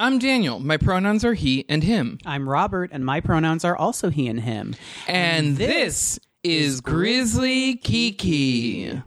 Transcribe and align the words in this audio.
I'm 0.00 0.18
Daniel. 0.18 0.58
My 0.60 0.78
pronouns 0.78 1.26
are 1.26 1.34
he 1.34 1.66
and 1.68 1.84
him. 1.84 2.16
I'm 2.24 2.48
Robert, 2.48 2.88
and 2.90 3.04
my 3.04 3.20
pronouns 3.20 3.66
are 3.66 3.76
also 3.76 4.08
he 4.08 4.28
and 4.28 4.40
him. 4.40 4.74
And, 5.06 5.58
this, 5.58 6.18
is 6.42 6.80
Grizzly 6.80 7.76
Kiki. 7.76 9.02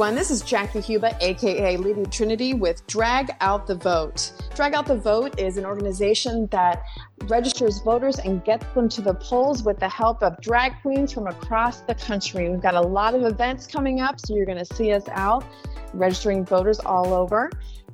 Everyone, 0.00 0.16
this 0.16 0.30
is 0.30 0.40
Jackie 0.40 0.78
Huba, 0.78 1.14
aka 1.20 1.76
Lady 1.76 2.06
Trinity, 2.06 2.54
with 2.54 2.86
Drag 2.86 3.32
Out 3.42 3.66
the 3.66 3.74
Vote. 3.74 4.32
Drag 4.54 4.72
Out 4.72 4.86
the 4.86 4.96
Vote 4.96 5.38
is 5.38 5.58
an 5.58 5.66
organization 5.66 6.46
that 6.46 6.84
registers 7.24 7.80
voters 7.80 8.18
and 8.18 8.42
gets 8.42 8.64
them 8.72 8.88
to 8.88 9.02
the 9.02 9.12
polls 9.12 9.62
with 9.62 9.78
the 9.78 9.90
help 9.90 10.22
of 10.22 10.40
drag 10.40 10.72
queens 10.80 11.12
from 11.12 11.26
across 11.26 11.82
the 11.82 11.94
country. 11.94 12.48
We've 12.48 12.62
got 12.62 12.76
a 12.76 12.80
lot 12.80 13.14
of 13.14 13.24
events 13.24 13.66
coming 13.66 14.00
up, 14.00 14.18
so 14.18 14.34
you're 14.34 14.46
going 14.46 14.64
to 14.64 14.74
see 14.74 14.90
us 14.92 15.06
out 15.10 15.44
registering 15.92 16.46
voters 16.46 16.80
all 16.80 17.12
over. 17.12 17.50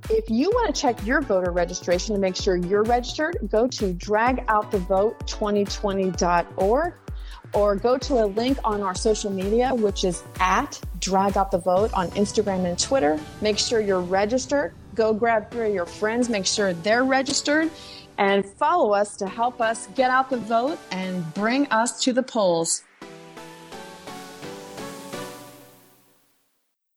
If 0.08 0.30
you 0.30 0.48
want 0.50 0.72
to 0.72 0.80
check 0.80 1.04
your 1.04 1.22
voter 1.22 1.50
registration 1.50 2.14
to 2.14 2.20
make 2.20 2.36
sure 2.36 2.54
you're 2.54 2.84
registered, 2.84 3.36
go 3.50 3.66
to 3.66 3.92
dragoutthevote2020.org 3.94 6.94
or 7.56 7.74
go 7.74 7.96
to 7.96 8.22
a 8.22 8.26
link 8.26 8.58
on 8.64 8.82
our 8.82 8.94
social 8.94 9.30
media, 9.30 9.74
which 9.74 10.04
is 10.04 10.22
at 10.38 10.78
Drag 11.00 11.38
Out 11.38 11.50
the 11.50 11.58
Vote 11.58 11.90
on 11.94 12.10
Instagram 12.10 12.66
and 12.66 12.78
Twitter. 12.78 13.18
Make 13.40 13.58
sure 13.58 13.80
you're 13.80 14.02
registered. 14.02 14.74
Go 14.94 15.14
grab 15.14 15.50
three 15.50 15.68
of 15.68 15.74
your 15.74 15.86
friends, 15.86 16.28
make 16.28 16.44
sure 16.44 16.74
they're 16.74 17.04
registered, 17.04 17.70
and 18.18 18.44
follow 18.44 18.92
us 18.92 19.16
to 19.16 19.26
help 19.26 19.62
us 19.62 19.88
get 19.94 20.10
out 20.10 20.28
the 20.28 20.36
vote 20.36 20.78
and 20.90 21.32
bring 21.32 21.66
us 21.68 22.04
to 22.04 22.12
the 22.12 22.22
polls. 22.22 22.82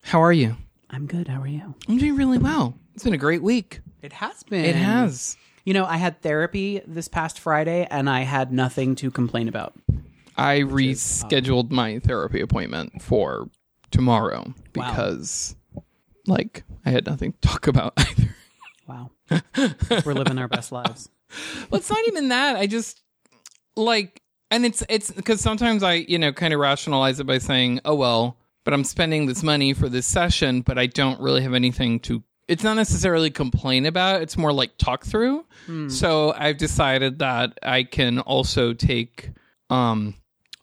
How 0.04 0.22
are 0.22 0.34
you? 0.34 0.58
I'm 0.90 1.06
good. 1.06 1.30
How 1.30 1.40
are 1.42 1.48
you? 1.48 1.74
I'm 1.88 1.98
doing 2.00 2.18
really 2.18 2.38
well. 2.38 2.78
It's 2.96 3.06
been 3.06 3.14
a 3.14 3.18
great 3.18 3.44
week. 3.44 3.80
It 4.02 4.12
has 4.12 4.44
been. 4.44 4.66
It 4.66 4.76
has. 4.76 5.38
You 5.64 5.74
know, 5.74 5.86
I 5.86 5.98
had 5.98 6.22
therapy 6.22 6.82
this 6.86 7.08
past 7.08 7.40
Friday, 7.40 7.88
and 7.90 8.10
I 8.10 8.24
had 8.24 8.52
nothing 8.52 8.96
to 8.96 9.10
complain 9.10 9.48
about. 9.48 9.74
I 10.40 10.60
rescheduled 10.62 11.70
my 11.72 12.00
therapy 12.00 12.40
appointment 12.42 13.02
for 13.02 13.50
tomorrow 13.92 14.54
because, 14.72 15.56
like, 16.28 16.64
I 16.86 16.92
had 16.92 17.06
nothing 17.06 17.34
to 17.34 17.40
talk 17.42 17.68
about 17.68 17.94
either. 17.98 18.36
Wow, 18.88 19.12
we're 20.06 20.14
living 20.14 20.40
our 20.40 20.48
best 20.48 20.72
lives. 20.72 21.10
well, 21.70 21.80
it's 21.80 21.90
not 21.90 22.00
even 22.08 22.30
that. 22.30 22.56
I 22.56 22.68
just 22.68 23.02
like, 23.76 24.22
and 24.50 24.66
it's 24.66 24.84
it's 24.90 25.12
because 25.12 25.42
sometimes 25.42 25.84
I 25.84 25.94
you 25.94 26.18
know 26.18 26.32
kind 26.34 26.54
of 26.54 26.60
rationalize 26.60 27.20
it 27.20 27.26
by 27.28 27.38
saying, 27.38 27.82
oh 27.86 27.96
well, 27.96 28.38
but 28.66 28.74
I'm 28.74 28.84
spending 28.84 29.26
this 29.28 29.44
money 29.44 29.74
for 29.74 29.90
this 29.90 30.08
session, 30.08 30.62
but 30.62 30.78
I 30.80 30.88
don't 30.88 31.20
really 31.20 31.42
have 31.42 31.54
anything 31.54 32.00
to. 32.02 32.24
It's 32.48 32.64
not 32.64 32.76
necessarily 32.78 33.30
complain 33.30 33.86
about. 33.86 34.24
It's 34.24 34.36
more 34.38 34.52
like 34.52 34.72
talk 34.78 35.06
through. 35.06 35.46
So 35.90 36.34
I've 36.36 36.58
decided 36.58 37.20
that 37.20 37.60
I 37.62 37.84
can 37.84 38.20
also 38.20 38.74
take 38.74 39.30
um 39.70 40.16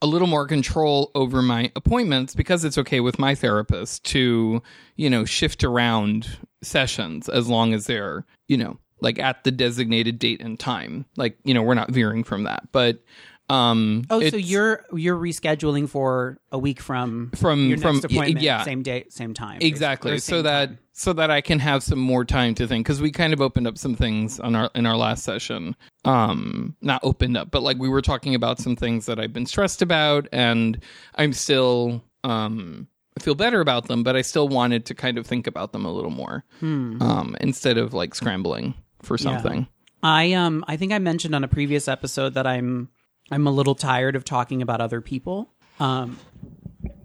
a 0.03 0.07
little 0.07 0.29
more 0.29 0.47
control 0.47 1.11
over 1.15 1.41
my 1.43 1.71
appointments 1.75 2.35
because 2.35 2.65
it's 2.65 2.79
okay 2.79 3.01
with 3.01 3.19
my 3.19 3.35
therapist 3.35 4.05
to 4.05 4.63
you 4.97 5.09
know 5.11 5.25
shift 5.25 5.65
around 5.65 6.39
sessions 6.63 7.29
as 7.29 7.49
long 7.49 7.73
as 7.73 7.87
they're 7.87 8.25
you 8.49 8.57
know 8.57 8.79
like 9.01 9.19
at 9.19 9.45
the 9.45 9.51
designated 9.51 10.19
date 10.19 10.41
and 10.41 10.59
time. 10.59 11.07
Like 11.17 11.39
you 11.45 11.55
know 11.55 11.63
we're 11.63 11.75
not 11.75 11.91
veering 11.91 12.25
from 12.25 12.45
that. 12.45 12.69
But 12.73 13.03
um 13.49 14.05
Oh, 14.11 14.21
so 14.29 14.37
you're 14.37 14.85
you're 14.93 15.17
rescheduling 15.19 15.89
for 15.89 16.39
a 16.51 16.59
week 16.59 16.81
from 16.81 17.31
From- 17.37 17.69
your 17.69 17.79
from- 17.79 17.97
next 17.97 18.05
appointment, 18.07 18.43
yeah. 18.43 18.65
same 18.65 18.83
date, 18.83 19.13
same 19.13 19.35
time, 19.35 19.59
exactly. 19.61 20.13
Or 20.13 20.19
so 20.19 20.37
same 20.37 20.43
that 20.45 20.67
time. 20.71 20.79
so 20.93 21.13
that 21.13 21.31
i 21.31 21.41
can 21.41 21.59
have 21.61 21.83
some 21.83 21.99
more 21.99 22.25
time 22.25 22.55
to 22.57 22.67
think 22.67 22.85
because 22.87 23.01
we 23.01 23.13
kind 23.13 23.33
of 23.33 23.41
opened 23.41 23.67
up 23.69 23.79
some 23.79 23.95
things 23.95 24.41
on 24.41 24.55
our 24.57 24.71
in 24.75 24.85
our 24.87 24.97
last 24.97 25.23
session. 25.25 25.77
Um 26.05 26.75
not 26.81 27.01
opened 27.05 27.37
up 27.37 27.51
but 27.51 27.63
like 27.63 27.79
we 27.79 27.89
were 27.89 28.03
talking 28.03 28.35
about 28.35 28.59
some 28.59 28.75
things 28.77 29.07
that 29.07 29.21
i've 29.21 29.33
been 29.33 29.47
stressed 29.47 29.81
about 29.83 30.27
and 30.33 30.83
i'm 31.15 31.33
still 31.33 32.03
um 32.25 32.89
I 33.19 33.23
feel 33.23 33.35
better 33.35 33.61
about 33.61 33.87
them 33.89 34.03
but 34.03 34.15
i 34.17 34.23
still 34.23 34.49
wanted 34.49 34.87
to 34.87 34.95
kind 34.95 35.19
of 35.19 35.27
think 35.27 35.47
about 35.47 35.73
them 35.73 35.85
a 35.87 35.93
little 35.93 36.11
more 36.11 36.45
um 36.61 37.37
instead 37.41 37.79
of 37.79 37.95
like 37.95 38.15
scrambling 38.15 38.75
for 39.03 39.17
something. 39.17 39.69
I 40.03 40.33
um 40.35 40.65
I 40.69 40.77
think 40.77 40.93
I 40.93 40.99
mentioned 40.99 41.35
on 41.35 41.43
a 41.45 41.49
previous 41.49 41.89
episode 41.89 42.35
that 42.35 42.47
I'm 42.47 42.89
I'm 43.31 43.47
a 43.47 43.51
little 43.51 43.75
tired 43.75 44.17
of 44.17 44.25
talking 44.25 44.63
about 44.63 44.81
other 44.81 45.01
people. 45.01 45.51
Um 45.81 46.19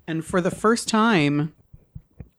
and 0.08 0.24
for 0.26 0.42
the 0.42 0.52
first 0.52 0.88
time 0.88 1.54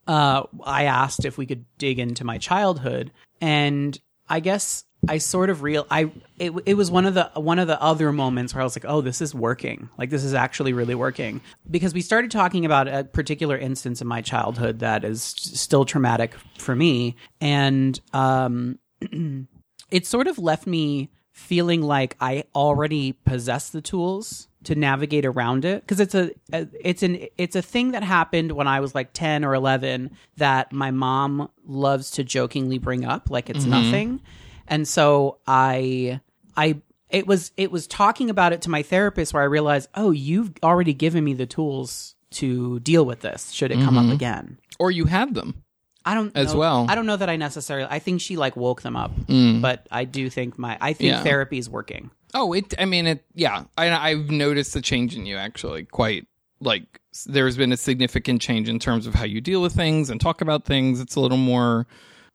uh 0.07 0.43
I 0.63 0.83
asked 0.85 1.25
if 1.25 1.37
we 1.37 1.45
could 1.45 1.65
dig 1.77 1.99
into 1.99 2.23
my 2.23 2.37
childhood 2.37 3.11
and 3.41 3.99
I 4.29 4.39
guess 4.39 4.85
I 5.07 5.17
sort 5.17 5.49
of 5.49 5.63
real 5.63 5.85
I 5.91 6.11
it, 6.39 6.53
it 6.65 6.75
was 6.75 6.89
one 6.89 7.05
of 7.05 7.13
the 7.13 7.29
one 7.35 7.59
of 7.59 7.67
the 7.67 7.81
other 7.81 8.11
moments 8.11 8.53
where 8.53 8.61
I 8.61 8.63
was 8.63 8.75
like, 8.75 8.85
"Oh, 8.87 9.01
this 9.01 9.21
is 9.21 9.35
working. 9.35 9.89
Like 9.97 10.09
this 10.09 10.23
is 10.23 10.33
actually 10.33 10.71
really 10.71 10.95
working." 10.95 11.41
Because 11.69 11.93
we 11.93 12.01
started 12.01 12.31
talking 12.31 12.65
about 12.65 12.87
a 12.87 13.03
particular 13.03 13.57
instance 13.57 14.01
in 14.01 14.07
my 14.07 14.21
childhood 14.21 14.79
that 14.79 15.03
is 15.03 15.21
still 15.21 15.83
traumatic 15.83 16.33
for 16.57 16.75
me 16.75 17.15
and 17.41 17.99
um 18.13 18.79
it 19.91 20.05
sort 20.05 20.27
of 20.27 20.39
left 20.39 20.65
me 20.67 21.09
feeling 21.33 21.81
like 21.81 22.15
I 22.21 22.45
already 22.55 23.11
possess 23.11 23.69
the 23.69 23.81
tools 23.81 24.47
to 24.63 24.75
navigate 24.75 25.25
around 25.25 25.65
it. 25.65 25.81
Because 25.81 25.99
it's 25.99 26.15
a, 26.15 26.31
a 26.53 26.67
it's 26.79 27.03
an 27.03 27.27
it's 27.37 27.55
a 27.55 27.61
thing 27.61 27.91
that 27.91 28.03
happened 28.03 28.53
when 28.53 28.67
I 28.67 28.79
was 28.79 28.95
like 28.95 29.11
10 29.13 29.43
or 29.43 29.53
11 29.53 30.11
that 30.37 30.71
my 30.71 30.91
mom 30.91 31.49
loves 31.65 32.11
to 32.11 32.23
jokingly 32.23 32.77
bring 32.77 33.03
up 33.03 33.29
like 33.29 33.49
it's 33.49 33.61
mm-hmm. 33.61 33.71
nothing. 33.71 34.21
And 34.67 34.87
so 34.87 35.39
I 35.47 36.21
I 36.55 36.81
it 37.09 37.27
was 37.27 37.51
it 37.57 37.71
was 37.71 37.87
talking 37.87 38.29
about 38.29 38.53
it 38.53 38.61
to 38.61 38.69
my 38.69 38.83
therapist 38.83 39.33
where 39.33 39.43
I 39.43 39.47
realized 39.47 39.89
oh 39.95 40.11
you've 40.11 40.53
already 40.61 40.93
given 40.93 41.23
me 41.23 41.33
the 41.33 41.45
tools 41.47 42.15
to 42.31 42.79
deal 42.79 43.05
with 43.05 43.21
this 43.21 43.51
should 43.51 43.71
it 43.71 43.79
come 43.79 43.97
up 43.97 44.05
mm-hmm. 44.05 44.13
again. 44.13 44.57
Or 44.79 44.91
you 44.91 45.05
had 45.05 45.33
them 45.33 45.62
I 46.05 46.13
don't 46.15 46.35
As 46.35 46.53
know- 46.53 46.59
well. 46.59 46.85
I 46.89 46.95
don't 46.95 47.05
know 47.05 47.15
that 47.17 47.29
I 47.29 47.35
necessarily. 47.37 47.87
I 47.89 47.99
think 47.99 48.19
she 48.21 48.35
like 48.35 48.55
woke 48.55 48.81
them 48.81 48.95
up, 48.95 49.11
but 49.27 49.87
I 49.91 50.03
do 50.05 50.29
think 50.29 50.57
my. 50.59 50.77
I 50.81 50.93
think 50.93 51.11
Yeah. 51.11 51.23
therapy 51.23 51.57
is 51.57 51.69
working. 51.69 52.11
Oh, 52.33 52.53
it. 52.53 52.73
I 52.79 52.85
mean, 52.85 53.07
it. 53.07 53.23
Yeah, 53.35 53.63
I, 53.77 53.89
I've 53.91 54.29
noticed 54.29 54.75
a 54.75 54.81
change 54.81 55.15
in 55.15 55.25
you. 55.25 55.37
Actually, 55.37 55.83
quite 55.85 56.27
like 56.59 56.99
there's 57.25 57.55
been 57.57 57.71
a 57.71 57.77
significant 57.77 58.41
change 58.41 58.67
in 58.67 58.79
terms 58.79 59.05
of 59.07 59.13
how 59.15 59.23
you 59.25 59.39
deal 59.39 59.61
with 59.61 59.73
things 59.73 60.09
and 60.09 60.19
talk 60.19 60.41
about 60.41 60.65
things. 60.65 60.99
It's 60.99 61.15
a 61.15 61.19
little 61.19 61.37
more, 61.37 61.87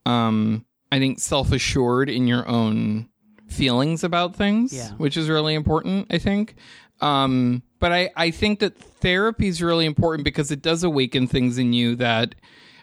um, 0.07 0.65
I 0.93 0.99
think, 0.99 1.19
self 1.19 1.53
assured 1.53 2.09
in 2.09 2.27
your 2.27 2.49
own 2.49 3.09
feelings 3.49 4.05
about 4.05 4.37
things, 4.37 4.73
Yeah. 4.73 4.91
which 4.93 5.17
is 5.17 5.29
really 5.29 5.55
important. 5.55 6.07
I 6.11 6.19
think. 6.19 6.55
Um, 7.01 7.63
but 7.79 7.93
I, 7.93 8.11
I 8.17 8.31
think 8.31 8.59
that 8.61 8.77
therapy 8.77 9.47
is 9.49 9.63
really 9.63 9.87
important 9.87 10.25
because 10.25 10.51
it 10.51 10.63
does 10.63 10.83
awaken 10.83 11.29
things 11.29 11.57
in 11.59 11.73
you 11.73 11.95
that, 11.97 12.35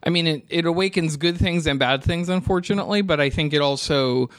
I 0.05 0.11
mean, 0.11 0.27
it, 0.27 0.45
it 0.49 0.65
awakens 0.65 1.17
good 1.17 1.37
things 1.37 1.65
and 1.65 1.79
bad 1.79 2.03
things, 2.03 2.29
unfortunately, 2.29 3.01
but 3.01 3.19
I 3.19 3.29
think 3.29 3.53
it 3.53 3.61
also 3.61 4.29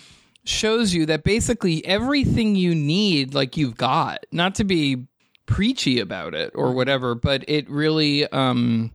shows 0.44 0.94
you 0.94 1.06
that 1.06 1.24
basically 1.24 1.84
everything 1.84 2.54
you 2.54 2.74
need, 2.74 3.34
like 3.34 3.56
you've 3.56 3.76
got, 3.76 4.24
not 4.30 4.54
to 4.56 4.64
be 4.64 5.06
preachy 5.46 5.98
about 5.98 6.34
it 6.34 6.52
or 6.54 6.72
whatever, 6.72 7.16
but 7.16 7.44
it 7.48 7.68
really, 7.68 8.28
um, 8.28 8.92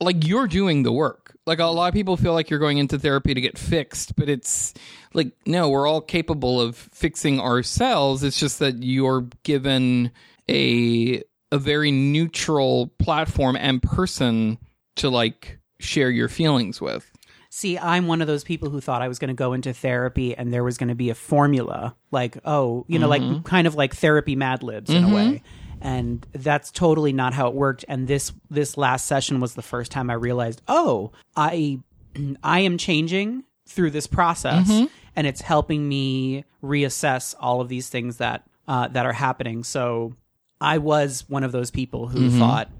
like 0.00 0.26
you're 0.26 0.48
doing 0.48 0.82
the 0.82 0.92
work. 0.92 1.36
Like 1.46 1.60
a 1.60 1.64
lot 1.66 1.88
of 1.88 1.94
people 1.94 2.16
feel 2.16 2.32
like 2.32 2.50
you're 2.50 2.58
going 2.58 2.78
into 2.78 2.98
therapy 2.98 3.34
to 3.34 3.40
get 3.40 3.58
fixed, 3.58 4.16
but 4.16 4.28
it's 4.28 4.74
like, 5.12 5.32
no, 5.46 5.68
we're 5.68 5.86
all 5.86 6.00
capable 6.00 6.60
of 6.60 6.76
fixing 6.76 7.40
ourselves. 7.40 8.22
It's 8.24 8.38
just 8.38 8.58
that 8.58 8.82
you're 8.82 9.28
given 9.42 10.12
a, 10.48 11.22
a 11.50 11.58
very 11.58 11.90
neutral 11.90 12.88
platform 12.98 13.56
and 13.56 13.82
person 13.82 14.58
to 14.96 15.08
like 15.08 15.58
share 15.82 16.10
your 16.10 16.28
feelings 16.28 16.80
with. 16.80 17.10
See, 17.50 17.76
I'm 17.76 18.06
one 18.06 18.22
of 18.22 18.26
those 18.26 18.44
people 18.44 18.70
who 18.70 18.80
thought 18.80 19.02
I 19.02 19.08
was 19.08 19.18
going 19.18 19.28
to 19.28 19.34
go 19.34 19.52
into 19.52 19.74
therapy 19.74 20.34
and 20.34 20.50
there 20.50 20.64
was 20.64 20.78
going 20.78 20.88
to 20.88 20.94
be 20.94 21.10
a 21.10 21.14
formula, 21.14 21.94
like 22.10 22.38
oh, 22.46 22.86
you 22.88 22.98
know, 22.98 23.08
like 23.08 23.20
mm-hmm. 23.20 23.42
kind 23.42 23.66
of 23.66 23.74
like 23.74 23.94
therapy 23.94 24.36
Mad 24.36 24.62
Libs 24.62 24.88
in 24.88 25.04
a 25.04 25.06
mm-hmm. 25.06 25.14
way. 25.14 25.42
And 25.82 26.26
that's 26.32 26.70
totally 26.70 27.12
not 27.12 27.34
how 27.34 27.48
it 27.48 27.54
worked. 27.54 27.84
And 27.88 28.08
this 28.08 28.32
this 28.48 28.78
last 28.78 29.06
session 29.06 29.38
was 29.40 29.54
the 29.54 29.62
first 29.62 29.92
time 29.92 30.08
I 30.08 30.14
realized, 30.14 30.62
oh, 30.66 31.12
I 31.36 31.80
I 32.42 32.60
am 32.60 32.78
changing 32.78 33.44
through 33.66 33.90
this 33.90 34.06
process, 34.06 34.70
mm-hmm. 34.70 34.86
and 35.14 35.26
it's 35.26 35.42
helping 35.42 35.86
me 35.86 36.46
reassess 36.62 37.34
all 37.38 37.60
of 37.60 37.68
these 37.68 37.90
things 37.90 38.16
that 38.16 38.44
uh, 38.66 38.88
that 38.88 39.04
are 39.04 39.12
happening. 39.12 39.62
So 39.62 40.14
I 40.58 40.78
was 40.78 41.28
one 41.28 41.44
of 41.44 41.52
those 41.52 41.70
people 41.70 42.06
who 42.06 42.30
thought 42.30 42.70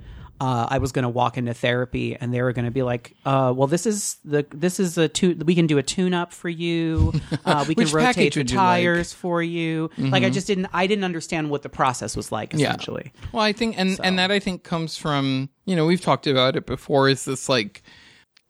uh, 0.43 0.67
I 0.69 0.79
was 0.79 0.91
going 0.91 1.05
to 1.05 1.09
walk 1.09 1.39
into 1.39 1.55
therapy, 1.55 2.17
and 2.17 2.35
they 2.35 2.43
were 2.43 2.53
going 2.53 2.65
to 2.65 2.71
be 2.73 2.83
like, 2.83 3.15
uh, 3.25 3.53
"Well, 3.57 3.69
this 3.69 3.87
is 3.87 4.17
the 4.25 4.45
this 4.51 4.81
is 4.81 4.99
a. 4.99 5.09
We 5.45 5.55
can 5.55 5.67
do 5.69 5.79
a 5.79 5.83
tune 5.83 6.15
up 6.15 6.33
for 6.33 6.49
you. 6.49 7.13
Uh, 7.45 7.65
we 7.69 7.75
can 7.75 7.89
rotate 7.89 8.35
the 8.35 8.41
you 8.41 8.45
like? 8.45 8.49
Mm-hmm. 8.49 8.57
tires 8.57 9.13
for 9.13 9.43
you." 9.43 9.91
Like 9.99 10.25
I 10.25 10.31
just 10.31 10.47
didn't 10.49 10.67
I 10.73 10.87
didn't 10.87 11.05
understand 11.05 11.49
what 11.51 11.63
the 11.63 11.69
process 11.69 12.17
was 12.17 12.33
like 12.33 12.55
essentially. 12.55 13.13
Well, 13.33 13.43
I 13.43 13.53
think, 13.53 13.79
and 13.79 13.99
and 14.03 14.19
that 14.19 14.31
I 14.33 14.41
think 14.41 14.65
comes 14.65 14.97
from 14.97 15.49
you 15.65 15.77
know 15.77 15.87
we've 15.87 16.01
talked 16.01 16.27
about 16.27 16.57
it 16.57 16.67
before. 16.67 17.09
Is 17.09 17.25
this 17.25 17.49
like 17.49 17.83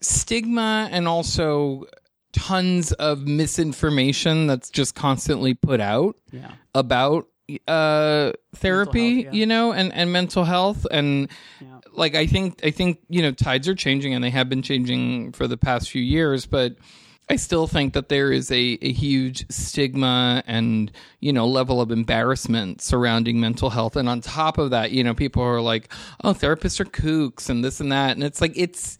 stigma 0.00 0.88
and 0.90 1.06
also 1.06 1.84
tons 2.32 2.92
of 2.92 3.26
misinformation 3.26 4.46
that's 4.46 4.70
just 4.70 4.94
constantly 4.94 5.54
put 5.54 5.80
out 5.80 6.16
Yeah. 6.32 6.52
about 6.74 7.26
uh 7.68 8.32
therapy 8.54 9.22
health, 9.22 9.34
yeah. 9.34 9.40
you 9.40 9.46
know 9.46 9.72
and 9.72 9.92
and 9.92 10.12
mental 10.12 10.44
health 10.44 10.86
and 10.90 11.28
Yeah. 11.60 11.80
like 11.92 12.14
i 12.14 12.26
think 12.26 12.60
i 12.64 12.70
think 12.70 13.00
you 13.08 13.20
know 13.22 13.32
tides 13.32 13.68
are 13.68 13.74
changing 13.74 14.14
and 14.14 14.22
they 14.22 14.30
have 14.30 14.48
been 14.48 14.62
changing 14.62 15.32
for 15.32 15.46
the 15.46 15.56
past 15.56 15.90
few 15.90 16.00
years 16.02 16.46
but 16.46 16.76
i 17.28 17.36
still 17.36 17.66
think 17.66 17.92
that 17.94 18.08
there 18.08 18.32
is 18.32 18.50
a, 18.50 18.78
a 18.80 18.92
huge 18.92 19.44
stigma 19.50 20.42
and 20.46 20.92
you 21.20 21.32
know 21.32 21.46
level 21.46 21.80
of 21.80 21.90
embarrassment 21.90 22.80
surrounding 22.80 23.40
mental 23.40 23.70
health 23.70 23.96
and 23.96 24.08
on 24.08 24.20
top 24.20 24.56
of 24.56 24.70
that 24.70 24.92
you 24.92 25.02
know 25.04 25.12
people 25.14 25.42
are 25.42 25.60
like 25.60 25.92
oh 26.24 26.32
therapists 26.32 26.80
are 26.80 26.84
kooks 26.86 27.50
and 27.50 27.64
this 27.64 27.80
and 27.80 27.90
that 27.92 28.12
and 28.12 28.22
it's 28.24 28.40
like 28.40 28.52
it's 28.56 28.98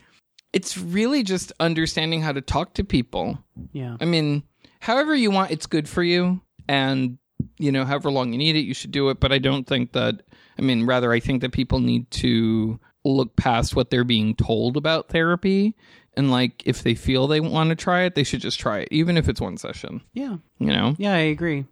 it's 0.53 0.77
really 0.77 1.23
just 1.23 1.53
understanding 1.61 2.21
how 2.21 2.33
to 2.33 2.43
talk 2.43 2.75
to 2.75 2.85
people 2.85 3.39
Yeah. 3.73 3.97
I 4.01 4.05
mean, 4.05 4.43
however 4.81 5.15
you 5.15 5.31
want, 5.31 5.51
it's 5.51 5.65
good 5.67 5.89
for 5.89 6.03
you. 6.03 6.43
And, 6.69 7.17
you 7.59 7.73
know, 7.73 7.85
however 7.85 8.11
long 8.11 8.33
you 8.33 8.39
need 8.39 8.57
it, 8.57 8.61
you 8.61 8.75
should 8.75 8.91
do 8.93 9.09
it. 9.11 9.21
But 9.21 9.33
I 9.33 9.39
don't 9.39 9.67
think 9.67 9.93
that, 9.93 10.23
I 10.59 10.63
mean, 10.63 10.87
rather, 10.87 11.13
I 11.13 11.21
think 11.21 11.41
that 11.43 11.53
people 11.53 11.81
need 11.81 12.11
to 12.13 12.79
look 13.05 13.37
past 13.37 13.75
what 13.77 13.91
they're 13.91 14.05
being 14.05 14.35
told 14.35 14.77
about 14.77 15.09
therapy. 15.09 15.75
And, 16.15 16.31
like, 16.31 16.63
if 16.67 16.83
they 16.83 16.95
feel 16.95 17.27
they 17.27 17.41
want 17.41 17.71
to 17.71 17.77
try 17.77 18.03
it, 18.03 18.15
they 18.15 18.23
should 18.25 18.41
just 18.43 18.61
try 18.61 18.81
it, 18.81 18.89
even 18.91 19.17
if 19.17 19.29
it's 19.29 19.41
one 19.41 19.57
session, 19.57 20.03
Yeah. 20.13 20.37
you 20.59 20.67
know? 20.67 20.95
Yeah, 20.99 21.15
I 21.15 21.19
agree. 21.19 21.65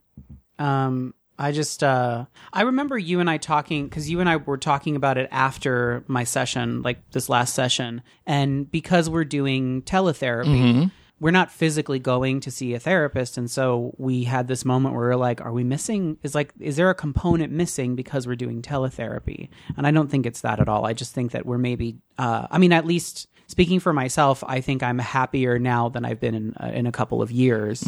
Um, 0.59 1.15
I 1.39 1.53
just 1.53 1.83
uh, 1.83 2.27
I 2.53 2.63
remember 2.63 2.99
you 2.99 3.21
and 3.21 3.31
I 3.31 3.39
talking 3.39 3.85
because 3.87 4.11
you 4.11 4.21
and 4.21 4.29
I 4.29 4.37
were 4.37 4.59
talking 4.59 4.95
about 4.95 5.17
it 5.17 5.27
after 5.33 6.05
my 6.07 6.25
session, 6.25 6.83
like 6.83 6.99
this 7.13 7.31
last 7.31 7.55
session, 7.55 8.03
and 8.27 8.71
because 8.71 9.09
we're 9.09 9.25
doing 9.25 9.81
teletherapy. 9.83 10.91
We're 11.21 11.31
not 11.31 11.51
physically 11.53 11.99
going 11.99 12.41
to 12.41 12.51
see 12.51 12.73
a 12.75 12.81
therapist, 12.81 13.37
and 13.37 13.51
so 13.51 13.95
we 13.99 14.25
had 14.25 14.49
this 14.49 14.65
moment 14.65 14.95
where 14.95 15.05
we 15.09 15.11
are 15.13 15.17
like, 15.17 15.41
"Are 15.43 15.53
we 15.53 15.63
missing? 15.65 16.17
Is 16.23 16.35
like, 16.35 16.53
is 16.59 16.77
there 16.77 16.89
a 16.91 16.95
component 16.95 17.53
missing 17.53 17.95
because 17.95 18.27
we're 18.27 18.37
doing 18.37 18.63
teletherapy?" 18.63 19.51
And 19.77 19.87
I 19.87 19.91
don't 19.91 20.11
think 20.11 20.25
it's 20.27 20.41
that 20.41 20.61
at 20.61 20.69
all. 20.69 20.87
I 20.87 20.95
just 20.95 21.13
think 21.15 21.33
that 21.33 21.45
we're 21.45 21.59
maybe, 21.59 21.99
uh, 22.19 22.47
I 22.51 22.57
mean, 22.59 22.73
at 22.73 22.87
least 22.87 23.29
speaking 23.47 23.81
for 23.81 23.93
myself, 23.93 24.43
I 24.47 24.61
think 24.63 24.83
I'm 24.83 24.99
happier 24.99 25.59
now 25.59 25.91
than 25.91 26.05
I've 26.07 26.21
been 26.21 26.35
in 26.35 26.55
uh, 26.59 26.71
in 26.73 26.87
a 26.87 26.93
couple 26.93 27.21
of 27.21 27.31
years, 27.31 27.85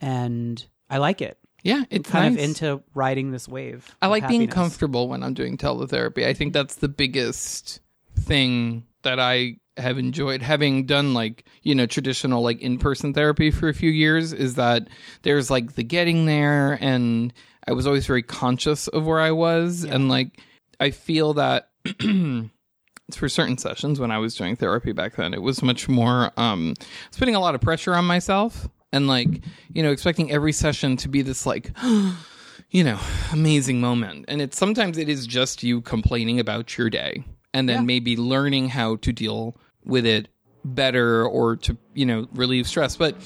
and 0.00 0.64
I 0.90 0.98
like 0.98 1.20
it. 1.22 1.38
Yeah, 1.64 1.84
it's 1.90 2.10
Kind 2.10 2.34
nice. 2.34 2.42
of 2.44 2.48
into 2.48 2.82
riding 2.94 3.30
this 3.30 3.46
wave. 3.46 3.94
I 4.02 4.08
like 4.08 4.26
being 4.26 4.40
happiness. 4.40 4.54
comfortable 4.54 5.08
when 5.08 5.22
I'm 5.22 5.34
doing 5.34 5.56
teletherapy. 5.56 6.26
I 6.26 6.34
think 6.34 6.52
that's 6.52 6.74
the 6.76 6.88
biggest 6.88 7.80
thing 8.18 8.84
that 9.02 9.20
I 9.20 9.58
have 9.76 9.98
enjoyed 9.98 10.42
having 10.42 10.84
done 10.84 11.14
like, 11.14 11.44
you 11.62 11.74
know, 11.74 11.86
traditional 11.86 12.42
like 12.42 12.60
in-person 12.60 13.14
therapy 13.14 13.50
for 13.50 13.68
a 13.68 13.74
few 13.74 13.90
years 13.90 14.32
is 14.32 14.54
that 14.56 14.88
there's 15.22 15.50
like 15.50 15.74
the 15.74 15.82
getting 15.82 16.26
there 16.26 16.78
and 16.80 17.32
I 17.66 17.72
was 17.72 17.86
always 17.86 18.06
very 18.06 18.22
conscious 18.22 18.88
of 18.88 19.06
where 19.06 19.20
I 19.20 19.30
was 19.30 19.84
and 19.84 20.08
like 20.08 20.40
I 20.78 20.90
feel 20.90 21.34
that 21.34 21.70
for 23.12 23.28
certain 23.28 23.58
sessions 23.58 23.98
when 23.98 24.10
I 24.10 24.18
was 24.18 24.34
doing 24.34 24.56
therapy 24.56 24.92
back 24.92 25.16
then, 25.16 25.32
it 25.32 25.42
was 25.42 25.62
much 25.62 25.88
more 25.88 26.32
um 26.36 26.74
I 26.78 26.84
was 27.08 27.18
putting 27.18 27.34
a 27.34 27.40
lot 27.40 27.54
of 27.54 27.60
pressure 27.60 27.94
on 27.94 28.04
myself 28.04 28.68
and 28.92 29.06
like, 29.06 29.42
you 29.72 29.82
know, 29.82 29.90
expecting 29.90 30.30
every 30.30 30.52
session 30.52 30.96
to 30.98 31.08
be 31.08 31.22
this 31.22 31.46
like 31.46 31.70
you 32.70 32.84
know, 32.84 32.98
amazing 33.32 33.80
moment. 33.80 34.26
And 34.28 34.40
it's 34.40 34.58
sometimes 34.58 34.98
it 34.98 35.08
is 35.08 35.26
just 35.26 35.62
you 35.62 35.80
complaining 35.80 36.40
about 36.40 36.76
your 36.76 36.90
day 36.90 37.24
and 37.54 37.68
then 37.68 37.86
maybe 37.86 38.16
learning 38.16 38.68
how 38.68 38.96
to 38.96 39.12
deal 39.12 39.56
with 39.84 40.06
it 40.06 40.28
better 40.64 41.26
or 41.26 41.56
to, 41.56 41.76
you 41.94 42.06
know, 42.06 42.28
relieve 42.34 42.66
stress. 42.66 42.96
But 42.96 43.16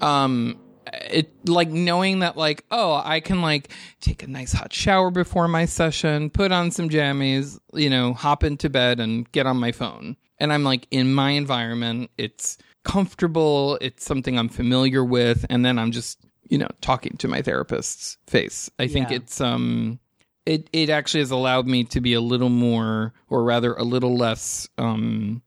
um 0.00 0.58
it 0.92 1.32
like 1.48 1.70
knowing 1.70 2.20
that 2.20 2.36
like 2.36 2.64
oh 2.70 3.00
i 3.04 3.18
can 3.18 3.40
like 3.40 3.70
take 4.00 4.22
a 4.22 4.26
nice 4.26 4.52
hot 4.52 4.72
shower 4.72 5.10
before 5.10 5.48
my 5.48 5.64
session 5.64 6.28
put 6.30 6.52
on 6.52 6.70
some 6.70 6.88
jammies 6.88 7.58
you 7.72 7.88
know 7.88 8.12
hop 8.12 8.44
into 8.44 8.68
bed 8.68 9.00
and 9.00 9.30
get 9.32 9.46
on 9.46 9.56
my 9.56 9.72
phone. 9.72 10.16
And 10.38 10.52
i'm 10.52 10.62
like 10.62 10.86
in 10.90 11.12
my 11.14 11.30
environment 11.30 12.10
it's 12.18 12.58
comfortable 12.84 13.78
it's 13.80 14.04
something 14.04 14.38
i'm 14.38 14.48
familiar 14.48 15.02
with 15.02 15.46
and 15.48 15.64
then 15.64 15.78
i'm 15.78 15.90
just 15.90 16.18
you 16.50 16.58
know 16.58 16.68
talking 16.80 17.16
to 17.18 17.28
my 17.28 17.42
therapist's 17.42 18.18
face. 18.26 18.70
I 18.78 18.86
think 18.86 19.10
it's 19.10 19.40
um 19.40 19.98
it 20.46 20.68
it 20.72 20.90
actually 20.90 21.20
has 21.20 21.30
allowed 21.30 21.66
me 21.66 21.84
to 21.84 22.00
be 22.00 22.14
a 22.14 22.20
little 22.20 22.48
more 22.50 23.12
or 23.28 23.44
rather 23.44 23.74
a 23.74 23.84
little 23.84 24.16
less 24.16 24.68
um 24.78 25.42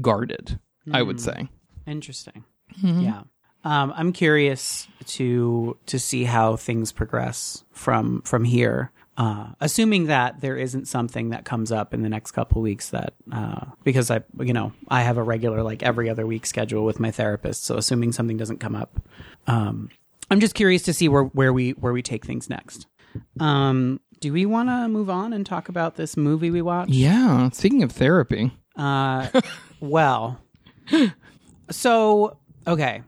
guarded 0.00 0.58
i 0.92 1.02
would 1.02 1.20
say 1.20 1.48
Interesting. 1.86 2.44
Mm-hmm. 2.82 3.00
Yeah. 3.00 3.22
Um, 3.64 3.92
I'm 3.96 4.12
curious 4.12 4.86
to 5.06 5.76
to 5.86 5.98
see 5.98 6.24
how 6.24 6.56
things 6.56 6.92
progress 6.92 7.64
from 7.72 8.22
from 8.22 8.44
here. 8.44 8.92
Uh, 9.16 9.48
assuming 9.60 10.06
that 10.06 10.40
there 10.40 10.56
isn't 10.56 10.88
something 10.88 11.28
that 11.30 11.44
comes 11.44 11.70
up 11.70 11.92
in 11.92 12.00
the 12.02 12.08
next 12.08 12.30
couple 12.30 12.62
weeks 12.62 12.88
that 12.90 13.14
uh, 13.32 13.66
because 13.84 14.10
I 14.10 14.20
you 14.38 14.52
know 14.52 14.72
I 14.88 15.02
have 15.02 15.18
a 15.18 15.22
regular 15.22 15.62
like 15.62 15.82
every 15.82 16.08
other 16.08 16.26
week 16.26 16.46
schedule 16.46 16.84
with 16.84 17.00
my 17.00 17.10
therapist. 17.10 17.64
So 17.64 17.76
assuming 17.76 18.12
something 18.12 18.36
doesn't 18.38 18.60
come 18.60 18.74
up, 18.76 18.98
um, 19.46 19.90
I'm 20.30 20.40
just 20.40 20.54
curious 20.54 20.82
to 20.84 20.94
see 20.94 21.08
where 21.08 21.24
where 21.24 21.52
we 21.52 21.72
where 21.72 21.92
we 21.92 22.02
take 22.02 22.24
things 22.24 22.48
next. 22.48 22.86
Um, 23.40 24.00
do 24.20 24.32
we 24.32 24.44
want 24.46 24.68
to 24.68 24.88
move 24.88 25.08
on 25.10 25.32
and 25.32 25.44
talk 25.46 25.68
about 25.68 25.96
this 25.96 26.16
movie 26.16 26.50
we 26.50 26.62
watched? 26.62 26.90
yeah 26.92 27.48
speaking 27.50 27.82
of 27.82 27.92
therapy 27.92 28.52
Uh, 28.76 29.28
well, 29.80 30.40
so 31.70 32.36
okay, 32.66 33.02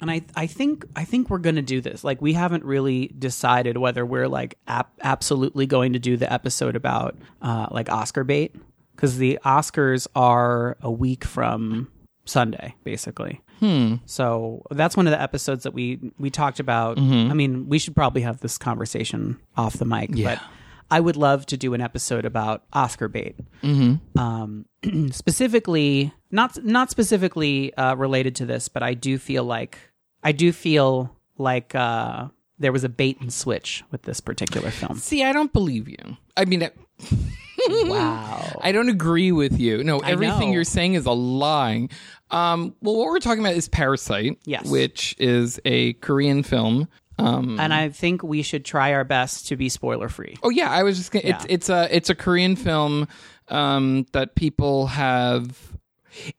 and 0.00 0.10
I 0.10 0.22
I 0.34 0.46
think 0.46 0.84
I 0.96 1.04
think 1.04 1.30
we're 1.30 1.38
gonna 1.38 1.62
do 1.62 1.80
this. 1.80 2.04
Like 2.04 2.20
we 2.20 2.32
haven't 2.32 2.64
really 2.64 3.08
decided 3.18 3.76
whether 3.78 4.04
we're 4.04 4.28
like 4.28 4.58
ap- 4.66 4.92
absolutely 5.02 5.66
going 5.66 5.92
to 5.92 5.98
do 5.98 6.16
the 6.16 6.30
episode 6.32 6.76
about 6.76 7.16
uh 7.42 7.68
like 7.70 7.90
Oscar 7.90 8.24
bait 8.24 8.54
because 8.96 9.18
the 9.18 9.38
Oscars 9.44 10.06
are 10.14 10.76
a 10.80 10.90
week 10.90 11.24
from 11.24 11.88
Sunday, 12.24 12.74
basically. 12.84 13.40
Hmm 13.60 13.94
So 14.06 14.62
that's 14.70 14.96
one 14.96 15.06
of 15.06 15.10
the 15.12 15.20
episodes 15.20 15.62
that 15.64 15.72
we 15.74 15.98
we 16.18 16.30
talked 16.30 16.60
about. 16.60 16.96
Mm-hmm. 16.96 17.30
I 17.30 17.34
mean, 17.34 17.68
we 17.68 17.78
should 17.78 17.94
probably 17.94 18.22
have 18.22 18.40
this 18.40 18.58
conversation 18.58 19.38
off 19.56 19.74
the 19.74 19.84
mic, 19.84 20.10
Yeah. 20.12 20.34
but 20.34 20.42
I 20.90 21.00
would 21.00 21.16
love 21.16 21.46
to 21.46 21.56
do 21.56 21.72
an 21.74 21.80
episode 21.80 22.24
about 22.26 22.64
Oscar 22.72 23.08
bait. 23.08 23.36
Mm-hmm. 23.62 24.18
Um, 24.18 24.66
specifically, 25.12 26.12
not 26.30 26.62
not 26.64 26.90
specifically 26.90 27.74
uh, 27.74 27.94
related 27.96 28.36
to 28.36 28.46
this, 28.46 28.68
but 28.68 28.82
I 28.82 28.94
do 28.94 29.18
feel 29.18 29.44
like 29.44 29.78
I 30.22 30.32
do 30.32 30.52
feel 30.52 31.16
like 31.38 31.74
uh, 31.74 32.28
there 32.58 32.70
was 32.72 32.84
a 32.84 32.88
bait 32.88 33.20
and 33.20 33.32
switch 33.32 33.82
with 33.90 34.02
this 34.02 34.20
particular 34.20 34.70
film. 34.70 34.96
See, 34.98 35.24
I 35.24 35.32
don't 35.32 35.52
believe 35.52 35.88
you. 35.88 36.16
I 36.36 36.44
mean, 36.44 36.62
it- 36.62 36.76
wow. 37.68 38.58
I 38.62 38.72
don't 38.72 38.88
agree 38.88 39.32
with 39.32 39.58
you. 39.58 39.82
No, 39.84 39.98
everything 40.00 40.52
you're 40.52 40.64
saying 40.64 40.94
is 40.94 41.06
a 41.06 41.12
lie. 41.12 41.88
Um, 42.30 42.74
well, 42.80 42.96
what 42.96 43.06
we're 43.06 43.20
talking 43.20 43.40
about 43.40 43.54
is 43.54 43.68
Parasite, 43.68 44.38
Yes. 44.44 44.68
which 44.68 45.14
is 45.18 45.60
a 45.64 45.92
Korean 45.94 46.42
film. 46.42 46.88
Um, 47.18 47.60
and 47.60 47.72
I 47.72 47.90
think 47.90 48.22
we 48.24 48.42
should 48.42 48.64
try 48.64 48.92
our 48.92 49.04
best 49.04 49.46
to 49.48 49.56
be 49.56 49.68
spoiler 49.68 50.08
free. 50.08 50.36
oh 50.42 50.50
yeah, 50.50 50.70
I 50.70 50.82
was 50.82 50.96
just 50.98 51.12
gonna. 51.12 51.24
It's 51.28 51.44
Yeah. 51.44 51.54
it's 51.54 51.68
a 51.68 51.96
it's 51.96 52.10
a 52.10 52.14
Korean 52.16 52.56
film 52.56 53.06
um, 53.48 54.06
that 54.12 54.34
people 54.34 54.88
have. 54.88 55.56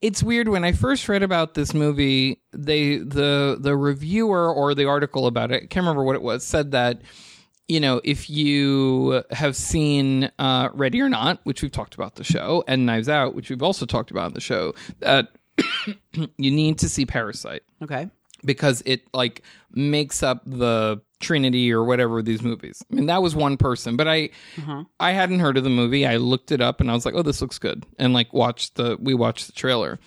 It's 0.02 0.22
weird 0.24 0.48
when 0.50 0.64
I 0.66 0.72
first 0.74 1.08
read 1.08 1.24
about 1.24 1.54
this 1.54 1.74
movie. 1.74 2.42
They 2.52 2.98
the 2.98 3.58
the 3.60 3.76
reviewer 3.78 4.54
or 4.54 4.76
the 4.76 4.86
article 4.86 5.28
about 5.28 5.52
it. 5.52 5.56
I 5.64 5.66
can't 5.68 5.84
remember 5.86 6.04
what 6.04 6.16
it 6.16 6.22
was. 6.22 6.44
Said 6.44 6.72
that 6.72 7.02
you 7.70 7.80
know, 7.80 8.00
if 8.04 8.30
you 8.30 9.24
have 9.32 9.56
seen 9.56 10.30
uh, 10.38 10.70
Ready 10.74 11.02
or 11.02 11.10
Not, 11.10 11.40
which 11.46 11.62
we've 11.62 11.72
talked 11.72 11.96
about 11.96 12.16
the 12.16 12.24
show, 12.24 12.64
and 12.68 12.86
Knives 12.86 13.08
Out, 13.10 13.34
which 13.34 13.50
we've 13.50 13.64
also 13.64 13.86
talked 13.86 14.12
about 14.12 14.26
on 14.26 14.34
the 14.34 14.42
show, 14.42 14.74
that 15.00 15.30
you 16.38 16.52
need 16.52 16.80
to 16.80 16.90
see 16.90 17.06
Parasite 17.06 17.64
Okay. 17.84 18.10
because 18.44 18.82
it 18.86 19.02
like 19.14 19.42
makes 19.72 20.24
up 20.24 20.42
the 20.46 21.02
Trinity 21.22 21.72
or 21.72 21.84
whatever 21.84 22.20
of 22.20 22.26
these 22.26 22.42
movies. 22.42 22.84
I 22.92 22.96
mean, 22.96 23.06
that 23.08 23.22
was 23.22 23.36
one 23.36 23.58
person, 23.58 23.96
but 23.96 24.08
I 24.08 24.30
I 25.00 25.12
hadn't 25.12 25.40
heard 25.40 25.58
of 25.58 25.64
the 25.64 25.70
movie. 25.70 26.06
I 26.06 26.18
looked 26.18 26.52
it 26.52 26.62
up 26.62 26.82
and 26.82 26.92
I 26.92 26.94
was 26.94 27.06
like, 27.06 27.16
oh, 27.16 27.22
this 27.24 27.42
looks 27.42 27.58
good, 27.58 27.86
and 27.98 28.14
like 28.14 28.34
watched 28.34 28.76
the 28.76 28.98
we 29.00 29.14
watched 29.14 29.48
the 29.48 29.54
trailer. 29.54 30.00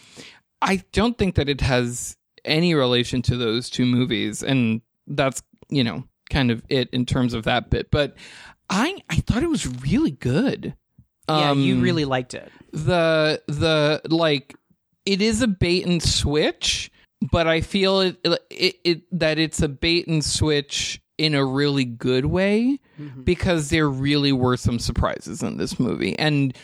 I 0.61 0.83
don't 0.93 1.17
think 1.17 1.37
that 1.37 1.49
it 1.49 1.61
has 1.63 2.17
any 2.45 2.75
relation 2.75 3.23
to 3.23 3.37
those 3.37 3.71
two 3.71 3.87
movies, 3.87 4.43
and 4.43 4.83
that's 5.07 5.43
you 5.71 5.83
know 5.83 6.05
kind 6.31 6.51
of 6.51 6.63
it 6.69 6.91
in 6.91 7.07
terms 7.07 7.33
of 7.33 7.45
that 7.45 7.71
bit. 7.71 7.91
But 7.91 8.15
I 8.69 8.99
I 9.09 9.17
thought 9.17 9.43
it 9.43 9.49
was 9.51 9.67
really 9.83 10.11
good. 10.13 10.75
yeah, 11.29 11.53
you 11.55 11.75
Um, 11.77 11.81
really 11.83 12.05
liked 12.05 12.35
it. 12.35 12.53
the 12.73 13.43
the 13.49 14.03
like 14.11 14.55
it 15.09 15.23
is 15.23 15.41
a 15.41 15.49
bait 15.49 15.87
and 15.87 16.03
switch 16.03 16.91
but 17.33 17.47
i 17.47 17.61
feel 17.61 18.01
it, 18.01 18.17
it, 18.51 18.77
it 18.85 19.03
that 19.19 19.39
it's 19.39 19.63
a 19.63 19.69
bait 19.69 20.07
and 20.07 20.25
switch 20.25 21.01
in 21.17 21.35
a 21.35 21.45
really 21.45 21.85
good 21.85 22.27
way 22.27 22.79
because 23.25 23.71
there 23.71 23.89
really 23.89 24.31
were 24.33 24.57
some 24.57 24.79
surprises 24.79 25.43
in 25.43 25.57
this 25.57 25.81
movie 25.81 26.17
and 26.19 26.57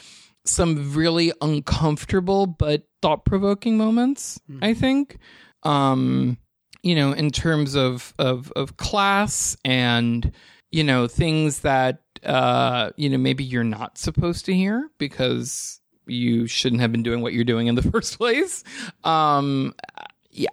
some 0.45 0.93
really 0.95 1.33
uncomfortable 1.41 2.47
but 2.47 2.85
thought-provoking 3.03 3.77
moments 3.79 4.39
i 4.63 4.75
think. 4.75 5.19
Um 5.63 6.37
you 6.83 6.95
know 6.95 7.13
in 7.13 7.31
terms 7.31 7.75
of 7.75 8.13
of 8.19 8.53
of 8.55 8.77
class 8.77 9.57
and 9.65 10.31
you 10.71 10.85
know 10.85 11.09
things 11.09 11.61
that 11.61 12.03
uh 12.25 12.91
you 12.97 13.09
know 13.09 13.17
maybe 13.17 13.43
you're 13.43 13.65
not 13.65 13.97
supposed 13.97 14.45
to 14.45 14.55
hear 14.55 14.91
because 14.99 15.81
you 16.07 16.47
shouldn't 16.47 16.81
have 16.81 16.93
been 16.93 17.03
doing 17.03 17.21
what 17.21 17.33
you're 17.33 17.45
doing 17.45 17.67
in 17.67 17.75
the 17.75 17.83
first 17.91 18.19
place. 18.19 18.65
Um 19.03 19.75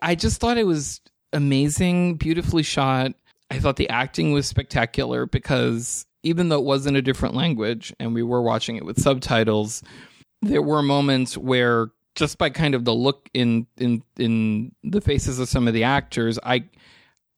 i 0.01 0.13
just 0.13 0.39
thought 0.39 0.57
it 0.59 0.67
was 0.67 1.01
amazing 1.33 2.15
beautifully 2.15 2.63
shot. 2.63 3.13
I 3.49 3.59
thought 3.59 3.75
the 3.75 3.89
acting 3.89 4.31
was 4.31 4.47
spectacular 4.47 5.25
because 5.25 6.05
even 6.23 6.49
though 6.49 6.59
it 6.59 6.65
wasn't 6.65 6.97
a 6.97 7.01
different 7.01 7.35
language 7.35 7.93
and 7.99 8.13
we 8.13 8.23
were 8.23 8.41
watching 8.41 8.75
it 8.75 8.85
with 8.85 9.01
subtitles 9.01 9.83
there 10.41 10.61
were 10.61 10.81
moments 10.81 11.37
where 11.37 11.91
just 12.15 12.37
by 12.37 12.49
kind 12.49 12.75
of 12.75 12.85
the 12.85 12.93
look 12.93 13.29
in 13.33 13.67
in 13.77 14.03
in 14.17 14.71
the 14.83 15.01
faces 15.01 15.39
of 15.39 15.47
some 15.47 15.67
of 15.67 15.73
the 15.73 15.83
actors 15.83 16.39
i 16.43 16.63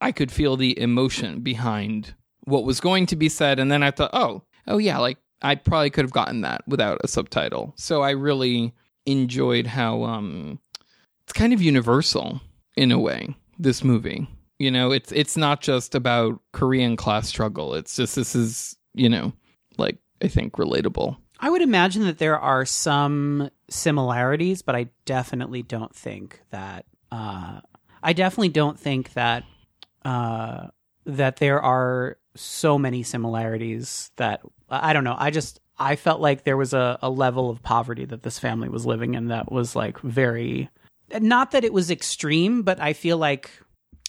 i 0.01 0.11
could 0.11 0.31
feel 0.31 0.57
the 0.57 0.79
emotion 0.79 1.41
behind 1.41 2.13
what 2.45 2.65
was 2.65 2.81
going 2.81 3.05
to 3.05 3.15
be 3.15 3.29
said. 3.29 3.59
And 3.59 3.71
then 3.71 3.83
i 3.83 3.91
thought 3.91 4.11
oh 4.13 4.43
oh 4.67 4.77
yeah 4.77 4.97
like 4.97 5.17
i 5.43 5.55
probably 5.55 5.89
could 5.89 6.05
have 6.05 6.11
gotten 6.11 6.41
that 6.41 6.67
without 6.67 6.99
a 7.03 7.07
subtitle. 7.07 7.73
So 7.77 8.01
i 8.01 8.11
really 8.11 8.73
enjoyed 9.05 9.67
how 9.67 10.03
um 10.03 10.59
it's 11.23 11.33
kind 11.33 11.53
of 11.53 11.61
universal 11.61 12.41
in 12.75 12.91
a 12.91 12.99
way 12.99 13.35
this 13.59 13.83
movie. 13.83 14.27
You 14.59 14.71
know 14.71 14.91
it's 14.91 15.11
it's 15.11 15.37
not 15.37 15.61
just 15.61 15.95
about 15.95 16.39
korean 16.53 16.95
class 16.95 17.27
struggle. 17.27 17.73
It's 17.75 17.95
just 17.95 18.15
this 18.15 18.35
is 18.35 18.75
you 18.93 19.09
know 19.09 19.33
like 19.77 19.97
i 20.21 20.27
think 20.27 20.53
relatable. 20.53 21.17
I 21.39 21.49
would 21.49 21.61
imagine 21.61 22.03
that 22.03 22.19
there 22.19 22.39
are 22.39 22.65
some 22.65 23.49
similarities, 23.69 24.61
but 24.61 24.75
I 24.77 24.87
definitely 25.03 25.61
don't 25.61 25.93
think 25.93 26.39
that. 26.51 26.85
Uh, 27.11 27.59
I 28.01 28.13
definitely 28.13 28.49
don't 28.49 28.79
think 28.79 29.11
that 29.13 29.43
uh, 30.05 30.67
that 31.05 31.37
there 31.37 31.61
are 31.61 32.17
so 32.35 32.79
many 32.79 33.03
similarities 33.03 34.11
that 34.15 34.41
I 34.81 34.93
don't 34.93 35.03
know. 35.03 35.15
I 35.17 35.31
just 35.31 35.59
I 35.77 35.95
felt 35.95 36.21
like 36.21 36.43
there 36.43 36.57
was 36.57 36.73
a, 36.73 36.97
a 37.01 37.09
level 37.09 37.49
of 37.49 37.61
poverty 37.61 38.05
that 38.05 38.23
this 38.23 38.39
family 38.39 38.69
was 38.69 38.85
living 38.85 39.15
in 39.15 39.27
that 39.27 39.51
was 39.51 39.75
like 39.75 39.99
very 39.99 40.69
not 41.19 41.51
that 41.51 41.63
it 41.63 41.73
was 41.73 41.91
extreme, 41.91 42.63
but 42.63 42.79
I 42.79 42.93
feel 42.93 43.17
like 43.17 43.51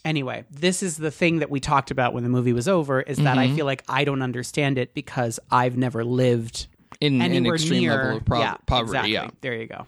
anyway, 0.04 0.44
this 0.50 0.82
is 0.82 0.96
the 0.96 1.10
thing 1.10 1.38
that 1.38 1.50
we 1.50 1.60
talked 1.60 1.90
about 1.90 2.14
when 2.14 2.22
the 2.22 2.28
movie 2.28 2.52
was 2.52 2.68
over 2.68 3.00
is 3.00 3.18
that 3.18 3.38
I 3.38 3.46
mm-hmm. 3.46 3.56
feel 3.56 3.66
like 3.66 3.82
I 3.88 4.04
don't 4.04 4.22
understand 4.22 4.78
it 4.78 4.94
because 4.94 5.40
I've 5.50 5.76
never 5.76 6.04
lived 6.04 6.66
in 7.00 7.20
an 7.20 7.46
extreme 7.46 7.80
near 7.82 7.96
level 7.96 8.16
of 8.18 8.24
pro- 8.24 8.40
yeah, 8.40 8.56
poverty 8.66 8.90
exactly. 8.90 9.12
yeah 9.12 9.30
There 9.40 9.54
you 9.54 9.66
go. 9.66 9.86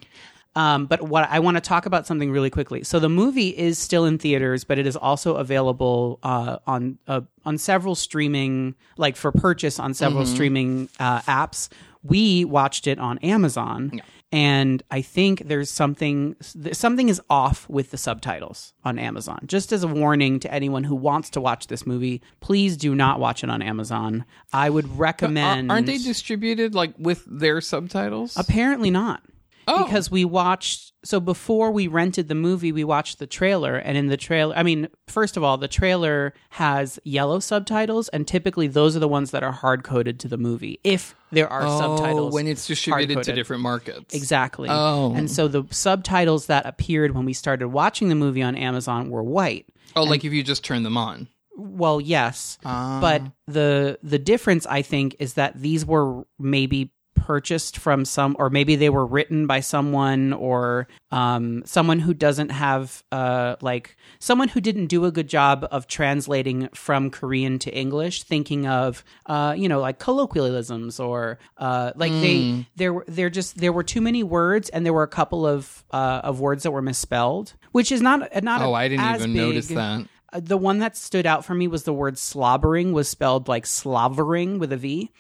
Um, 0.57 0.87
but 0.87 1.03
what 1.03 1.29
I 1.31 1.39
want 1.39 1.57
to 1.59 1.61
talk 1.61 1.85
about 1.87 2.07
something 2.07 2.31
really 2.33 2.51
quickly. 2.51 2.83
So 2.83 2.99
the 2.99 3.09
movie 3.11 3.51
is 3.51 3.79
still 3.79 4.05
in 4.07 4.19
theaters, 4.19 4.65
but 4.65 4.79
it 4.79 4.87
is 4.87 4.97
also 4.97 5.37
available 5.37 6.19
uh, 6.23 6.57
on 6.67 6.99
uh, 7.07 7.21
on 7.45 7.59
several 7.59 7.95
streaming, 7.95 8.75
like 8.97 9.17
for 9.17 9.31
purchase 9.33 9.79
on 9.79 9.93
several 9.95 10.25
Mm-hmm. 10.25 10.35
streaming 10.35 10.89
uh, 10.99 11.21
apps. 11.23 11.69
We 12.03 12.45
watched 12.45 12.87
it 12.87 12.99
on 12.99 13.19
Amazon, 13.19 14.01
and 14.33 14.83
I 14.91 15.03
think 15.03 15.43
there's 15.47 15.69
something 15.71 16.37
something 16.41 17.09
is 17.09 17.21
off 17.29 17.69
with 17.69 17.91
the 17.91 17.99
subtitles 17.99 18.73
on 18.85 18.99
Amazon. 18.99 19.41
Just 19.47 19.73
as 19.73 19.83
a 19.83 19.89
warning 19.89 20.39
to 20.41 20.53
anyone 20.55 20.85
who 20.85 20.95
wants 20.95 21.31
to 21.31 21.41
watch 21.41 21.67
this 21.67 21.85
movie, 21.87 22.23
please 22.41 22.77
do 22.77 22.95
not 22.95 23.19
watch 23.21 23.43
it 23.45 23.51
on 23.51 23.61
Amazon. 23.61 24.25
I 24.53 24.71
would 24.71 24.99
recommend. 24.99 25.71
aren't 25.71 25.87
they 25.87 25.99
distributed 25.99 26.75
like 26.75 26.95
with 26.97 27.25
their 27.27 27.61
subtitles 27.61 28.37
Apparently 28.37 28.91
not. 28.91 29.23
Oh. 29.69 29.85
Because 29.85 30.11
we 30.11 30.25
watched 30.25 30.93
so 31.05 31.21
before 31.21 31.71
we 31.71 31.87
rented 31.87 32.29
the 32.29 32.35
movie, 32.35 32.73
we 32.73 32.83
watched 32.85 33.19
the 33.19 33.27
trailer 33.27 33.77
and 33.77 33.97
in 33.97 34.07
the 34.07 34.17
trailer 34.17 34.55
I 34.57 34.63
mean, 34.63 34.89
first 35.09 35.37
of 35.37 35.43
all, 35.45 35.57
the 35.59 35.69
trailer 35.69 36.35
has 36.51 36.99
yellow 37.05 37.39
subtitles 37.41 38.09
and 38.11 38.27
typically 38.27 38.67
those 38.69 38.97
are 38.97 39.01
the 39.01 39.09
ones 39.09 39.31
that 39.33 39.43
are 39.43 39.53
hard 39.53 39.83
coded 39.85 40.19
to 40.21 40.29
the 40.29 40.37
movie. 40.39 40.79
If 40.85 41.15
there 41.33 41.49
are 41.49 41.63
oh, 41.67 41.79
subtitles 41.79 42.35
when 42.35 42.47
it's 42.47 42.67
distributed 42.67 43.09
to 43.09 43.15
hard-coded. 43.15 43.35
different 43.35 43.63
markets 43.63 44.15
Exactly. 44.15 44.69
Oh. 44.71 45.15
And 45.15 45.31
so 45.31 45.49
the 45.49 45.65
subtitles 45.71 46.47
that 46.47 46.67
appeared 46.67 47.15
when 47.15 47.25
we 47.25 47.33
started 47.33 47.69
watching 47.69 48.09
the 48.09 48.15
movie 48.15 48.43
on 48.43 48.55
Amazon 48.57 49.11
were 49.11 49.23
white. 49.23 49.67
oh 49.97 50.05
like 50.05 50.25
if 50.25 50.33
you 50.33 50.43
just 50.43 50.65
turn 50.65 50.83
them 50.83 50.97
on 50.97 51.29
Well, 51.57 52.01
yes, 52.01 52.59
Ah. 52.65 52.99
but 53.01 53.23
the 53.47 53.99
the 54.03 54.19
difference 54.19 54.67
I 54.67 54.83
think 54.83 55.17
is 55.19 55.35
that 55.35 55.59
these 55.61 55.85
were 55.87 56.25
maybe 56.39 56.93
purchased 57.17 57.79
from 57.79 58.05
some 58.05 58.37
or 58.39 58.51
maybe 58.51 58.77
they 58.77 58.91
were 58.91 59.05
written 59.07 59.47
by 59.47 59.61
someone 59.61 60.33
or 60.33 60.87
um, 61.11 61.63
someone 61.65 61.99
who 61.99 62.15
doesn't 62.15 62.51
have 62.51 63.03
uh, 63.11 63.57
like 63.61 63.97
someone 64.19 64.49
who 64.49 64.61
didn't 64.61 64.87
do 64.87 65.05
a 65.05 65.11
good 65.11 65.29
job 65.29 65.67
of 65.71 65.87
translating 65.87 66.69
from 66.75 67.11
korean 67.11 67.59
to 67.59 67.71
english 67.75 68.23
thinking 68.23 68.67
of 68.67 69.03
uh, 69.27 69.55
you 69.57 69.69
know 69.69 69.81
like 69.81 69.99
colloquialisms 69.99 71.01
or 71.01 71.39
uh, 71.59 71.93
like 71.97 72.13
Hmm. 72.13 72.21
they 72.21 72.67
there 72.77 72.93
were 72.93 73.05
there 73.09 73.31
just 73.31 73.59
there 73.59 73.73
were 73.73 73.83
too 73.83 74.01
many 74.01 74.23
words 74.23 74.69
and 74.69 74.85
there 74.87 74.93
were 74.93 75.03
a 75.03 75.09
couple 75.09 75.47
of 75.47 75.85
uh, 75.91 76.21
of 76.23 76.39
words 76.41 76.63
that 76.63 76.71
were 76.71 76.83
misspelled 76.83 77.55
which 77.73 77.91
is 77.91 78.01
not 78.03 78.21
not 78.43 78.61
oh 78.63 78.73
I 78.73 78.83
i 78.85 78.89
didn't 78.89 79.15
even 79.17 79.35
notice 79.35 79.69
that. 79.69 80.07
Uh, 80.33 80.41
the 80.43 80.57
one 80.57 80.79
that 80.81 80.97
stood 80.97 81.25
out 81.25 81.45
for 81.45 81.55
me 81.55 81.69
was 81.69 81.85
the 81.85 81.93
word 81.93 82.19
slobbering 82.19 82.93
was 82.93 83.09
spelled 83.09 83.47
like 83.49 83.65
slavering 83.65 84.59
with 84.59 84.73
a 84.73 84.77
V, 84.77 85.11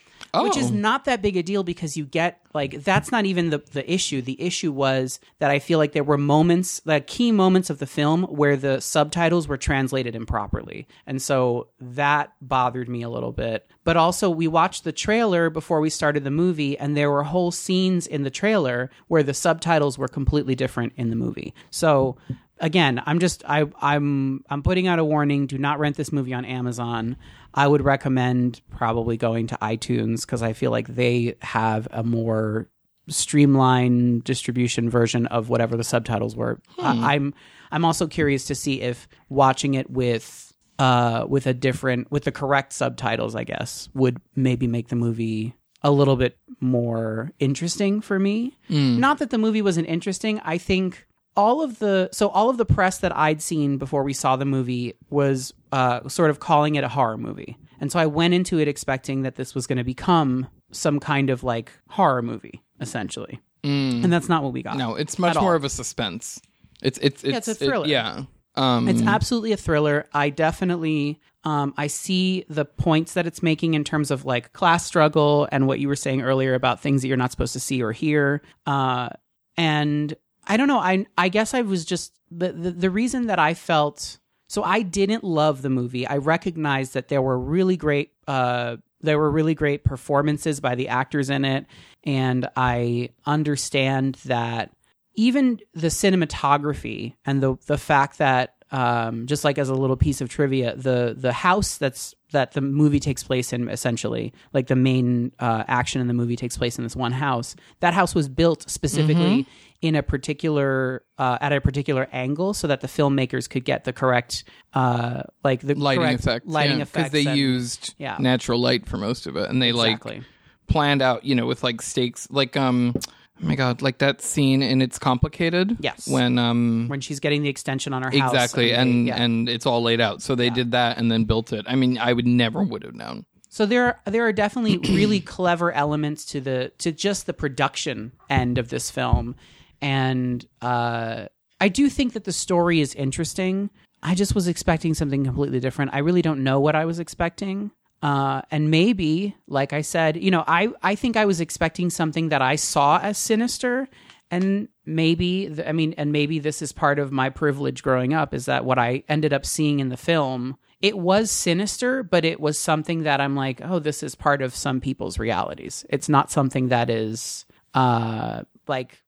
which 0.43 0.57
is 0.57 0.71
Oh. 0.71 0.75
not 0.75 1.05
that 1.07 1.23
big 1.23 1.37
a 1.37 1.43
deal 1.43 1.63
because 1.63 1.97
you 1.97 2.05
get 2.05 2.41
like 2.55 2.83
that's 2.83 3.13
not 3.13 3.25
even 3.27 3.51
the 3.51 3.59
the 3.73 3.91
issue. 3.91 4.23
The 4.23 4.41
issue 4.41 4.73
was 4.73 5.21
that 5.39 5.51
I 5.51 5.59
feel 5.59 5.79
like 5.79 5.93
there 5.93 6.05
were 6.05 6.17
moments, 6.19 6.81
the 6.81 7.01
key 7.01 7.33
moments 7.33 7.71
of 7.71 7.79
the 7.79 7.87
film 7.87 8.23
where 8.25 8.57
the 8.57 8.81
subtitles 8.81 9.47
were 9.49 9.57
translated 9.59 10.15
improperly, 10.17 10.87
and 11.07 11.21
so 11.21 11.69
that 11.81 12.33
bothered 12.41 12.89
me 12.89 13.03
a 13.03 13.09
little 13.11 13.33
bit. 13.33 13.69
But 13.85 13.97
also, 13.97 14.31
we 14.31 14.49
watched 14.49 14.85
the 14.85 14.93
trailer 14.93 15.51
before 15.51 15.81
we 15.81 15.91
started 15.91 16.25
the 16.25 16.31
movie, 16.31 16.79
and 16.79 16.97
there 16.97 17.11
were 17.11 17.23
whole 17.25 17.51
scenes 17.51 18.07
in 18.07 18.23
the 18.23 18.31
trailer 18.31 18.91
where 19.09 19.23
the 19.23 19.35
subtitles 19.35 19.99
were 19.99 20.09
completely 20.09 20.55
different 20.55 20.93
in 20.97 21.11
the 21.11 21.17
movie. 21.17 21.55
So 21.71 22.17
again 22.59 23.03
i'm 23.05 23.19
just 23.19 23.45
i 23.47 23.67
i'm 23.83 24.43
i'm 24.49 24.63
putting 24.63 24.87
out 24.87 24.99
a 24.99 25.05
warning 25.05 25.47
do 25.47 25.59
not 25.59 25.79
rent 25.79 25.95
this 25.97 26.11
movie 26.11 26.33
on 26.33 26.43
amazon 26.47 27.15
i 27.57 27.67
would 27.67 27.83
recommend 27.83 28.61
probably 28.71 29.17
going 29.17 29.47
to 29.47 29.57
itunes 29.63 30.21
because 30.23 30.43
i 30.43 30.53
feel 30.53 30.71
like 30.71 30.87
they 30.89 31.35
have 31.41 31.89
a 31.91 32.03
more 32.05 32.69
streamlined 33.09 34.25
distribution 34.25 34.89
version 34.91 35.27
of 35.27 35.49
whatever 35.49 35.77
the 35.77 35.85
subtitles 35.85 36.35
were. 36.37 36.61
I, 36.79 37.15
i'm 37.15 37.35
i'm 37.71 37.85
also 37.85 38.07
curious 38.07 38.45
to 38.47 38.55
see 38.55 38.81
if 38.81 39.09
watching 39.29 39.75
it 39.75 39.91
with 39.91 40.53
uh 40.79 41.25
with 41.29 41.47
a 41.47 41.55
different 41.55 42.11
with 42.11 42.25
the 42.25 42.33
correct 42.33 42.73
subtitles 42.73 43.35
i 43.35 43.45
guess 43.45 43.89
would 43.95 44.21
maybe 44.35 44.67
make 44.67 44.89
the 44.89 44.97
movie 44.97 45.55
a 45.83 45.91
little 45.91 46.17
bit 46.17 46.37
more 46.59 47.31
interesting 47.39 48.01
for 48.01 48.19
me. 48.19 48.57
Not 48.99 49.19
that 49.19 49.31
the 49.31 49.39
movie 49.39 49.63
wasn't 49.63 49.87
interesting. 49.89 50.41
I 50.41 50.59
think 50.59 51.07
all 51.37 51.63
of 51.63 51.79
the 51.79 52.09
so 52.13 52.29
all 52.29 52.49
of 52.51 52.57
the 52.57 52.65
press 52.65 52.99
that 52.99 53.17
I'd 53.17 53.43
seen 53.43 53.79
before 53.79 54.03
we 54.03 54.13
saw 54.13 54.37
the 54.37 54.45
movie 54.45 54.95
was 55.11 55.53
uh, 55.73 56.09
sort 56.09 56.31
of 56.31 56.41
calling 56.41 56.75
it 56.77 56.85
a 56.85 56.89
horror 56.89 57.17
movie, 57.19 57.57
and 57.81 57.91
so 57.93 57.99
I 57.99 58.07
went 58.07 58.35
into 58.35 58.59
it 58.59 58.69
expecting 58.69 59.23
that 59.23 59.35
this 59.37 59.55
was 59.55 59.67
going 59.67 59.79
to 59.79 59.85
become 59.85 60.49
some 60.73 60.99
kind 61.01 61.31
of 61.31 61.45
like 61.45 61.73
horror 61.89 62.23
movie, 62.23 62.63
essentially, 62.81 63.41
and 63.63 64.13
that's 64.13 64.29
not 64.29 64.43
what 64.43 64.53
we 64.53 64.63
got. 64.63 64.77
no 64.77 64.95
it's 64.95 65.19
much 65.19 65.35
more 65.37 65.51
all. 65.51 65.57
of 65.57 65.65
a 65.65 65.69
suspense 65.69 66.41
it's 66.83 66.99
it's 66.99 67.25
it's, 67.25 67.49
it's 67.49 67.49
a 67.49 67.65
it- 67.65 67.67
thriller. 67.69 67.87
yeah 67.87 68.23
um 68.55 68.89
It's 68.89 69.03
absolutely 69.03 69.53
a 69.53 69.57
thriller. 69.57 70.07
I 70.15 70.31
definitely 70.31 71.21
um, 71.45 71.75
I 71.77 71.87
see 71.87 72.45
the 72.49 72.65
points 72.65 73.13
that 73.15 73.27
it's 73.27 73.43
making 73.43 73.75
in 73.75 73.85
terms 73.85 74.11
of 74.11 74.25
like 74.25 74.53
class 74.53 74.85
struggle 74.85 75.47
and 75.53 75.67
what 75.69 75.79
you 75.79 75.87
were 75.89 75.95
saying 75.97 76.23
earlier 76.23 76.55
about 76.55 76.81
things 76.81 77.03
that 77.03 77.09
you're 77.09 77.17
not 77.17 77.31
supposed 77.31 77.53
to 77.53 77.61
see 77.61 77.83
or 77.83 77.93
hear. 77.93 78.43
Uh, 78.67 79.11
and 79.57 80.15
I 80.47 80.57
don't 80.57 80.69
know. 80.69 80.79
I 80.79 81.07
I 81.17 81.29
guess 81.29 81.55
I 81.55 81.63
was 81.63 81.85
just 81.85 82.13
the, 82.31 82.53
the 82.53 82.71
the 82.71 82.91
reason 82.91 83.27
that 83.27 83.39
I 83.39 83.55
felt 83.55 84.19
so 84.49 84.63
I 84.63 84.83
didn't 84.83 85.25
love 85.25 85.63
the 85.63 85.71
movie. 85.71 86.07
I 86.07 86.19
recognized 86.19 86.95
that 86.95 87.09
there 87.09 87.23
were 87.23 87.39
really 87.39 87.77
great 87.77 88.13
uh 88.27 88.77
there 89.01 89.19
were 89.19 89.31
really 89.31 89.55
great 89.55 89.85
performances 89.85 90.61
by 90.61 90.75
the 90.75 90.89
actors 90.89 91.31
in 91.31 91.45
it 91.45 91.67
and 92.05 92.49
I 92.57 93.11
understand 93.27 94.17
that 94.25 94.71
even 95.15 95.61
the 95.75 95.89
cinematography 95.89 97.15
and 97.25 97.43
the 97.43 97.57
the 97.67 97.79
fact 97.79 98.19
that 98.19 98.53
um, 98.73 99.27
just 99.27 99.45
like 99.45 99.59
as 99.59 99.69
a 99.69 99.75
little 99.75 99.97
piece 99.97 100.21
of 100.21 100.29
trivia, 100.29 100.75
the 100.75 101.15
the 101.17 101.33
house 101.33 101.79
that's 101.79 102.15
that 102.33 102.53
the 102.53 102.61
movie 102.61 102.99
takes 102.99 103.23
place 103.23 103.53
in, 103.53 103.69
essentially, 103.69 104.33
like 104.53 104.67
the 104.67 104.77
main 104.77 105.33
uh, 105.39 105.63
action 105.69 106.01
in 106.01 106.09
the 106.09 106.15
movie 106.15 106.35
takes 106.37 106.59
place 106.59 106.77
in 106.77 106.85
this 106.85 106.97
one 106.97 107.13
house. 107.13 107.55
That 107.81 107.95
house 107.95 108.15
was 108.15 108.29
built 108.29 108.69
specifically 108.69 109.43
Mm-hmm. 109.43 109.51
In 109.83 109.95
a 109.95 110.03
particular 110.03 111.03
uh, 111.19 111.39
at 111.41 111.53
a 111.53 111.61
particular 111.61 112.09
angle, 112.13 112.55
so 112.55 112.67
that 112.67 112.81
the 112.81 112.87
filmmakers 112.87 113.49
could 113.49 113.65
get 113.65 113.85
the 113.85 113.93
correct 113.93 114.45
uh, 114.75 115.23
like 115.45 115.61
the 115.61 115.75
lighting 115.75 116.05
effects. 116.05 116.47
lighting 116.47 116.79
because 116.79 117.11
they 117.11 117.27
and- 117.27 117.39
used 117.39 117.95
yeah. 117.99 118.17
natural 118.19 118.61
light 118.61 118.87
for 118.87 118.97
most 118.97 119.27
of 119.27 119.37
it, 119.37 119.51
and 119.51 119.61
they 119.61 119.71
exactly. 119.71 120.17
like 120.19 120.25
planned 120.67 121.03
out, 121.03 121.25
you 121.25 121.35
know, 121.35 121.47
with 121.47 121.63
like 121.63 121.83
stakes, 121.83 122.27
like 122.31 122.57
um, 122.57 122.95
oh 122.97 123.01
my 123.41 123.55
god, 123.55 123.83
like 123.83 123.99
that 123.99 124.21
scene 124.21 124.63
and 124.63 124.83
It's 124.83 124.99
Complicated. 124.99 125.77
Yes. 125.81 126.09
when 126.09 126.39
um. 126.39 126.89
when 126.89 127.01
she's 127.01 127.21
getting 127.21 127.43
the 127.43 127.49
extension 127.49 127.93
on 127.93 128.03
her 128.03 128.11
house. 128.11 128.33
Exactly, 128.33 128.69
they- 128.69 128.75
and 128.75 129.07
yeah. 129.07 129.23
and 129.23 129.49
it's 129.49 129.67
all 129.67 129.83
laid 129.83 130.01
out. 130.01 130.23
So 130.23 130.35
they 130.35 130.51
did 130.51 130.73
that 130.73 130.99
and 130.99 131.11
then 131.11 131.25
built 131.25 131.53
it. 131.53 131.65
I 131.69 131.75
mean, 131.75 131.99
I 131.99 132.13
would 132.13 132.27
never 132.27 132.63
would 132.63 132.83
have 132.83 132.95
known. 132.95 133.27
So 133.57 133.65
there 133.65 134.01
there 134.05 134.27
are 134.27 134.35
definitely 134.35 134.77
really 134.95 135.21
clever 135.35 135.73
elements 135.73 136.27
to 136.27 136.43
the 136.43 136.73
to 136.77 136.93
just 136.93 137.25
the 137.25 137.33
production 137.33 138.13
end 138.29 138.59
of 138.59 138.69
this 138.69 138.91
film, 138.91 139.35
and 139.81 140.45
uh, 140.61 141.27
I 141.61 141.69
do 141.69 141.89
think 141.89 142.13
that 142.15 142.25
the 142.25 142.33
story 142.33 142.81
is 142.81 142.95
interesting. 142.95 143.71
I 144.03 144.15
just 144.15 144.35
was 144.35 144.49
expecting 144.49 144.95
something 144.95 145.25
completely 145.25 145.61
different. 145.61 145.95
I 145.95 145.99
really 145.99 146.23
don't 146.23 146.45
know 146.45 146.61
what 146.61 146.77
I 146.77 146.85
was 146.85 146.99
expecting. 146.99 147.71
Uh, 148.03 148.43
and 148.51 148.71
maybe, 148.71 149.35
like 149.49 149.73
I 149.73 149.81
said, 149.81 150.23
you 150.23 150.31
know, 150.31 150.45
I, 150.47 150.69
I 150.83 150.95
think 150.95 151.17
I 151.17 151.25
was 151.25 151.41
expecting 151.41 151.91
something 151.91 152.29
that 152.29 152.43
I 152.43 152.57
saw 152.57 152.99
as 152.99 153.17
sinister. 153.19 153.89
And 154.31 154.69
maybe, 154.85 155.53
I 155.67 155.73
mean, 155.73 155.95
and 155.97 156.13
maybe 156.13 156.39
this 156.39 156.61
is 156.61 156.73
part 156.73 156.99
of 156.99 157.11
my 157.11 157.31
privilege 157.31 157.83
growing 157.83 158.13
up 158.13 158.35
is 158.35 158.47
that 158.47 158.65
what 158.65 158.79
I 158.79 159.03
ended 159.09 159.33
up 159.33 159.47
seeing 159.47 159.81
in 159.81 159.89
the 159.89 159.97
film, 159.97 160.57
it 160.83 160.99
was 160.99 161.31
sinister, 161.31 162.03
but 162.03 162.25
it 162.25 162.39
was 162.39 162.59
something 162.59 163.05
that 163.05 163.21
I'm 163.21 163.35
like, 163.35 163.61
oh, 163.65 163.79
this 163.79 164.03
is 164.03 164.15
part 164.15 164.43
of 164.43 164.55
some 164.55 164.81
people's 164.81 165.19
realities. 165.19 165.87
It's 165.89 166.09
not 166.09 166.31
something 166.31 166.69
that 166.69 166.91
is, 166.91 167.47
uh, 167.73 168.43
like, 168.69 169.03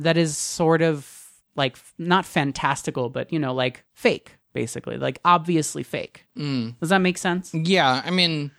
that 0.00 0.16
is 0.16 0.36
sort 0.36 0.82
of 0.82 1.06
like 1.56 1.76
not 1.98 2.24
fantastical, 2.24 3.08
but 3.10 3.32
you 3.32 3.38
know, 3.38 3.54
like 3.54 3.84
fake, 3.94 4.36
basically, 4.52 4.96
like 4.96 5.18
obviously 5.24 5.82
fake. 5.82 6.26
Mm. 6.36 6.78
Does 6.80 6.88
that 6.90 6.98
make 6.98 7.18
sense? 7.18 7.52
Yeah, 7.54 8.02
I 8.04 8.10
mean 8.10 8.50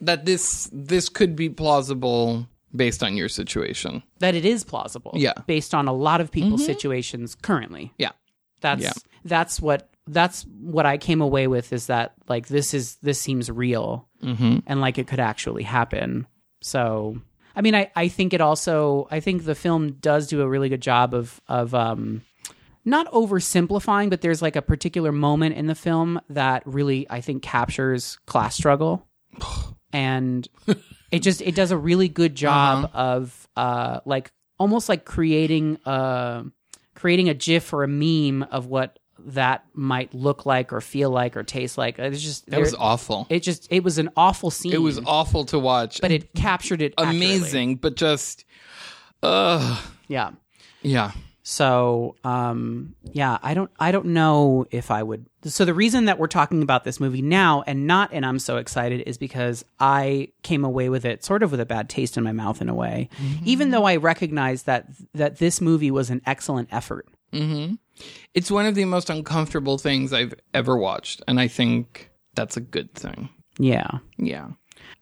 that 0.00 0.24
this 0.26 0.68
this 0.72 1.08
could 1.08 1.34
be 1.36 1.48
plausible 1.48 2.46
based 2.74 3.02
on 3.02 3.16
your 3.16 3.28
situation. 3.28 4.02
That 4.18 4.34
it 4.34 4.44
is 4.44 4.64
plausible. 4.64 5.12
Yeah. 5.14 5.30
Mm-hmm. 5.30 5.46
Based 5.46 5.74
on 5.74 5.88
a 5.88 5.92
lot 5.92 6.20
of 6.20 6.30
people's 6.30 6.64
situations 6.64 7.34
currently. 7.34 7.92
Yeah. 7.98 8.10
That's 8.60 8.82
Yeah. 8.82 8.92
that's 9.24 9.60
what 9.60 9.88
that's 10.08 10.44
what 10.60 10.86
I 10.86 10.98
came 10.98 11.20
away 11.20 11.46
with 11.48 11.72
is 11.72 11.86
that 11.86 12.12
like 12.28 12.48
this 12.48 12.74
is 12.74 12.96
this 12.96 13.20
seems 13.20 13.50
real 13.50 14.08
Mm-hmm. 14.22 14.58
and 14.66 14.80
like 14.80 14.96
it 14.98 15.06
could 15.06 15.20
actually 15.20 15.62
happen. 15.62 16.26
So 16.62 17.18
I 17.56 17.62
mean 17.62 17.74
I, 17.74 17.90
I 17.96 18.08
think 18.08 18.34
it 18.34 18.40
also 18.40 19.08
I 19.10 19.20
think 19.20 19.44
the 19.44 19.54
film 19.54 19.92
does 19.94 20.28
do 20.28 20.42
a 20.42 20.48
really 20.48 20.68
good 20.68 20.82
job 20.82 21.14
of 21.14 21.40
of 21.48 21.74
um 21.74 22.22
not 22.84 23.10
oversimplifying, 23.10 24.10
but 24.10 24.20
there's 24.20 24.40
like 24.40 24.54
a 24.54 24.62
particular 24.62 25.10
moment 25.10 25.56
in 25.56 25.66
the 25.66 25.74
film 25.74 26.20
that 26.28 26.62
really 26.64 27.06
I 27.10 27.20
think 27.20 27.42
captures 27.42 28.18
class 28.26 28.54
struggle. 28.54 29.08
and 29.92 30.46
it 31.10 31.20
just 31.20 31.40
it 31.40 31.54
does 31.54 31.70
a 31.70 31.76
really 31.76 32.08
good 32.08 32.34
job 32.34 32.90
of 32.94 33.48
uh 33.56 34.00
like 34.04 34.30
almost 34.58 34.88
like 34.88 35.04
creating 35.04 35.78
uh 35.84 36.42
creating 36.94 37.28
a 37.28 37.34
gif 37.34 37.72
or 37.72 37.82
a 37.82 37.88
meme 37.88 38.42
of 38.50 38.66
what 38.66 38.98
that 39.26 39.64
might 39.74 40.14
look 40.14 40.46
like 40.46 40.72
or 40.72 40.80
feel 40.80 41.10
like 41.10 41.36
or 41.36 41.42
taste 41.42 41.76
like. 41.76 41.98
It's 41.98 42.22
just 42.22 42.46
That 42.50 42.60
was 42.60 42.74
awful. 42.74 43.26
it 43.28 43.40
just 43.40 43.66
it 43.70 43.82
was 43.84 43.98
an 43.98 44.10
awful 44.16 44.50
scene. 44.50 44.72
It 44.72 44.80
was 44.80 44.98
awful 45.04 45.44
to 45.46 45.58
watch. 45.58 46.00
but 46.00 46.10
it 46.10 46.34
captured 46.34 46.80
it 46.82 46.94
accurately. 46.96 47.16
amazing, 47.26 47.76
but 47.76 47.94
just 47.96 48.44
uh 49.22 49.80
Yeah. 50.08 50.30
yeah. 50.82 51.12
So, 51.48 52.16
um, 52.24 52.96
yeah, 53.12 53.38
I 53.40 53.54
don't, 53.54 53.70
I 53.78 53.92
don't 53.92 54.06
know 54.06 54.66
if 54.72 54.90
I 54.90 55.00
would. 55.04 55.26
So 55.44 55.64
the 55.64 55.74
reason 55.74 56.06
that 56.06 56.18
we're 56.18 56.26
talking 56.26 56.60
about 56.60 56.82
this 56.82 56.98
movie 56.98 57.22
now 57.22 57.62
and 57.68 57.86
not, 57.86 58.10
and 58.12 58.26
I'm 58.26 58.40
so 58.40 58.56
excited 58.56 59.02
is 59.06 59.16
because 59.16 59.64
I 59.78 60.32
came 60.42 60.64
away 60.64 60.88
with 60.88 61.04
it 61.04 61.22
sort 61.24 61.44
of 61.44 61.52
with 61.52 61.60
a 61.60 61.64
bad 61.66 61.88
taste 61.88 62.16
in 62.16 62.24
my 62.24 62.32
mouth 62.32 62.60
in 62.60 62.68
a 62.68 62.74
way, 62.74 63.08
even 63.44 63.70
though 63.70 63.84
I 63.84 63.94
recognize 63.94 64.64
that 64.64 64.88
that 65.14 65.38
this 65.38 65.60
movie 65.60 65.92
was 65.92 66.10
an 66.10 66.20
excellent 66.26 66.68
effort. 66.72 67.06
It's 68.34 68.50
one 68.50 68.66
of 68.66 68.74
the 68.74 68.84
most 68.84 69.10
uncomfortable 69.10 69.78
things 69.78 70.12
I've 70.12 70.34
ever 70.52 70.76
watched, 70.76 71.22
and 71.26 71.40
I 71.40 71.48
think 71.48 72.10
that's 72.34 72.56
a 72.56 72.60
good 72.60 72.94
thing. 72.94 73.28
Yeah, 73.58 73.88
Yeah. 74.18 74.48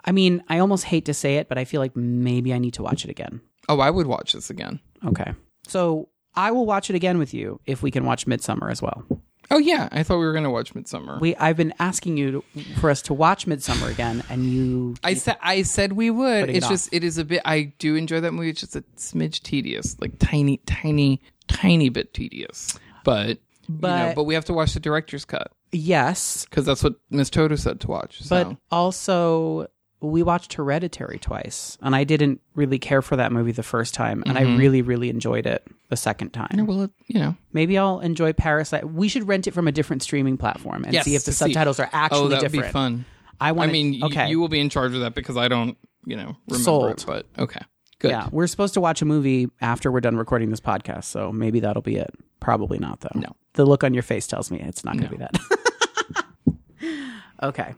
I 0.04 0.12
mean, 0.12 0.42
I 0.48 0.58
almost 0.60 0.84
hate 0.84 1.06
to 1.06 1.14
say 1.14 1.36
it, 1.36 1.48
but 1.48 1.58
I 1.58 1.64
feel 1.64 1.80
like 1.80 1.96
maybe 1.96 2.54
I 2.54 2.58
need 2.58 2.74
to 2.74 2.82
watch 2.82 3.04
it 3.04 3.10
again. 3.10 3.40
Oh, 3.68 3.80
I 3.80 3.90
would 3.90 4.06
watch 4.06 4.32
this 4.32 4.50
again. 4.50 4.80
Okay, 5.04 5.32
so 5.66 6.08
I 6.34 6.52
will 6.52 6.66
watch 6.66 6.90
it 6.90 6.96
again 6.96 7.18
with 7.18 7.34
you 7.34 7.60
if 7.66 7.82
we 7.82 7.90
can 7.90 8.04
watch 8.04 8.26
Midsommar 8.26 8.70
as 8.70 8.80
well. 8.80 9.04
Oh 9.50 9.58
yeah, 9.58 9.88
I 9.92 10.02
thought 10.02 10.18
we 10.18 10.24
were 10.24 10.32
going 10.32 10.44
to 10.44 10.50
watch 10.50 10.74
Midsommar. 10.74 11.20
We, 11.20 11.36
I've 11.36 11.56
been 11.56 11.74
asking 11.78 12.16
you 12.16 12.44
to, 12.54 12.60
for 12.80 12.88
us 12.88 13.02
to 13.02 13.14
watch 13.14 13.46
Midsommar 13.46 13.90
again, 13.90 14.22
and 14.30 14.46
you 14.46 14.94
I 15.02 15.14
said 15.14 15.36
I 15.42 15.62
said 15.62 15.92
we 15.92 16.10
would. 16.10 16.48
It's 16.50 16.64
it 16.66 16.68
just 16.68 16.92
it 16.92 17.04
is 17.04 17.18
a 17.18 17.24
bit. 17.24 17.42
I 17.44 17.72
do 17.78 17.94
enjoy 17.96 18.20
that 18.20 18.32
movie. 18.32 18.50
It's 18.50 18.60
just 18.60 18.76
a 18.76 18.82
smidge 18.96 19.42
tedious, 19.42 19.96
like 20.00 20.18
tiny, 20.18 20.58
tiny, 20.66 21.20
tiny 21.68 21.88
bit 21.88 22.14
tedious. 22.14 22.78
But 23.04 23.28
you 23.68 23.74
know, 23.74 23.78
But- 23.80 24.14
but 24.14 24.24
we 24.24 24.34
have 24.34 24.44
to 24.46 24.52
watch 24.52 24.74
the 24.74 24.80
director's 24.80 25.24
cut 25.24 25.52
yes, 25.72 26.46
because 26.48 26.64
that's 26.64 26.82
what 26.82 26.94
Miss 27.10 27.30
Toto 27.30 27.56
said 27.56 27.80
to 27.80 27.88
watch. 27.88 28.22
So. 28.22 28.44
But 28.44 28.56
also, 28.70 29.66
we 30.00 30.22
watched 30.22 30.54
Hereditary 30.54 31.18
twice, 31.18 31.76
and 31.82 31.96
I 31.96 32.04
didn't 32.04 32.40
really 32.54 32.78
care 32.78 33.02
for 33.02 33.16
that 33.16 33.32
movie 33.32 33.52
the 33.52 33.62
first 33.62 33.94
time, 33.94 34.22
and 34.26 34.38
I 34.38 34.42
mm-hmm. 34.42 34.56
really, 34.56 34.82
really 34.82 35.10
enjoyed 35.10 35.46
it 35.46 35.66
the 35.90 35.96
second 35.96 36.30
time. 36.30 36.66
well, 36.66 36.82
it, 36.82 36.90
you 37.06 37.18
know, 37.20 37.36
Maybe 37.52 37.76
I'll 37.78 38.00
enjoy 38.00 38.32
Parasite. 38.32 38.88
We 38.90 39.08
should 39.08 39.26
rent 39.26 39.46
it 39.46 39.52
from 39.52 39.68
a 39.68 39.72
different 39.72 40.02
streaming 40.02 40.36
platform 40.36 40.84
and 40.84 40.92
Yes, 40.92 41.04
see 41.04 41.14
if 41.14 41.24
the 41.24 41.30
to 41.30 41.36
see. 41.36 41.44
subtitles 41.46 41.80
are 41.80 41.90
actually 41.92 42.20
oh, 42.20 42.28
that 42.28 42.42
would 42.42 42.52
different. 42.52 42.68
be 42.68 42.72
fun. 42.72 43.04
I 43.40 43.52
want. 43.52 43.70
I 43.70 43.72
mean, 43.72 44.00
y- 44.00 44.06
okay, 44.06 44.28
you 44.30 44.38
will 44.40 44.48
be 44.48 44.60
in 44.60 44.70
charge 44.70 44.94
of 44.94 45.00
that 45.00 45.14
because 45.14 45.36
I 45.36 45.48
don't, 45.48 45.76
you 46.06 46.16
know, 46.16 46.36
remember 46.48 46.64
Sold. 46.64 46.90
it. 46.90 47.04
But 47.06 47.26
okay, 47.38 47.60
good. 48.04 48.10
yeah, 48.10 48.28
we're 48.30 48.46
supposed 48.46 48.74
to 48.74 48.80
watch 48.80 49.02
a 49.02 49.04
movie 49.04 49.48
after 49.60 49.90
we're 49.90 50.00
done 50.00 50.16
recording 50.16 50.50
this 50.50 50.60
podcast, 50.60 51.04
so 51.04 51.32
maybe 51.32 51.60
that'll 51.60 51.82
be 51.82 51.96
it. 51.96 52.14
Probably 52.40 52.78
not, 52.78 53.00
though. 53.00 53.20
No. 53.20 53.36
the 53.54 53.64
look 53.64 53.84
on 53.84 53.94
your 53.94 54.02
face 54.02 54.26
tells 54.26 54.50
me 54.50 54.60
it's 54.60 54.84
not 54.84 54.96
going 54.96 55.10
to 55.10 55.16
be 55.16 55.24
that. 55.24 56.98
okay. 57.42 57.74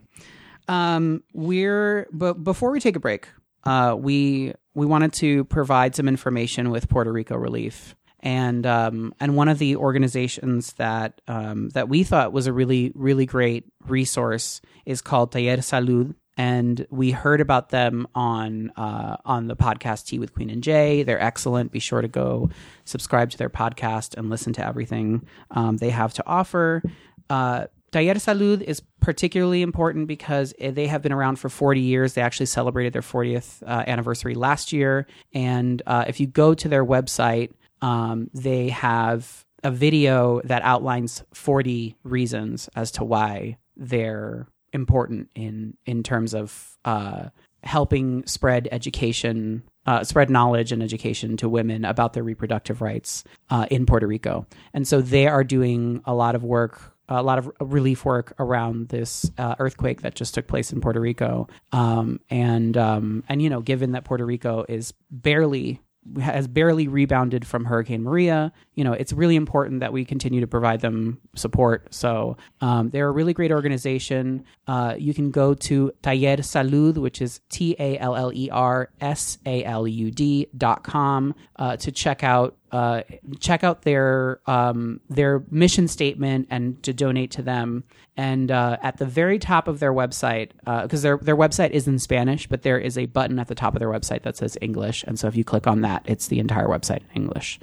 Um, 0.68 1.22
we're 1.32 2.08
but 2.12 2.42
before 2.42 2.70
we 2.70 2.80
take 2.80 2.96
a 2.96 3.00
break, 3.00 3.28
uh, 3.64 3.96
we 3.98 4.52
we 4.74 4.86
wanted 4.86 5.12
to 5.14 5.44
provide 5.44 5.94
some 5.94 6.08
information 6.08 6.70
with 6.70 6.88
Puerto 6.88 7.12
Rico 7.12 7.36
Relief, 7.36 7.94
and 8.20 8.66
um, 8.66 9.14
and 9.20 9.36
one 9.36 9.48
of 9.48 9.58
the 9.58 9.76
organizations 9.76 10.72
that 10.74 11.20
um, 11.28 11.68
that 11.70 11.88
we 11.88 12.02
thought 12.02 12.32
was 12.32 12.46
a 12.46 12.52
really 12.52 12.92
really 12.94 13.26
great 13.26 13.64
resource 13.86 14.60
is 14.84 15.00
called 15.00 15.30
Taller 15.32 15.58
Salud, 15.58 16.14
and 16.36 16.86
we 16.90 17.10
heard 17.10 17.40
about 17.40 17.70
them 17.70 18.06
on 18.14 18.70
uh, 18.76 19.16
on 19.24 19.46
the 19.46 19.56
podcast 19.56 20.06
Tea 20.06 20.18
with 20.18 20.34
Queen 20.34 20.50
and 20.50 20.62
Jay. 20.62 21.02
They're 21.02 21.20
excellent. 21.20 21.72
Be 21.72 21.78
sure 21.78 22.02
to 22.02 22.08
go 22.08 22.50
subscribe 22.84 23.30
to 23.30 23.38
their 23.38 23.50
podcast 23.50 24.16
and 24.16 24.28
listen 24.28 24.52
to 24.54 24.66
everything 24.66 25.26
um, 25.50 25.78
they 25.78 25.90
have 25.90 26.12
to 26.14 26.26
offer. 26.26 26.82
Uh, 27.30 27.66
Taller 27.92 28.14
Salud 28.14 28.62
is 28.62 28.82
particularly 29.00 29.62
important 29.62 30.06
because 30.06 30.52
eh, 30.58 30.70
they 30.70 30.86
have 30.86 31.02
been 31.02 31.12
around 31.12 31.36
for 31.36 31.48
40 31.48 31.80
years. 31.80 32.14
They 32.14 32.20
actually 32.20 32.46
celebrated 32.46 32.92
their 32.92 33.02
40th 33.02 33.62
uh, 33.62 33.84
anniversary 33.86 34.34
last 34.34 34.72
year. 34.72 35.06
And 35.32 35.80
uh, 35.86 36.04
if 36.06 36.20
you 36.20 36.26
go 36.26 36.52
to 36.54 36.68
their 36.68 36.84
website, 36.84 37.52
um, 37.80 38.28
they 38.34 38.68
have 38.68 39.46
a 39.64 39.70
video 39.70 40.40
that 40.44 40.62
outlines 40.62 41.24
40 41.32 41.96
reasons 42.02 42.68
as 42.76 42.90
to 42.92 43.04
why 43.04 43.56
they're 43.76 44.46
important 44.76 45.28
in 45.34 45.76
in 45.84 46.04
terms 46.04 46.34
of 46.34 46.78
uh, 46.84 47.30
helping 47.64 48.24
spread 48.26 48.68
education, 48.70 49.64
uh, 49.86 50.04
spread 50.04 50.30
knowledge 50.30 50.70
and 50.70 50.82
education 50.82 51.36
to 51.38 51.48
women 51.48 51.84
about 51.84 52.12
their 52.12 52.22
reproductive 52.22 52.80
rights 52.80 53.24
uh, 53.50 53.66
in 53.70 53.86
Puerto 53.86 54.06
Rico. 54.06 54.46
And 54.72 54.86
so 54.86 55.00
they 55.00 55.26
are 55.26 55.42
doing 55.42 56.02
a 56.04 56.14
lot 56.14 56.36
of 56.36 56.44
work. 56.44 56.92
A 57.08 57.22
lot 57.22 57.38
of 57.38 57.48
relief 57.60 58.04
work 58.04 58.34
around 58.40 58.88
this 58.88 59.30
uh, 59.38 59.54
earthquake 59.60 60.02
that 60.02 60.16
just 60.16 60.34
took 60.34 60.48
place 60.48 60.72
in 60.72 60.80
Puerto 60.80 60.98
Rico, 60.98 61.46
um, 61.70 62.18
and 62.30 62.76
um, 62.76 63.22
and 63.28 63.40
you 63.40 63.48
know, 63.48 63.60
given 63.60 63.92
that 63.92 64.04
Puerto 64.04 64.26
Rico 64.26 64.64
is 64.68 64.92
barely 65.08 65.80
has 66.20 66.46
barely 66.48 66.88
rebounded 66.88 67.46
from 67.46 67.64
Hurricane 67.64 68.02
Maria. 68.02 68.52
You 68.74 68.84
know, 68.84 68.92
it's 68.92 69.12
really 69.12 69.36
important 69.36 69.80
that 69.80 69.92
we 69.92 70.04
continue 70.04 70.40
to 70.40 70.46
provide 70.46 70.80
them 70.80 71.18
support. 71.34 71.92
So 71.94 72.36
um, 72.60 72.90
they're 72.90 73.08
a 73.08 73.12
really 73.12 73.32
great 73.32 73.52
organization. 73.52 74.44
Uh, 74.66 74.94
you 74.98 75.14
can 75.14 75.30
go 75.30 75.54
to 75.54 75.92
Taller 76.02 76.36
Salud, 76.38 76.98
which 76.98 77.20
is 77.20 77.40
T 77.48 77.76
A 77.78 77.98
L 77.98 78.16
L 78.16 78.32
E 78.32 78.50
R 78.50 78.90
S 79.00 79.38
A 79.46 79.64
L 79.64 79.86
U 79.86 80.10
D 80.10 80.48
dot 80.56 80.84
com 80.84 81.34
uh, 81.56 81.76
to 81.76 81.92
check 81.92 82.22
out 82.22 82.56
uh, 82.72 83.02
check 83.38 83.64
out 83.64 83.82
their 83.82 84.40
um, 84.46 85.00
their 85.08 85.42
mission 85.50 85.88
statement 85.88 86.48
and 86.50 86.82
to 86.82 86.92
donate 86.92 87.30
to 87.32 87.42
them. 87.42 87.84
And 88.16 88.50
uh, 88.50 88.78
at 88.82 88.96
the 88.96 89.06
very 89.06 89.38
top 89.38 89.68
of 89.68 89.78
their 89.78 89.92
website, 89.92 90.50
because 90.82 91.02
their 91.02 91.18
their 91.18 91.36
website 91.36 91.70
is 91.70 91.86
in 91.86 91.98
Spanish, 91.98 92.46
but 92.46 92.62
there 92.62 92.78
is 92.78 92.96
a 92.96 93.06
button 93.06 93.38
at 93.38 93.48
the 93.48 93.54
top 93.54 93.74
of 93.74 93.80
their 93.80 93.90
website 93.90 94.22
that 94.22 94.36
says 94.36 94.56
English, 94.60 95.04
and 95.04 95.18
so 95.18 95.28
if 95.28 95.36
you 95.36 95.44
click 95.44 95.66
on 95.66 95.82
that, 95.82 96.02
it's 96.06 96.28
the 96.28 96.38
entire 96.38 96.66
website 96.66 97.02
in 97.10 97.22
English. 97.22 97.60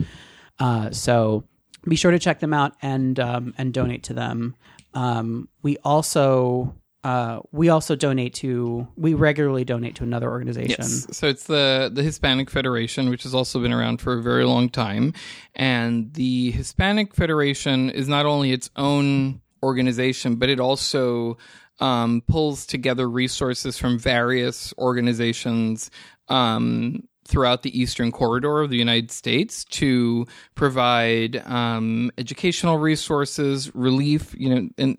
Uh, 0.60 0.92
so 0.92 1.44
be 1.88 1.96
sure 1.96 2.12
to 2.12 2.20
check 2.20 2.40
them 2.40 2.54
out 2.54 2.74
and 2.82 3.20
um, 3.20 3.54
and 3.58 3.74
donate 3.74 4.04
to 4.04 4.14
them. 4.14 4.56
Um, 4.94 5.50
we 5.62 5.78
also 5.78 6.76
uh, 7.04 7.42
we 7.52 7.70
also 7.70 7.96
donate 7.96 8.34
to 8.36 8.88
we 8.96 9.14
regularly 9.14 9.66
donate 9.66 9.96
to 9.96 10.04
another 10.04 10.30
organization. 10.30 10.76
Yes. 10.80 11.08
So 11.12 11.28
it's 11.28 11.46
the 11.46 11.92
the 11.94 12.02
Hispanic 12.02 12.50
Federation, 12.50 13.10
which 13.10 13.24
has 13.24 13.36
also 13.36 13.60
been 13.62 13.74
around 13.74 14.00
for 14.00 14.18
a 14.18 14.22
very 14.22 14.46
long 14.46 14.70
time, 14.70 15.14
and 15.54 16.14
the 16.14 16.52
Hispanic 16.52 17.14
Federation 17.14 17.90
is 17.90 18.08
not 18.08 18.26
only 18.26 18.52
its 18.52 18.70
own 18.76 19.42
organization, 19.62 20.36
but 20.36 20.50
it 20.50 20.60
also 20.60 21.38
um, 21.80 22.22
pulls 22.28 22.66
together 22.66 23.10
resources 23.10 23.78
from 23.78 24.00
various 24.00 24.74
organizations 24.78 25.92
um, 26.30 27.08
throughout 27.34 27.64
the 27.64 27.82
eastern 27.82 28.12
corridor 28.12 28.62
of 28.62 28.70
the 28.70 28.78
United 28.78 29.10
States 29.10 29.66
to 29.66 30.28
provide 30.54 31.38
um, 31.48 32.12
educational 32.20 32.78
resources, 32.78 33.74
relief, 33.74 34.36
you 34.38 34.54
know, 34.54 34.70
in 34.78 34.98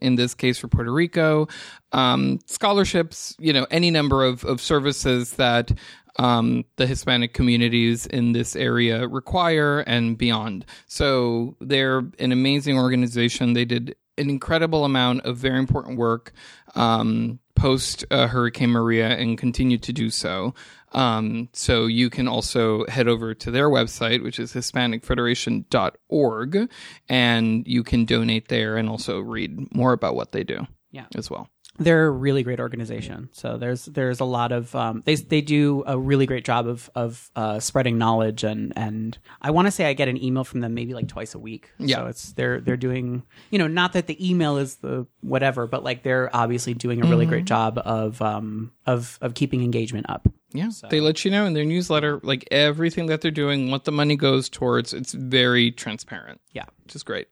in 0.00 0.16
this 0.16 0.34
case 0.34 0.58
for 0.58 0.66
Puerto 0.66 0.90
Rico, 0.90 1.46
um, 1.92 2.40
scholarships, 2.46 3.36
you 3.38 3.52
know, 3.52 3.66
any 3.70 3.90
number 3.90 4.24
of, 4.24 4.44
of 4.44 4.62
services 4.62 5.32
that 5.32 5.70
um, 6.18 6.64
the 6.76 6.86
Hispanic 6.86 7.34
communities 7.34 8.06
in 8.06 8.32
this 8.32 8.56
area 8.56 9.06
require 9.06 9.80
and 9.80 10.16
beyond. 10.16 10.64
So 10.86 11.54
they're 11.60 11.98
an 12.18 12.32
amazing 12.32 12.78
organization. 12.78 13.52
They 13.52 13.66
did 13.66 13.94
an 14.16 14.30
incredible 14.30 14.86
amount 14.86 15.26
of 15.26 15.36
very 15.36 15.58
important 15.58 15.98
work 15.98 16.32
um, 16.74 17.38
post 17.54 18.04
uh, 18.10 18.26
Hurricane 18.28 18.70
Maria 18.70 19.08
and 19.08 19.36
continue 19.36 19.78
to 19.78 19.92
do 19.92 20.10
so. 20.10 20.54
Um, 20.92 21.48
so 21.52 21.86
you 21.86 22.10
can 22.10 22.28
also 22.28 22.86
head 22.86 23.08
over 23.08 23.34
to 23.34 23.50
their 23.50 23.68
website, 23.68 24.22
which 24.22 24.38
is 24.38 24.54
HispanicFederation.org, 24.54 26.70
and 27.08 27.66
you 27.66 27.82
can 27.82 28.04
donate 28.04 28.46
there 28.48 28.76
and 28.76 28.88
also 28.88 29.18
read 29.20 29.74
more 29.74 29.92
about 29.92 30.14
what 30.14 30.30
they 30.32 30.44
do. 30.44 30.66
Yeah. 30.90 31.04
as 31.14 31.30
well. 31.30 31.50
They're 31.78 32.06
a 32.06 32.10
really 32.10 32.42
great 32.42 32.60
organization. 32.60 33.28
So 33.32 33.56
there's 33.56 33.84
there's 33.86 34.20
a 34.20 34.24
lot 34.24 34.52
of 34.52 34.74
um, 34.74 35.02
they 35.04 35.14
they 35.14 35.40
do 35.40 35.84
a 35.86 35.98
really 35.98 36.26
great 36.26 36.44
job 36.44 36.66
of 36.66 36.90
of 36.94 37.30
uh, 37.36 37.60
spreading 37.60 37.98
knowledge 37.98 38.44
and 38.44 38.72
and 38.76 39.16
I 39.40 39.50
want 39.52 39.66
to 39.66 39.70
say 39.70 39.86
I 39.86 39.92
get 39.92 40.08
an 40.08 40.22
email 40.22 40.44
from 40.44 40.60
them 40.60 40.74
maybe 40.74 40.94
like 40.94 41.08
twice 41.08 41.34
a 41.34 41.38
week. 41.38 41.70
Yeah. 41.78 41.96
so 41.98 42.06
it's 42.06 42.32
they're 42.32 42.60
they're 42.60 42.76
doing 42.76 43.22
you 43.50 43.58
know 43.58 43.66
not 43.68 43.92
that 43.92 44.06
the 44.08 44.28
email 44.30 44.56
is 44.56 44.76
the 44.76 45.06
whatever, 45.20 45.66
but 45.66 45.84
like 45.84 46.02
they're 46.02 46.34
obviously 46.34 46.74
doing 46.74 47.02
a 47.04 47.08
really 47.08 47.26
great 47.26 47.44
job 47.44 47.80
of 47.84 48.20
um 48.20 48.72
of 48.86 49.18
of 49.20 49.34
keeping 49.34 49.62
engagement 49.62 50.06
up. 50.08 50.28
Yeah, 50.54 50.70
they 50.88 51.00
let 51.00 51.26
you 51.26 51.30
know 51.30 51.44
in 51.44 51.52
their 51.52 51.66
newsletter, 51.66 52.20
like 52.22 52.48
everything 52.50 53.04
that 53.08 53.20
they're 53.20 53.30
doing, 53.30 53.70
what 53.70 53.84
the 53.84 53.92
money 53.92 54.16
goes 54.16 54.48
towards. 54.48 54.94
It's 54.94 55.12
very 55.12 55.70
transparent, 55.70 56.40
Yeah. 56.54 56.64
which 56.84 56.96
is 56.96 57.02
great. 57.02 57.28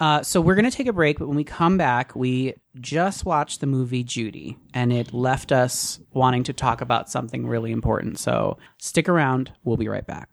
Uh, 0.00 0.22
so 0.22 0.40
we're 0.40 0.54
going 0.54 0.70
to 0.70 0.76
take 0.76 0.86
a 0.86 0.92
break, 0.92 1.18
but 1.18 1.26
when 1.26 1.36
we 1.36 1.44
come 1.44 1.76
back, 1.76 2.14
we 2.14 2.54
just 2.80 3.24
watched 3.24 3.60
the 3.60 3.66
movie 3.66 4.04
Judy, 4.04 4.56
and 4.72 4.92
it 4.92 5.12
left 5.12 5.50
us 5.50 6.00
wanting 6.12 6.44
to 6.44 6.52
talk 6.52 6.80
about 6.80 7.10
something 7.10 7.46
really 7.46 7.72
important. 7.72 8.18
So 8.18 8.58
stick 8.78 9.08
around. 9.08 9.52
We'll 9.64 9.76
be 9.76 9.88
right 9.88 10.06
back. 10.06 10.30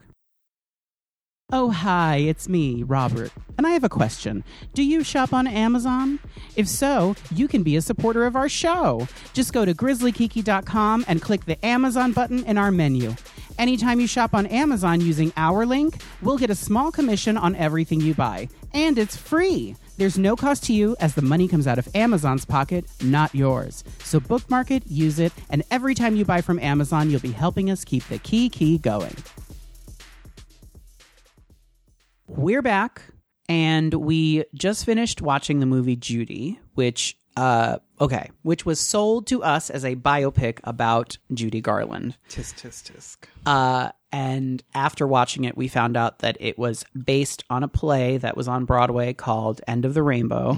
Oh, 1.52 1.70
hi, 1.70 2.18
it's 2.18 2.50
me, 2.50 2.82
Robert, 2.82 3.32
and 3.56 3.68
I 3.68 3.70
have 3.72 3.84
a 3.84 3.90
question. 3.90 4.44
Do 4.74 4.82
you 4.82 5.04
shop 5.04 5.32
on 5.32 5.46
Amazon? 5.46 6.18
If 6.56 6.68
so, 6.68 7.16
you 7.30 7.48
can 7.48 7.62
be 7.62 7.76
a 7.76 7.84
supporter 7.84 8.26
of 8.26 8.36
our 8.36 8.50
show. 8.50 9.08
Just 9.34 9.54
go 9.54 9.64
to 9.64 9.72
grizzlykiki.com 9.72 11.06
and 11.08 11.22
click 11.22 11.46
the 11.46 11.64
Amazon 11.64 12.14
button 12.14 12.44
in 12.46 12.58
our 12.58 12.72
menu. 12.72 13.14
Anytime 13.60 14.00
you 14.00 14.08
shop 14.08 14.34
on 14.34 14.48
Amazon 14.48 15.02
using 15.02 15.32
our 15.38 15.68
link, 15.68 16.02
we'll 16.24 16.40
get 16.40 16.50
a 16.50 16.56
small 16.56 16.92
commission 16.92 17.38
on 17.38 17.56
everything 17.58 18.02
you 18.02 18.16
buy. 18.16 18.50
And 18.74 18.98
it's 18.98 19.16
free. 19.16 19.76
There's 19.98 20.18
no 20.18 20.36
cost 20.36 20.64
to 20.66 20.74
you 20.74 20.96
as 21.00 21.14
the 21.14 21.22
money 21.22 21.48
comes 21.48 21.68
out 21.68 21.78
of 21.78 21.88
Amazon's 21.96 22.44
pocket, 22.44 22.86
not 23.04 23.36
yours. 23.36 23.84
So 24.00 24.20
bookmark 24.20 24.72
it, 24.72 24.88
use 24.88 25.20
it, 25.20 25.32
and 25.52 25.62
every 25.70 25.94
time 25.94 26.16
you 26.16 26.26
buy 26.26 26.42
from 26.42 26.58
Amazon, 26.58 27.12
you'll 27.12 27.20
be 27.20 27.32
helping 27.32 27.70
us 27.70 27.86
keep 27.86 28.04
the 28.08 28.18
key 28.18 28.80
going. 28.80 29.16
We're 32.38 32.62
back, 32.62 33.02
and 33.48 33.94
we 33.94 34.44
just 34.54 34.86
finished 34.86 35.22
watching 35.22 35.60
the 35.60 35.66
movie 35.66 35.96
Judy, 35.96 36.60
which 36.74 37.18
uh 37.38 37.78
okay, 38.00 38.30
which 38.44 38.66
was 38.66 38.80
sold 38.80 39.28
to 39.28 39.44
us 39.44 39.70
as 39.70 39.84
a 39.86 39.96
biopic 39.96 40.60
about 40.64 41.18
Judy 41.34 41.62
Garland. 41.62 42.18
Tisk 42.30 42.56
tisk 42.62 42.92
tisk. 42.92 43.18
Uh 43.46 43.92
and 44.12 44.64
after 44.74 45.06
watching 45.08 45.44
it, 45.44 45.58
we 45.58 45.68
found 45.68 45.98
out 45.98 46.20
that 46.20 46.38
it 46.40 46.58
was 46.58 46.86
based 47.06 47.44
on 47.50 47.64
a 47.64 47.68
play 47.68 48.18
that 48.18 48.38
was 48.38 48.48
on 48.48 48.66
Broadway 48.66 49.14
called 49.14 49.62
End 49.68 49.84
of 49.86 49.94
the 49.94 50.04
Rainbow, 50.04 50.58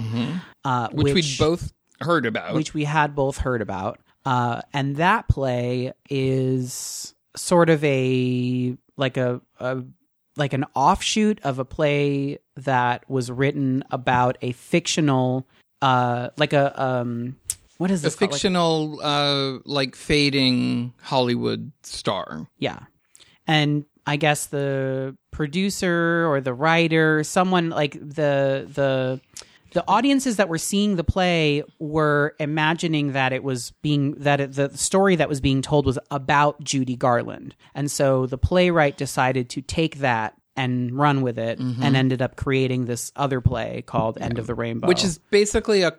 uh, 0.64 0.88
Which, 0.92 1.14
we'd 1.14 1.38
both 1.38 1.72
heard 2.00 2.24
about. 2.24 2.54
which 2.54 2.72
we 2.74 2.84
had 2.84 3.16
both 3.16 3.38
heard 3.38 3.60
about. 3.60 3.98
Uh, 4.24 4.60
and 4.72 4.96
that 4.96 5.26
play 5.26 5.92
is 6.08 7.14
sort 7.34 7.68
of 7.70 7.82
a 7.82 8.76
like 8.96 9.16
a, 9.16 9.40
a 9.58 9.82
like 10.38 10.52
an 10.52 10.64
offshoot 10.74 11.40
of 11.42 11.58
a 11.58 11.64
play 11.64 12.38
that 12.56 13.08
was 13.10 13.30
written 13.30 13.84
about 13.90 14.38
a 14.40 14.52
fictional 14.52 15.46
uh 15.82 16.30
like 16.38 16.52
a 16.52 16.80
um 16.82 17.36
what 17.78 17.90
is 17.92 18.00
a 18.00 18.04
this 18.04 18.16
called? 18.16 18.32
Like- 18.32 18.36
fictional, 18.40 19.00
uh, 19.02 19.58
like 19.64 19.94
fading 19.94 20.92
Hollywood 21.00 21.72
star. 21.84 22.48
Yeah. 22.58 22.80
And 23.46 23.84
I 24.06 24.16
guess 24.16 24.46
the 24.46 25.16
producer 25.30 26.26
or 26.28 26.40
the 26.40 26.52
writer, 26.52 27.22
someone 27.24 27.70
like 27.70 27.92
the 27.92 28.68
the 28.72 29.20
the 29.72 29.84
audiences 29.88 30.36
that 30.36 30.48
were 30.48 30.58
seeing 30.58 30.96
the 30.96 31.04
play 31.04 31.62
were 31.78 32.34
imagining 32.40 33.12
that 33.12 33.32
it 33.32 33.42
was 33.44 33.72
being 33.82 34.12
that 34.14 34.40
it, 34.40 34.52
the 34.54 34.76
story 34.76 35.16
that 35.16 35.28
was 35.28 35.40
being 35.40 35.60
told 35.62 35.84
was 35.86 35.98
about 36.10 36.62
Judy 36.64 36.96
Garland. 36.96 37.54
And 37.74 37.90
so 37.90 38.26
the 38.26 38.38
playwright 38.38 38.96
decided 38.96 39.50
to 39.50 39.60
take 39.62 39.98
that 39.98 40.34
and 40.56 40.90
run 40.98 41.20
with 41.20 41.38
it 41.38 41.58
and 41.60 41.94
ended 41.94 42.20
up 42.20 42.34
creating 42.36 42.86
this 42.86 43.12
other 43.14 43.40
play 43.40 43.82
called 43.86 44.18
End 44.20 44.38
of 44.40 44.46
the 44.48 44.54
Rainbow. 44.56 44.88
which 44.88 45.04
is 45.04 45.18
basically 45.30 45.82
a 45.82 45.92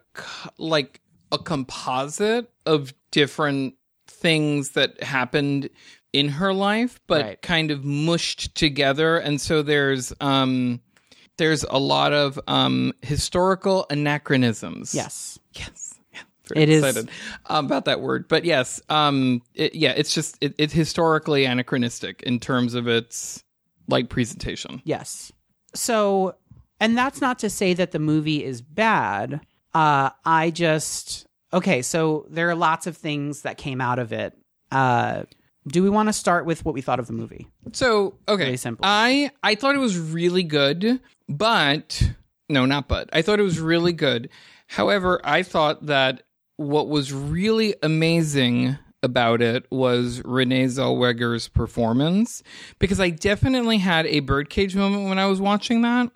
like 0.57 0.99
a 1.31 1.37
composite 1.37 2.49
of 2.65 2.93
different 3.11 3.75
things 4.07 4.71
that 4.71 5.01
happened 5.03 5.69
in 6.11 6.27
her 6.27 6.51
life 6.53 6.99
but 7.07 7.21
Right. 7.21 7.41
kind 7.41 7.69
of 7.71 7.85
mushed 7.85 8.55
together 8.55 9.17
and 9.17 9.39
so 9.39 9.61
there's 9.61 10.11
um 10.19 10.81
there's 11.39 11.63
a 11.63 11.79
lot 11.79 12.13
of 12.13 12.39
um 12.47 12.93
historical 13.01 13.87
anachronisms 13.89 14.93
yes. 14.93 15.39
yes 15.53 15.95
yeah, 16.13 16.19
very 16.47 16.61
It 16.63 16.69
is- 16.69 16.83
excited 16.83 17.09
about 17.47 17.85
that 17.85 17.99
word 18.01 18.27
but 18.27 18.45
yes 18.45 18.79
um 18.89 19.41
it, 19.55 19.73
yeah 19.73 19.93
it's 19.97 20.13
just 20.13 20.37
it, 20.41 20.53
it's 20.59 20.73
historically 20.73 21.45
anachronistic 21.45 22.21
in 22.21 22.39
terms 22.39 22.75
of 22.75 22.87
its 22.87 23.43
like 23.87 24.07
presentation 24.09 24.81
Yes. 24.85 25.31
So, 25.75 26.35
and 26.79 26.97
that's 26.97 27.21
not 27.21 27.37
to 27.39 27.49
say 27.49 27.73
that 27.75 27.91
the 27.91 27.99
movie 27.99 28.43
is 28.43 28.59
bad. 28.61 29.39
Uh, 29.73 30.09
I 30.25 30.49
just 30.49 31.27
okay. 31.53 31.83
So 31.83 32.25
there 32.29 32.49
are 32.49 32.55
lots 32.55 32.87
of 32.87 32.97
things 32.97 33.41
that 33.43 33.57
came 33.59 33.79
out 33.79 33.99
of 33.99 34.11
it. 34.11 34.35
Uh, 34.71 35.23
do 35.67 35.83
we 35.83 35.89
want 35.91 36.09
to 36.09 36.13
start 36.13 36.45
with 36.47 36.65
what 36.65 36.73
we 36.73 36.81
thought 36.81 36.99
of 36.99 37.05
the 37.05 37.13
movie? 37.13 37.47
So 37.73 38.15
okay, 38.27 38.45
Really 38.45 38.57
simple. 38.57 38.83
I 38.83 39.29
I 39.43 39.53
thought 39.55 39.75
it 39.75 39.79
was 39.79 39.97
really 39.99 40.41
good, 40.41 40.99
but 41.29 42.11
no, 42.49 42.65
not 42.65 42.87
but. 42.87 43.09
I 43.13 43.21
thought 43.21 43.39
it 43.39 43.43
was 43.43 43.59
really 43.59 43.93
good. 43.93 44.29
However, 44.67 45.21
I 45.23 45.43
thought 45.43 45.85
that 45.85 46.23
what 46.57 46.89
was 46.89 47.13
really 47.13 47.75
amazing 47.81 48.77
about 49.01 49.41
it 49.41 49.65
was 49.71 50.21
Renee 50.25 50.65
Zellweger's 50.65 51.47
performance 51.47 52.43
because 52.79 52.99
I 52.99 53.11
definitely 53.11 53.77
had 53.77 54.05
a 54.07 54.19
birdcage 54.19 54.75
moment 54.75 55.07
when 55.07 55.17
I 55.19 55.27
was 55.27 55.39
watching 55.39 55.83
that, 55.83 56.11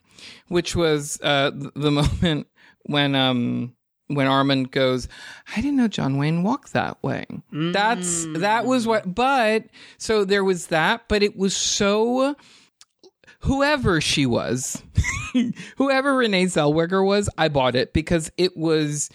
which 0.49 0.76
was 0.76 1.19
uh, 1.21 1.52
the 1.54 1.91
moment 1.91 2.47
when 2.86 3.15
um 3.15 3.76
when 4.08 4.28
Armand 4.28 4.71
goes, 4.71 5.08
I 5.56 5.62
didn't 5.62 5.78
know 5.78 5.88
John 5.88 6.17
Wayne 6.17 6.43
walked 6.43 6.73
that 6.73 7.02
way. 7.02 7.26
That's 7.52 8.26
that 8.36 8.65
was 8.65 8.86
what 8.86 9.15
but 9.15 9.65
so 9.97 10.26
there 10.26 10.43
was 10.43 10.67
that, 10.67 11.08
but 11.08 11.23
it 11.23 11.38
was 11.38 11.56
so 11.56 12.36
whoever 13.43 14.01
she 14.01 14.25
was, 14.25 14.82
whoever 15.77 16.15
Renee 16.15 16.45
Zellweger 16.45 17.06
was, 17.06 17.29
I 17.38 17.49
bought 17.49 17.75
it 17.75 17.93
because 17.93 18.32
it 18.38 18.56
was 18.58 19.10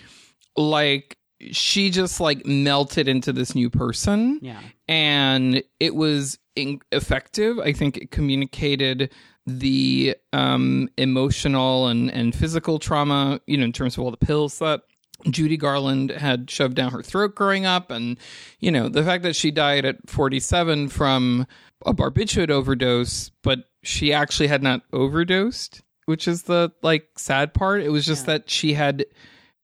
like 0.57 1.17
she 1.53 1.91
just 1.91 2.21
like 2.21 2.45
melted 2.45 3.09
into 3.09 3.33
this 3.33 3.55
new 3.55 3.71
person. 3.71 4.39
Yeah. 4.43 4.61
And 4.89 5.63
it 5.81 5.95
was 5.95 6.39
in- 6.57 6.81
effective. 6.93 7.59
I 7.59 7.73
think 7.73 7.97
it 7.97 8.11
communicated 8.11 9.13
the 9.47 10.17
um, 10.33 10.91
emotional 10.99 11.87
and, 11.87 12.11
and 12.13 12.35
physical 12.35 12.79
trauma, 12.79 13.41
you 13.47 13.57
know, 13.57 13.65
in 13.65 13.73
terms 13.73 13.97
of 13.97 14.05
all 14.05 14.11
the 14.11 14.17
pills 14.17 14.59
that 14.59 14.83
Judy 15.31 15.57
Garland 15.57 16.11
had 16.11 16.51
shoved 16.51 16.75
down 16.75 16.93
her 16.93 17.03
throat 17.03 17.35
growing 17.35 17.65
up. 17.65 17.91
And, 17.91 18.19
you 18.61 18.71
know, 18.71 18.89
the 18.89 19.05
fact 19.05 19.23
that 19.23 19.37
she 19.37 19.51
died 19.51 19.85
at 19.85 19.97
47 20.09 20.89
from 20.89 21.47
a 21.87 21.95
barbiturate 21.95 22.51
overdose, 22.51 23.31
but 23.43 23.68
she 23.83 24.13
actually 24.13 24.49
had 24.49 24.63
not 24.63 24.83
overdosed, 24.93 25.83
which 26.07 26.27
is 26.29 26.43
the 26.45 26.73
like 26.83 27.09
sad 27.17 27.55
part. 27.55 27.83
It 27.83 27.91
was 27.91 28.07
just 28.07 28.27
that 28.27 28.51
she 28.51 28.75
had 28.75 29.05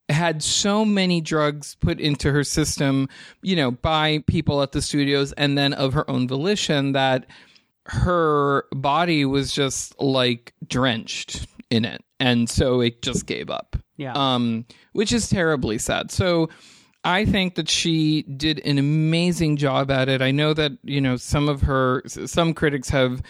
had 0.08 0.42
so 0.42 0.84
many 0.84 1.20
drugs 1.20 1.76
put 1.80 1.98
into 1.98 2.30
her 2.30 2.44
system, 2.44 3.08
you 3.42 3.56
know, 3.56 3.70
by 3.70 4.22
people 4.26 4.62
at 4.62 4.72
the 4.72 4.82
studios 4.82 5.32
and 5.32 5.56
then 5.56 5.72
of 5.72 5.94
her 5.94 6.08
own 6.10 6.28
volition 6.28 6.92
that 6.92 7.26
her 7.86 8.66
body 8.72 9.24
was 9.24 9.52
just 9.52 9.98
like 10.00 10.52
drenched 10.66 11.46
in 11.70 11.84
it. 11.84 12.02
And 12.20 12.48
so 12.48 12.80
it 12.80 13.02
just 13.02 13.26
gave 13.26 13.50
up. 13.50 13.76
Yeah. 13.96 14.12
Um, 14.14 14.66
which 14.92 15.12
is 15.12 15.28
terribly 15.28 15.78
sad. 15.78 16.10
So 16.10 16.50
I 17.04 17.24
think 17.24 17.54
that 17.54 17.68
she 17.68 18.22
did 18.22 18.60
an 18.64 18.78
amazing 18.78 19.56
job 19.56 19.90
at 19.90 20.08
it. 20.08 20.22
I 20.22 20.30
know 20.30 20.54
that, 20.54 20.72
you 20.82 21.00
know, 21.00 21.16
some 21.16 21.48
of 21.48 21.62
her 21.62 22.02
some 22.06 22.54
critics 22.54 22.88
have 22.90 23.22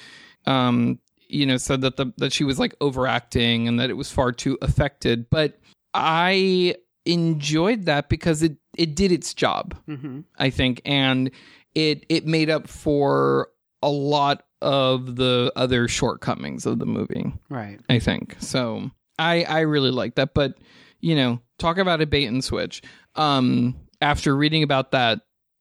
um, 0.46 0.98
you 1.28 1.46
know, 1.46 1.56
said 1.56 1.80
that 1.82 1.96
the 1.96 2.12
that 2.18 2.32
she 2.32 2.44
was 2.44 2.58
like 2.58 2.74
overacting 2.80 3.68
and 3.68 3.80
that 3.80 3.90
it 3.90 3.94
was 3.94 4.10
far 4.10 4.32
too 4.32 4.58
affected, 4.62 5.28
but 5.30 5.58
I 5.92 6.76
enjoyed 7.04 7.84
that 7.86 8.08
because 8.08 8.42
it 8.42 8.56
it 8.76 8.94
did 8.94 9.12
its 9.12 9.34
job. 9.34 9.74
mm-hmm. 9.88 10.20
I 10.38 10.50
think, 10.50 10.82
and 10.84 11.30
it 11.74 12.04
it 12.08 12.26
made 12.26 12.50
up 12.50 12.68
for 12.68 13.48
a 13.82 13.90
lot 13.90 14.44
of 14.62 15.16
the 15.16 15.52
other 15.56 15.88
shortcomings 15.88 16.66
of 16.66 16.78
the 16.78 16.86
movie. 16.86 17.32
Right. 17.48 17.78
I 17.88 17.98
think 17.98 18.36
so. 18.40 18.90
I 19.18 19.44
I 19.44 19.60
really 19.60 19.90
like 19.90 20.16
that, 20.16 20.34
but 20.34 20.54
you 21.00 21.14
know, 21.14 21.40
talk 21.58 21.78
about 21.78 22.00
a 22.00 22.06
bait 22.06 22.26
and 22.26 22.42
switch. 22.42 22.82
Um, 23.14 23.76
after 24.00 24.34
reading 24.36 24.62
about 24.62 24.92
that, 24.92 25.20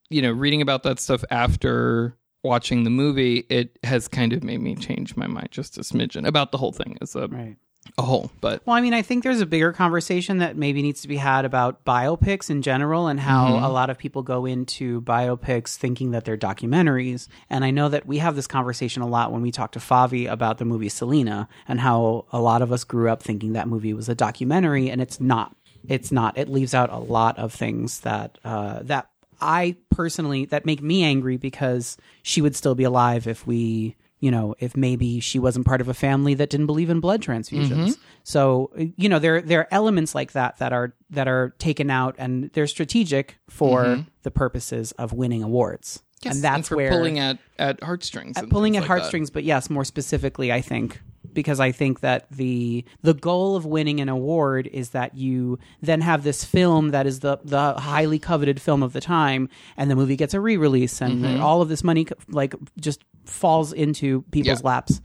you 0.09 0.21
know, 0.21 0.31
reading 0.31 0.61
about 0.61 0.83
that 0.83 0.99
stuff 0.99 1.23
after 1.29 2.17
watching 2.43 2.83
the 2.83 2.89
movie, 2.89 3.45
it 3.49 3.77
has 3.83 4.07
kind 4.07 4.33
of 4.33 4.43
made 4.43 4.61
me 4.61 4.75
change 4.75 5.15
my 5.15 5.27
mind 5.27 5.49
just 5.51 5.77
a 5.77 5.81
smidgen 5.81 6.27
about 6.27 6.51
the 6.51 6.57
whole 6.57 6.71
thing 6.73 6.97
as 7.01 7.15
a, 7.15 7.27
Right. 7.27 7.55
a 7.97 8.01
whole. 8.01 8.31
But 8.41 8.61
Well, 8.65 8.75
I 8.75 8.81
mean, 8.81 8.93
I 8.93 9.01
think 9.01 9.23
there's 9.23 9.41
a 9.41 9.45
bigger 9.45 9.71
conversation 9.73 10.37
that 10.39 10.55
maybe 10.57 10.81
needs 10.81 11.01
to 11.01 11.07
be 11.07 11.17
had 11.17 11.45
about 11.45 11.83
biopics 11.85 12.49
in 12.49 12.61
general 12.61 13.07
and 13.07 13.19
how 13.19 13.47
Mm-hmm. 13.47 13.63
a 13.65 13.69
lot 13.69 13.89
of 13.89 13.97
people 13.97 14.23
go 14.23 14.45
into 14.45 15.01
biopics 15.01 15.75
thinking 15.75 16.11
that 16.11 16.25
they're 16.25 16.37
documentaries. 16.37 17.27
And 17.49 17.63
I 17.65 17.71
know 17.71 17.89
that 17.89 18.05
we 18.05 18.17
have 18.19 18.35
this 18.35 18.47
conversation 18.47 19.01
a 19.01 19.07
lot 19.07 19.31
when 19.31 19.41
we 19.41 19.51
talk 19.51 19.71
to 19.73 19.79
Favi 19.79 20.29
about 20.29 20.57
the 20.57 20.65
movie 20.65 20.89
Selena 20.89 21.47
and 21.67 21.79
how 21.79 22.25
a 22.31 22.39
lot 22.41 22.61
of 22.61 22.71
us 22.71 22.83
grew 22.83 23.09
up 23.09 23.21
thinking 23.23 23.53
that 23.53 23.67
movie 23.67 23.93
was 23.93 24.09
a 24.09 24.15
documentary, 24.15 24.89
and 24.89 25.01
it's 25.01 25.19
not. 25.19 25.55
It's 25.87 26.11
not. 26.13 26.37
It 26.37 26.47
leaves 26.47 26.73
out 26.73 26.89
a 26.91 26.97
lot 26.97 27.37
of 27.37 27.53
things 27.53 27.99
that 28.01 28.37
uh, 28.45 28.83
that 28.83 29.09
I 29.43 29.75
personally 29.91 30.45
that 30.45 30.65
make 30.65 30.81
me 30.81 31.03
angry 31.03 31.37
because 31.37 31.97
she 32.23 32.41
would 32.41 32.55
still 32.55 32.75
be 32.75 32.83
alive 32.83 33.27
if 33.27 33.45
we 33.45 33.95
you 34.19 34.31
know 34.31 34.55
if 34.59 34.77
maybe 34.77 35.19
she 35.19 35.37
wasn't 35.37 35.65
part 35.65 35.81
of 35.81 35.89
a 35.89 35.93
family 35.93 36.33
that 36.35 36.49
didn't 36.49 36.65
believe 36.65 36.89
in 36.89 36.99
blood 36.99 37.21
transfusions. 37.21 37.69
Mm-hmm. 37.69 38.01
So 38.23 38.71
you 38.75 39.09
know 39.09 39.19
there 39.19 39.41
there 39.41 39.59
are 39.59 39.67
elements 39.71 40.15
like 40.15 40.31
that 40.31 40.57
that 40.59 40.71
are 40.71 40.93
that 41.09 41.27
are 41.27 41.53
taken 41.59 41.89
out 41.89 42.15
and 42.17 42.49
they're 42.53 42.67
strategic 42.67 43.37
for 43.49 43.83
mm-hmm. 43.83 44.01
the 44.23 44.31
purposes 44.31 44.93
of 44.93 45.13
winning 45.13 45.43
awards. 45.43 46.01
And 46.25 46.41
that's 46.41 46.69
for 46.69 46.77
where 46.77 46.89
pulling 46.89 47.19
at 47.19 47.37
at 47.59 47.83
heartstrings, 47.83 48.37
and 48.37 48.49
pulling 48.49 48.77
at 48.77 48.81
like 48.81 48.87
that. 48.87 48.99
heartstrings 48.99 49.29
but 49.29 49.43
yes 49.43 49.69
more 49.69 49.83
specifically 49.83 50.53
i 50.53 50.61
think 50.61 51.01
because 51.33 51.59
i 51.59 51.71
think 51.71 51.99
that 52.01 52.25
the 52.31 52.83
the 53.01 53.13
goal 53.13 53.55
of 53.55 53.65
winning 53.65 53.99
an 53.99 54.09
award 54.09 54.67
is 54.71 54.89
that 54.91 55.15
you 55.15 55.57
then 55.81 56.01
have 56.01 56.23
this 56.23 56.43
film 56.43 56.89
that 56.91 57.05
is 57.07 57.19
the 57.21 57.37
the 57.43 57.73
highly 57.73 58.19
coveted 58.19 58.61
film 58.61 58.83
of 58.83 58.93
the 58.93 59.01
time 59.01 59.49
and 59.77 59.89
the 59.91 59.95
movie 59.95 60.15
gets 60.15 60.33
a 60.33 60.39
re-release 60.39 61.01
and 61.01 61.23
Mm-hmm. 61.23 61.41
all 61.43 61.61
of 61.61 61.69
this 61.69 61.83
money 61.83 62.05
like 62.29 62.53
just 62.79 63.03
falls 63.25 63.71
into 63.73 64.23
people's 64.31 64.61
Yeah. 64.61 64.67
laps 64.67 65.01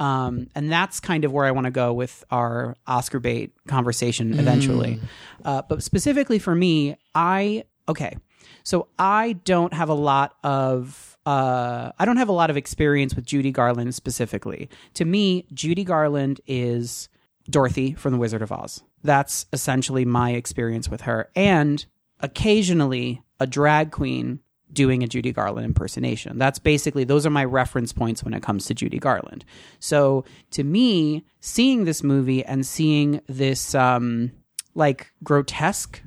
um, 0.00 0.48
and 0.56 0.72
that's 0.72 0.98
kind 0.98 1.24
of 1.24 1.32
where 1.32 1.44
I 1.44 1.52
want 1.52 1.66
to 1.66 1.70
go 1.70 1.92
with 1.92 2.24
our 2.30 2.76
Oscar 2.88 3.20
bait 3.20 3.52
conversation 3.68 4.36
eventually. 4.38 5.00
Uh, 5.44 5.62
but 5.68 5.80
specifically 5.82 6.40
for 6.40 6.54
me, 6.56 6.96
I 7.14 7.64
okay. 7.88 8.16
So 8.64 8.88
I 8.98 9.34
don't 9.44 9.72
have 9.72 9.90
a 9.90 9.94
lot 9.94 10.34
of 10.42 11.11
uh, 11.24 11.92
I 11.98 12.04
don't 12.04 12.16
have 12.16 12.28
a 12.28 12.32
lot 12.32 12.50
of 12.50 12.56
experience 12.56 13.14
with 13.14 13.24
Judy 13.24 13.52
Garland 13.52 13.94
specifically. 13.94 14.68
To 14.94 15.04
me, 15.04 15.46
Judy 15.52 15.84
Garland 15.84 16.40
is 16.46 17.08
Dorothy 17.48 17.92
from 17.94 18.12
The 18.12 18.18
Wizard 18.18 18.42
of 18.42 18.52
Oz. 18.52 18.82
That's 19.02 19.46
essentially 19.52 20.04
my 20.04 20.32
experience 20.32 20.88
with 20.88 21.02
her, 21.02 21.30
and 21.34 21.84
occasionally 22.20 23.22
a 23.40 23.46
drag 23.46 23.90
queen 23.90 24.40
doing 24.72 25.02
a 25.02 25.08
Judy 25.08 25.32
Garland 25.32 25.64
impersonation. 25.64 26.38
That's 26.38 26.58
basically 26.58 27.04
those 27.04 27.26
are 27.26 27.30
my 27.30 27.44
reference 27.44 27.92
points 27.92 28.24
when 28.24 28.34
it 28.34 28.42
comes 28.42 28.64
to 28.66 28.74
Judy 28.74 28.98
Garland. 28.98 29.44
So 29.80 30.24
to 30.52 30.64
me, 30.64 31.24
seeing 31.40 31.84
this 31.84 32.02
movie 32.02 32.44
and 32.44 32.64
seeing 32.64 33.20
this 33.26 33.74
um 33.74 34.32
like 34.74 35.12
grotesque 35.22 36.02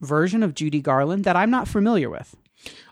version 0.00 0.42
of 0.42 0.54
Judy 0.54 0.80
Garland 0.80 1.24
that 1.24 1.34
I'm 1.36 1.50
not 1.50 1.66
familiar 1.66 2.08
with. 2.08 2.36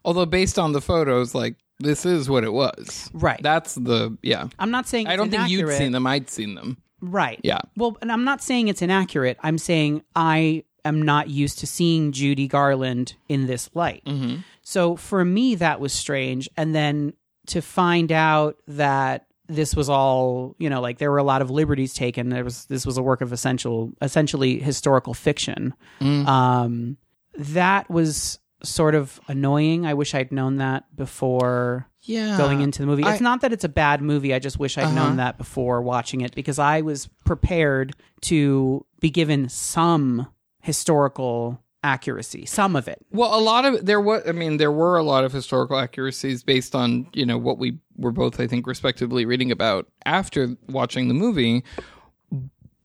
Although 0.04 0.26
based 0.26 0.58
on 0.58 0.72
the 0.72 0.80
photos, 0.80 1.34
like 1.34 1.56
this 1.78 2.06
is 2.06 2.28
what 2.28 2.44
it 2.44 2.52
was. 2.52 3.10
Right. 3.12 3.40
That's 3.42 3.74
the 3.74 4.16
yeah. 4.22 4.48
I'm 4.58 4.70
not 4.70 4.86
saying 4.86 5.06
I 5.06 5.16
don't 5.16 5.30
think 5.30 5.48
you'd 5.48 5.70
seen 5.72 5.92
them. 5.92 6.06
I'd 6.06 6.30
seen 6.30 6.54
them. 6.54 6.78
Right. 7.00 7.40
Yeah. 7.42 7.60
Well, 7.76 7.98
and 8.00 8.10
I'm 8.10 8.24
not 8.24 8.42
saying 8.42 8.68
it's 8.68 8.82
inaccurate. 8.82 9.38
I'm 9.42 9.58
saying 9.58 10.02
I 10.14 10.64
am 10.84 11.02
not 11.02 11.28
used 11.28 11.58
to 11.58 11.66
seeing 11.66 12.12
Judy 12.12 12.48
Garland 12.48 13.14
in 13.28 13.46
this 13.46 13.68
light. 13.74 14.02
Mm-hmm. 14.06 14.36
So 14.62 14.96
for 14.96 15.24
me, 15.24 15.56
that 15.56 15.80
was 15.80 15.92
strange. 15.92 16.48
And 16.56 16.74
then 16.74 17.12
to 17.48 17.60
find 17.60 18.10
out 18.10 18.56
that 18.66 19.26
this 19.48 19.76
was 19.76 19.88
all, 19.88 20.56
you 20.58 20.70
know, 20.70 20.80
like 20.80 20.98
there 20.98 21.10
were 21.10 21.18
a 21.18 21.24
lot 21.24 21.42
of 21.42 21.50
liberties 21.50 21.94
taken. 21.94 22.30
There 22.30 22.44
was 22.44 22.64
this 22.66 22.86
was 22.86 22.96
a 22.96 23.02
work 23.02 23.20
of 23.20 23.32
essential, 23.32 23.92
essentially 24.00 24.58
historical 24.58 25.14
fiction. 25.14 25.74
Mm. 26.00 26.26
Um, 26.26 26.96
that 27.36 27.88
was 27.90 28.38
sort 28.62 28.94
of 28.94 29.20
annoying. 29.28 29.84
I 29.86 29.94
wish 29.94 30.14
I'd 30.14 30.32
known 30.32 30.56
that 30.56 30.84
before 30.96 31.88
Yeah. 32.02 32.36
going 32.38 32.60
into 32.62 32.80
the 32.80 32.86
movie. 32.86 33.02
I- 33.04 33.12
it's 33.12 33.20
not 33.20 33.40
that 33.42 33.52
it's 33.52 33.64
a 33.64 33.68
bad 33.68 34.00
movie. 34.02 34.32
I 34.34 34.38
just 34.38 34.58
wish 34.58 34.78
I'd 34.78 34.84
Uh-huh. 34.84 34.94
known 34.94 35.16
that 35.16 35.36
before 35.38 35.82
watching 35.82 36.20
it 36.22 36.34
because 36.34 36.58
I 36.58 36.80
was 36.80 37.08
prepared 37.24 37.94
to 38.22 38.84
be 39.00 39.10
given 39.10 39.48
some 39.48 40.26
historical 40.62 41.60
accuracy, 41.84 42.44
some 42.46 42.74
of 42.74 42.88
it. 42.88 43.04
Well, 43.12 43.38
a 43.38 43.40
lot 43.40 43.64
of 43.64 43.86
there 43.86 44.00
was. 44.00 44.22
I 44.26 44.32
mean, 44.32 44.56
there 44.56 44.72
were 44.72 44.96
a 44.96 45.02
lot 45.04 45.22
of 45.24 45.32
historical 45.32 45.78
accuracies 45.78 46.42
based 46.42 46.74
on 46.74 47.06
you 47.12 47.24
know 47.24 47.38
what 47.38 47.58
we 47.58 47.78
were 47.96 48.10
both, 48.10 48.40
I 48.40 48.46
think, 48.48 48.66
respectively 48.66 49.24
reading 49.24 49.52
about 49.52 49.86
after 50.04 50.56
watching 50.68 51.06
the 51.08 51.14
movie. 51.14 51.62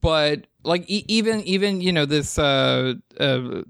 But 0.02 0.48
like 0.64 0.84
e- 0.90 1.06
even 1.08 1.42
even 1.42 1.80
you 1.82 1.92
know 1.92 2.06
this 2.06 2.38
uh, 2.40 2.94
uh 3.20 3.62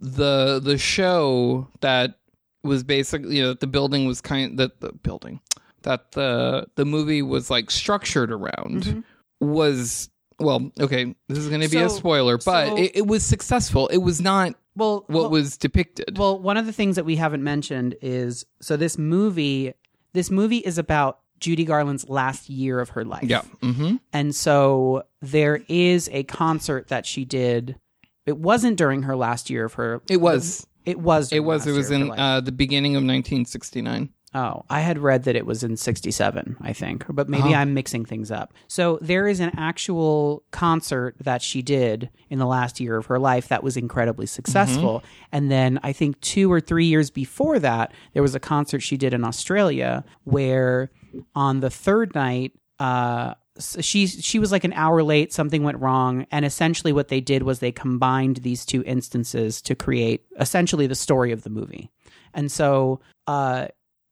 the 0.00 0.60
the 0.62 0.78
show 0.78 1.68
that 1.80 2.18
was 2.62 2.82
basically 2.82 3.36
you 3.36 3.42
know 3.42 3.54
the 3.54 3.66
building 3.66 4.06
was 4.06 4.20
kind 4.20 4.58
that 4.58 4.80
the 4.80 4.92
building 4.92 5.40
that 5.82 6.12
the 6.12 6.66
the 6.76 6.84
movie 6.84 7.22
was 7.22 7.50
like 7.50 7.70
structured 7.70 8.32
around 8.32 9.04
was 9.40 10.08
well 10.40 10.70
okay 10.80 11.14
this 11.28 11.38
is 11.38 11.48
going 11.48 11.60
to 11.60 11.68
be 11.68 11.76
a 11.76 11.86
Mm-hmm. 11.86 11.96
Spoiler 11.96 12.38
but 12.38 12.68
so- 12.68 12.76
it, 12.76 12.92
it 12.94 13.06
was 13.06 13.24
successful 13.24 13.86
it 13.88 13.98
was 13.98 14.20
not 14.20 14.54
Well, 14.74 15.04
what 15.08 15.22
well- 15.22 15.30
was 15.30 15.56
depicted 15.56 16.18
Well, 16.18 16.38
one 16.40 16.56
of 16.56 16.66
the 16.66 16.72
things 16.72 16.96
that 16.96 17.04
we 17.04 17.16
haven't 17.16 17.44
mentioned 17.44 17.96
is 18.02 18.44
so 18.60 18.76
this 18.76 18.98
movie 18.98 19.74
this 20.12 20.30
movie 20.30 20.58
is 20.58 20.78
about 20.78 21.20
Judy 21.38 21.66
Garland's 21.66 22.08
last 22.08 22.48
year 22.48 22.80
of 22.80 22.88
her 22.90 23.04
life. 23.04 23.24
yeah 23.24 23.42
mm-hmm. 23.62 23.96
And 24.12 24.34
so 24.34 25.04
there 25.20 25.60
is 25.68 26.08
a 26.12 26.22
concert 26.24 26.88
that 26.88 27.04
she 27.04 27.26
did. 27.26 27.78
It 28.26 28.38
wasn't 28.38 28.76
during 28.76 29.02
her 29.02 29.16
last 29.16 29.50
year 29.50 29.64
of 29.64 29.74
her 29.74 30.02
it 30.08 30.18
was. 30.18 30.66
It 30.84 31.00
was 31.00 31.32
it 31.32 31.40
was. 31.40 31.66
it 31.66 31.72
was 31.72 31.90
in 31.90 32.10
uh, 32.12 32.40
the 32.40 32.52
beginning 32.52 32.92
of 32.92 33.00
1969 33.00 34.10
Oh, 34.36 34.64
I 34.68 34.80
had 34.80 34.98
read 34.98 35.22
that 35.22 35.34
it 35.34 35.46
was 35.46 35.62
in 35.62 35.78
67, 35.78 36.58
I 36.60 36.74
think, 36.74 37.06
but 37.08 37.26
maybe 37.26 37.54
I'm 37.54 37.72
mixing 37.72 38.04
things 38.04 38.30
up. 38.30 38.52
So 38.68 38.98
there 39.00 39.26
is 39.26 39.40
an 39.40 39.52
actual 39.56 40.44
concert 40.50 41.16
that 41.20 41.40
she 41.40 41.62
did 41.62 42.10
in 42.28 42.38
the 42.38 42.44
last 42.44 42.78
year 42.78 42.98
of 42.98 43.06
her 43.06 43.18
life 43.18 43.48
that 43.48 43.62
was 43.62 43.78
incredibly 43.78 44.26
successful. 44.26 45.02
And 45.32 45.50
then 45.50 45.80
I 45.82 45.94
think 45.94 46.20
two 46.20 46.52
or 46.52 46.60
three 46.60 46.84
years 46.84 47.08
before 47.08 47.58
that, 47.60 47.92
there 48.12 48.22
was 48.22 48.34
a 48.34 48.40
concert 48.40 48.80
she 48.80 48.98
did 48.98 49.14
in 49.14 49.24
Australia 49.24 50.04
where 50.24 50.90
on 51.34 51.60
the 51.60 51.70
third 51.70 52.14
night, 52.14 52.52
uh, 52.78 53.34
she 53.58 54.06
she 54.06 54.38
was 54.38 54.52
like 54.52 54.64
an 54.64 54.72
hour 54.72 55.02
late. 55.02 55.32
Something 55.32 55.62
went 55.62 55.80
wrong, 55.80 56.26
and 56.30 56.44
essentially 56.44 56.92
what 56.92 57.08
they 57.08 57.20
did 57.20 57.42
was 57.42 57.58
they 57.58 57.72
combined 57.72 58.38
these 58.38 58.64
two 58.64 58.82
instances 58.84 59.62
to 59.62 59.74
create 59.74 60.24
essentially 60.38 60.86
the 60.86 60.94
story 60.94 61.32
of 61.32 61.42
the 61.42 61.50
movie. 61.50 61.90
And 62.34 62.52
so, 62.52 63.00
uh, 63.26 63.68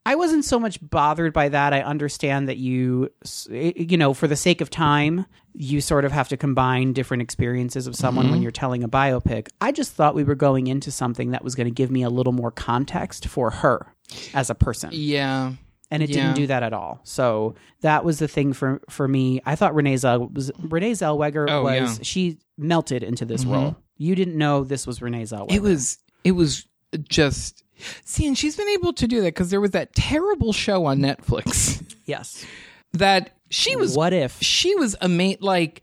I 0.07 0.17
wasn't 0.17 0.45
so 0.45 0.59
much 0.59 0.79
bothered 0.83 1.33
by 1.33 1.49
that. 1.49 1.73
I 1.73 1.81
understand 1.81 2.49
that 2.49 2.59
you, 2.59 3.11
you 3.51 3.97
know, 3.97 4.13
for 4.13 4.27
the 4.27 4.37
sake 4.37 4.61
of 4.61 4.69
time, 4.69 5.25
you 5.55 5.81
sort 5.81 6.05
of 6.05 6.13
have 6.13 6.29
to 6.29 6.37
combine 6.37 6.93
different 6.93 7.23
experiences 7.23 7.87
of 7.87 7.97
someone 7.97 8.31
when 8.31 8.43
you're 8.43 8.51
telling 8.51 8.85
a 8.85 8.89
biopic. 8.89 9.49
I 9.63 9.73
just 9.73 9.93
thought 9.93 10.15
we 10.15 10.25
were 10.25 10.35
going 10.35 10.67
into 10.67 10.91
something 10.91 11.31
that 11.31 11.43
was 11.43 11.55
going 11.55 11.69
to 11.69 11.71
give 11.71 11.91
me 11.91 12.03
a 12.03 12.11
little 12.11 12.35
more 12.35 12.51
context 12.51 13.27
for 13.29 13.51
her 13.51 13.95
as 14.35 14.51
a 14.51 14.55
person 14.55 14.91
Yeah. 14.93 15.53
And 15.95 16.03
it 16.03 16.11
Yeah. 16.11 16.17
didn't 16.25 16.37
do 16.37 16.47
that 16.49 16.63
at 16.63 16.73
all. 16.73 17.01
So 17.05 17.55
that 17.81 18.05
was 18.05 18.19
the 18.19 18.29
thing 18.29 18.53
for 18.53 18.81
for 18.91 19.07
me. 19.09 19.41
I 19.47 19.55
thought 19.55 19.75
Renee 19.75 19.97
Zell 19.97 20.27
was 20.29 20.51
Renee 20.59 20.93
Zellweger 20.93 21.49
Oh, 21.49 21.63
was 21.63 21.73
yeah. 21.75 21.83
Mm-hmm. 21.87 22.03
she 22.03 22.39
melted 22.59 23.03
into 23.03 23.25
this 23.25 23.45
role. 23.45 23.77
You 23.97 24.15
didn't 24.15 24.37
know 24.37 24.65
this 24.65 24.87
was 24.87 25.01
Renee 25.01 25.23
Zellweger. 25.23 25.53
It 25.53 25.63
was 25.63 25.99
it 26.25 26.33
was 26.33 26.67
just 27.09 27.63
see, 28.05 28.27
and 28.27 28.37
she's 28.37 28.57
been 28.57 28.69
able 28.69 28.93
to 28.95 29.07
do 29.09 29.21
that 29.23 29.29
because 29.35 29.51
there 29.51 29.61
was 29.61 29.71
that 29.73 29.95
terrible 29.95 30.53
show 30.53 30.87
on 30.87 30.99
Netflix 30.99 31.83
yes. 32.05 32.45
that 32.93 33.31
she 33.51 33.77
was 33.77 33.97
What 33.97 34.13
if? 34.13 34.37
she 34.43 34.75
was 34.75 34.97
a 35.01 35.09
mate 35.09 35.43
like 35.43 35.83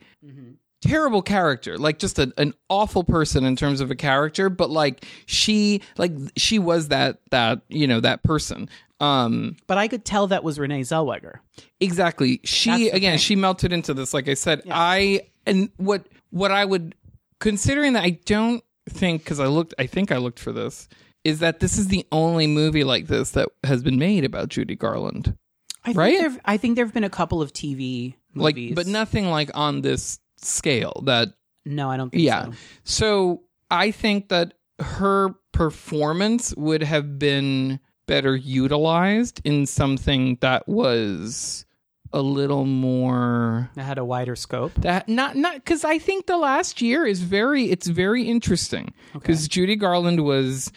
terrible 0.81 1.21
character 1.21 1.77
like 1.77 1.99
just 1.99 2.17
a, 2.17 2.33
an 2.37 2.53
awful 2.67 3.03
person 3.03 3.43
in 3.43 3.55
terms 3.55 3.81
of 3.81 3.91
a 3.91 3.95
character 3.95 4.49
but 4.49 4.67
like 4.71 5.05
she 5.27 5.79
like 5.99 6.11
she 6.35 6.57
was 6.57 6.87
that 6.87 7.19
that 7.29 7.61
you 7.69 7.85
know 7.85 7.99
that 7.99 8.23
person 8.23 8.67
um 9.01 9.55
But 9.67 9.77
I 9.77 9.87
could 9.87 10.05
tell 10.05 10.27
that 10.27 10.43
was 10.43 10.57
Renee 10.59 10.81
Zellweger. 10.81 11.39
exactly 11.79 12.39
she 12.43 12.89
again 12.89 13.13
thing. 13.13 13.19
she 13.19 13.35
melted 13.35 13.73
into 13.73 13.93
this 13.93 14.13
like 14.13 14.29
i 14.29 14.33
said 14.35 14.61
i 14.71 15.21
and 15.45 15.69
what 15.77 16.07
what 16.29 16.51
i 16.51 16.63
would 16.63 16.95
considering 17.39 17.93
that 17.93 18.03
i 18.03 18.11
don't 18.25 18.63
think 18.89 19.23
because 19.23 19.39
i 19.39 19.47
looked 19.47 19.73
i 19.79 19.85
think 19.87 20.11
i 20.11 20.17
looked 20.17 20.39
for 20.39 20.51
this 20.51 20.87
is 21.23 21.39
that 21.39 21.59
this 21.59 21.77
is 21.77 21.87
the 21.87 22.05
only 22.11 22.47
movie 22.47 22.83
like 22.83 23.07
this 23.07 23.31
that 23.31 23.49
has 23.63 23.81
been 23.83 23.97
made 23.97 24.23
about 24.23 24.49
judy 24.49 24.75
garland 24.75 25.35
I 25.83 25.93
think 25.93 25.97
Right? 25.97 26.39
I 26.45 26.57
think 26.57 26.75
there 26.75 26.85
have 26.85 26.93
been 26.93 27.03
a 27.03 27.09
couple 27.09 27.41
of 27.41 27.53
TV 27.53 28.13
like 28.35 28.53
movies, 28.55 28.75
but 28.75 28.85
nothing 28.85 29.31
like 29.31 29.49
on 29.55 29.81
this 29.81 30.19
scale 30.37 31.01
that 31.05 31.29
No, 31.65 31.89
I 31.89 31.97
don't 31.97 32.11
think 32.11 32.21
Yeah. 32.21 32.45
so. 32.45 32.51
So 32.83 33.41
I 33.71 33.89
think 33.89 34.29
that 34.29 34.53
her 34.79 35.33
performance 35.53 36.53
would 36.55 36.83
have 36.83 37.17
been 37.17 37.79
better 38.07 38.35
utilized 38.35 39.41
in 39.43 39.65
something 39.65 40.37
that 40.41 40.67
was 40.67 41.65
a 42.13 42.21
little 42.21 42.65
more 42.65 43.69
It 43.77 43.81
had 43.81 43.97
a 43.97 44.03
wider 44.05 44.35
scope. 44.35 44.73
that 44.75 45.07
not 45.07 45.35
not 45.37 45.55
because 45.55 45.85
I 45.85 45.97
think 45.97 46.25
the 46.25 46.37
last 46.37 46.81
year 46.81 47.05
is 47.05 47.21
very 47.21 47.71
it's 47.71 47.87
very 47.87 48.23
interesting 48.23 48.93
because 49.13 49.47
Judy 49.47 49.75
Garland 49.77 50.25
was 50.25 50.71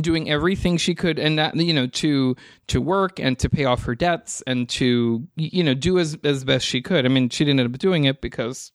doing 0.00 0.30
everything 0.30 0.76
she 0.76 0.94
could 0.94 1.18
and 1.18 1.38
that 1.38 1.56
you 1.56 1.72
know 1.74 1.86
to 1.88 2.36
to 2.68 2.80
work 2.80 3.18
and 3.18 3.36
to 3.40 3.48
pay 3.48 3.64
off 3.64 3.82
her 3.84 3.94
debts 3.96 4.42
and 4.46 4.68
to 4.68 5.26
you 5.36 5.64
know 5.64 5.74
do 5.74 5.98
as 5.98 6.16
as 6.22 6.44
best 6.44 6.64
she 6.66 6.80
could. 6.82 7.04
I 7.04 7.08
mean, 7.08 7.30
she 7.30 7.44
didn't 7.44 7.60
end 7.60 7.74
up 7.74 7.80
doing 7.80 8.04
it 8.04 8.20
because 8.20 8.70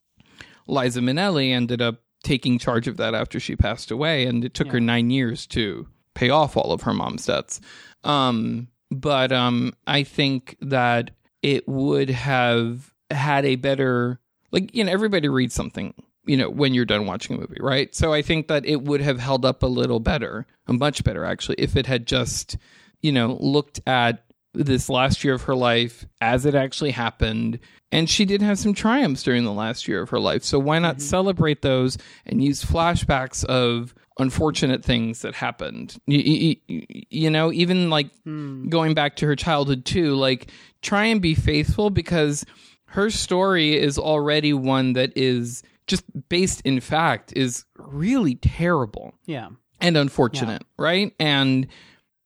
Liza 0.68 1.00
Minnelli 1.00 1.52
ended 1.54 1.82
up 1.82 2.02
taking 2.24 2.60
charge 2.60 2.88
of 2.88 2.98
that 2.98 3.16
after 3.16 3.40
she 3.40 3.56
passed 3.56 3.90
away, 3.90 4.26
and 4.26 4.44
it 4.44 4.54
took 4.54 4.68
her 4.72 4.80
nine 4.80 5.10
years 5.10 5.48
to 5.48 5.88
pay 6.14 6.30
off 6.30 6.58
all 6.58 6.72
of 6.72 6.82
her 6.82 6.94
mom's 6.94 7.26
debts. 7.26 7.62
Um, 8.04 8.68
but 8.90 9.32
um, 9.32 9.74
I 9.88 10.04
think 10.04 10.58
that 10.62 11.12
it 11.42 11.68
would 11.68 12.10
have 12.10 12.94
had 13.10 13.46
a 13.46 13.56
better, 13.56 14.20
like 14.52 14.76
you 14.76 14.84
know, 14.84 14.92
everybody 14.92 15.28
reads 15.30 15.54
something, 15.54 15.94
you 16.26 16.38
know, 16.38 16.50
when 16.50 16.74
you're 16.74 16.86
done 16.86 17.06
watching 17.06 17.38
a 17.38 17.40
movie, 17.40 17.58
right? 17.60 17.94
So 17.96 18.14
I 18.14 18.22
think 18.22 18.48
that 18.48 18.66
it 18.66 18.84
would 18.84 19.02
have 19.02 19.20
held 19.20 19.46
up 19.46 19.64
a 19.64 19.68
little 19.68 20.00
better, 20.00 20.46
a 20.68 20.74
much 20.74 21.04
better 21.04 21.26
actually, 21.26 21.56
if 21.58 21.76
it 21.76 21.86
had 21.86 22.06
just, 22.06 22.58
you 23.02 23.12
know, 23.12 23.38
looked 23.40 23.80
at 23.88 24.24
this 24.54 24.90
last 24.90 25.24
year 25.24 25.34
of 25.34 25.44
her 25.44 25.56
life 25.56 26.06
as 26.20 26.46
it 26.46 26.56
actually 26.56 26.92
happened. 26.92 27.60
And 27.92 28.10
she 28.10 28.26
did 28.26 28.42
have 28.42 28.60
some 28.60 28.74
triumphs 28.74 29.24
during 29.24 29.44
the 29.44 29.52
last 29.52 29.88
year 29.88 30.02
of 30.02 30.10
her 30.10 30.20
life. 30.20 30.44
So 30.44 30.60
why 30.60 30.80
not 30.80 31.02
celebrate 31.02 31.62
those 31.62 31.98
and 32.26 32.44
use 32.44 32.64
flashbacks 32.64 33.46
of 33.46 33.94
unfortunate 34.20 34.84
things 34.84 35.22
that 35.22 35.36
happened? 35.36 35.98
You, 36.06 36.20
you, 36.68 36.86
you 37.10 37.30
know, 37.30 37.52
even 37.52 37.90
like 37.90 38.10
hmm. 38.24 38.70
going 38.70 38.94
back 38.94 39.16
to 39.18 39.26
her 39.28 39.36
childhood 39.36 39.86
too, 39.86 40.16
like 40.16 40.52
try 40.82 41.06
and 41.06 41.22
be 41.22 41.36
faithful 41.36 41.90
because 41.90 42.46
her 42.86 43.10
story 43.10 43.78
is 43.78 43.98
already 43.98 44.54
one 44.54 44.94
that 44.94 45.14
is 45.16 45.64
just 45.88 46.04
based 46.30 46.62
in 46.62 46.80
fact 46.80 47.34
is 47.36 47.66
really 47.78 48.36
terrible 48.36 49.14
Yeah. 49.26 49.50
and 49.80 49.98
unfortunate, 49.98 50.64
right? 50.78 51.14
And 51.20 51.68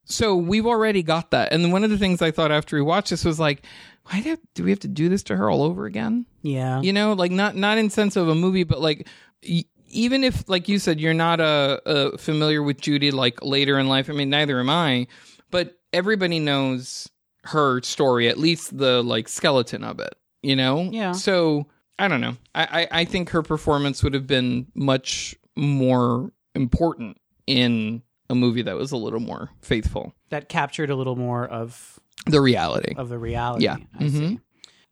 so 0.05 0.35
we've 0.35 0.65
already 0.67 1.03
got 1.03 1.31
that. 1.31 1.51
And 1.51 1.71
one 1.71 1.83
of 1.83 1.89
the 1.89 1.97
things 1.97 2.21
I 2.21 2.31
thought 2.31 2.51
after 2.51 2.75
we 2.75 2.81
watched 2.81 3.09
this 3.09 3.25
was 3.25 3.39
like, 3.39 3.65
why 4.09 4.21
do, 4.21 4.37
do 4.53 4.63
we 4.63 4.69
have 4.69 4.79
to 4.81 4.87
do 4.87 5.09
this 5.09 5.23
to 5.23 5.35
her 5.35 5.49
all 5.49 5.63
over 5.63 5.85
again? 5.85 6.25
Yeah. 6.43 6.81
You 6.81 6.93
know, 6.93 7.13
like 7.13 7.31
not 7.31 7.55
not 7.55 7.79
in 7.79 7.89
sense 7.89 8.15
of 8.15 8.27
a 8.27 8.35
movie, 8.35 8.63
but 8.63 8.79
like 8.81 9.07
y- 9.47 9.65
even 9.95 10.23
if, 10.23 10.47
like 10.49 10.67
you 10.67 10.77
said, 10.79 10.99
you're 10.99 11.13
not 11.13 11.39
uh, 11.39 11.79
uh, 11.85 12.17
familiar 12.17 12.61
with 12.61 12.79
Judy 12.81 13.11
like 13.11 13.43
later 13.43 13.79
in 13.79 13.87
life. 13.87 14.09
I 14.09 14.13
mean, 14.13 14.29
neither 14.29 14.59
am 14.59 14.69
I. 14.69 15.07
But 15.51 15.77
everybody 15.93 16.39
knows 16.39 17.09
her 17.45 17.81
story, 17.81 18.27
at 18.27 18.37
least 18.37 18.77
the 18.77 19.01
like 19.03 19.27
skeleton 19.27 19.83
of 19.83 19.99
it. 19.99 20.15
You 20.41 20.55
know. 20.55 20.89
Yeah. 20.91 21.13
So 21.13 21.67
I 21.97 22.07
don't 22.07 22.21
know. 22.21 22.37
I, 22.53 22.87
I 22.91 22.99
I 23.01 23.05
think 23.05 23.29
her 23.29 23.41
performance 23.41 24.03
would 24.03 24.13
have 24.13 24.27
been 24.27 24.67
much 24.75 25.35
more 25.55 26.31
important 26.55 27.17
in 27.47 28.01
a 28.29 28.35
movie 28.35 28.63
that 28.63 28.75
was 28.75 28.91
a 28.91 28.97
little 28.97 29.19
more 29.19 29.49
faithful. 29.61 30.13
That 30.29 30.49
captured 30.49 30.89
a 30.89 30.95
little 30.95 31.15
more 31.15 31.45
of 31.47 31.99
The 32.25 32.41
reality. 32.41 32.93
of 32.97 33.09
the 33.09 33.17
reality. 33.19 33.65
Yeah. 33.65 33.77
I 33.99 34.07
see. 34.09 34.39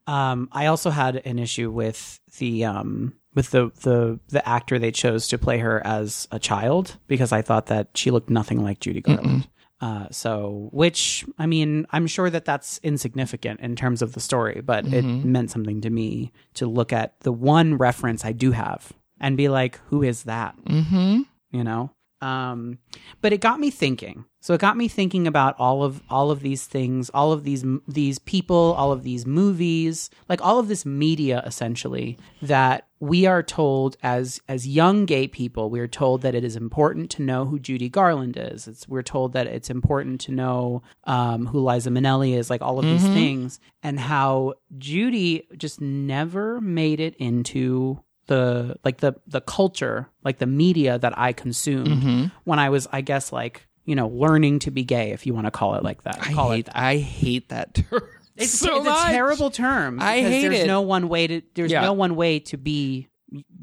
Um, 0.06 0.50
I 0.52 0.68
also 0.68 0.90
had 0.92 1.16
an 1.26 1.40
issue 1.40 1.72
with 1.72 2.20
the 2.38 2.66
um, 2.66 3.14
with 3.36 3.52
the, 3.52 3.72
the 3.82 4.20
the 4.30 4.48
actor 4.48 4.80
they 4.80 4.92
chose 4.92 5.28
to 5.30 5.38
play 5.38 5.60
her 5.60 5.86
as 5.86 6.28
a 6.32 6.40
child 6.40 6.98
because 7.08 7.32
I 7.32 7.42
thought 7.42 7.68
that 7.68 7.90
she 7.96 8.12
looked 8.12 8.30
nothing 8.30 8.64
like 8.64 8.80
Judy 8.80 9.02
Garland. 9.02 9.48
Uh, 9.82 10.08
so, 10.12 10.70
which 10.72 11.26
I 11.38 11.46
mean, 11.46 11.86
I'm 11.90 12.08
sure 12.08 12.30
that 12.30 12.46
that's 12.46 12.80
insignificant 12.84 13.60
in 13.60 13.76
terms 13.76 14.02
of 14.02 14.14
the 14.14 14.22
story, 14.22 14.62
but 14.64 14.86
it 14.86 15.04
meant 15.04 15.52
something 15.52 15.82
to 15.82 15.90
me 15.90 16.32
to 16.54 16.68
look 16.68 16.94
at 16.94 17.20
the 17.22 17.34
one 17.34 17.78
reference 17.78 18.24
I 18.24 18.32
do 18.32 18.52
have 18.52 18.94
and 19.20 19.36
be 19.36 19.50
like, 19.50 19.82
"Who 19.88 20.02
is 20.02 20.24
that?" 20.24 20.56
Mm-hmm. 20.64 21.22
you 21.52 21.64
know 21.64 21.92
um 22.24 22.80
but 23.22 23.34
it 23.34 23.42
got 23.42 23.60
me 23.60 23.70
thinking. 23.70 24.26
So 24.40 24.54
it 24.54 24.60
got 24.60 24.76
me 24.76 24.90
thinking 24.90 25.26
about 25.28 25.56
all 25.58 25.84
of 25.84 26.02
all 26.10 26.32
of 26.32 26.42
these 26.42 26.66
things 26.66 27.10
all 27.14 27.32
of 27.32 27.44
these 27.44 27.64
these 27.88 28.20
people 28.20 28.76
all 28.78 28.92
of 28.92 29.04
these 29.04 29.26
movies 29.26 30.10
like 30.28 30.42
all 30.42 30.60
of 30.60 30.68
this 30.68 30.86
media 30.86 31.42
essentially 31.46 32.18
that 32.42 32.88
we 33.00 33.26
are 33.26 33.42
told 33.42 33.96
as 34.04 34.42
as 34.50 34.68
young 34.68 35.06
gay 35.06 35.28
people 35.28 35.70
we 35.70 35.80
are 35.80 35.88
told 35.88 36.22
that 36.24 36.36
it 36.36 36.44
is 36.44 36.56
important 36.58 37.10
to 37.12 37.22
know 37.22 37.46
who 37.46 37.58
Judy 37.60 37.90
Garland 37.90 38.36
is. 38.38 38.68
It's 38.68 38.88
we're 38.88 39.02
told 39.02 39.34
that 39.34 39.48
it's 39.48 39.70
important 39.70 40.20
to 40.22 40.32
know 40.32 40.84
um 41.06 41.48
who 41.48 41.60
Liza 41.60 41.90
Minnelli 41.90 42.38
is 42.38 42.50
like 42.50 42.62
all 42.62 42.80
of 42.80 42.86
these 42.86 43.08
things. 43.20 43.60
And 43.82 44.00
how 44.00 44.54
Judy 44.78 45.48
just 45.58 45.82
never 45.82 46.62
made 46.62 47.00
it 47.02 47.16
into 47.18 48.00
the 48.28 48.76
like 48.86 48.98
the 48.98 49.14
the 49.28 49.42
culture 49.42 50.08
like 50.24 50.38
the 50.40 50.46
media 50.46 50.98
that 51.00 51.18
i 51.18 51.34
consumed 51.34 51.88
Mm-hmm. 51.88 52.26
when 52.46 52.60
i 52.60 52.70
was 52.70 52.88
i 52.92 53.02
guess 53.02 53.32
like 53.32 53.68
you 53.86 53.96
know 53.96 54.08
learning 54.08 54.60
to 54.60 54.72
be 54.72 54.84
gay 54.84 55.12
if 55.12 55.26
you 55.26 55.34
want 55.34 55.46
to 55.46 55.52
call 55.52 55.76
it 55.76 55.84
like 55.84 56.04
that 56.04 56.20
I 56.22 56.34
call 56.34 56.52
hate, 56.52 56.60
it 56.60 56.66
that. 56.68 56.78
I 56.78 56.98
hate 56.98 57.50
that 57.50 57.74
term. 57.74 58.02
it's, 58.38 58.52
so 58.52 58.78
it's 58.78 58.86
much. 58.86 59.10
a 59.10 59.12
terrible 59.12 59.50
term 59.52 60.00
I 60.02 60.22
hate 60.22 60.42
there's 60.44 60.60
it. 60.62 60.68
no 60.68 60.82
one 60.82 61.10
way 61.10 61.28
to 61.28 61.42
there's 61.56 61.72
Yeah. 61.72 61.82
no 61.82 61.94
one 61.94 62.16
way 62.16 62.40
to 62.40 62.58
be 62.58 63.10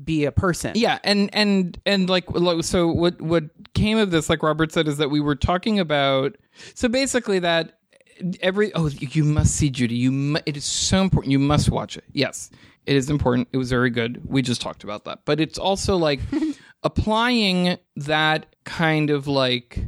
be 0.04 0.24
a 0.24 0.32
person 0.32 0.72
Yeah, 0.74 0.98
and 1.04 1.30
and 1.32 1.80
and 1.86 2.10
like 2.10 2.24
so 2.62 2.88
what 2.88 3.20
what 3.22 3.44
came 3.72 3.96
of 3.98 4.10
this 4.10 4.28
like 4.28 4.42
Robert 4.42 4.72
said 4.72 4.88
is 4.88 4.98
that 4.98 5.10
we 5.10 5.20
were 5.20 5.36
talking 5.36 5.78
about 5.78 6.36
so 6.74 6.88
basically 6.88 7.38
that 7.38 7.78
every 8.42 8.74
oh 8.74 8.88
you 8.88 9.24
must 9.24 9.54
see 9.54 9.70
Judy 9.70 9.94
you 9.96 10.10
mu- 10.12 10.40
it 10.44 10.56
is 10.56 10.64
so 10.64 11.00
important 11.00 11.30
you 11.32 11.38
must 11.38 11.70
watch 11.70 11.96
it. 11.96 12.04
Yes. 12.12 12.50
It 12.86 12.96
is 12.96 13.10
important. 13.10 13.48
It 13.52 13.56
was 13.58 13.70
very 13.70 13.90
good. 13.90 14.20
We 14.24 14.42
just 14.42 14.60
talked 14.60 14.84
about 14.84 15.04
that. 15.04 15.20
But 15.24 15.40
it's 15.40 15.58
also 15.58 15.96
like 15.96 16.20
applying 16.82 17.78
that 17.96 18.46
kind 18.64 19.10
of 19.10 19.26
like 19.26 19.78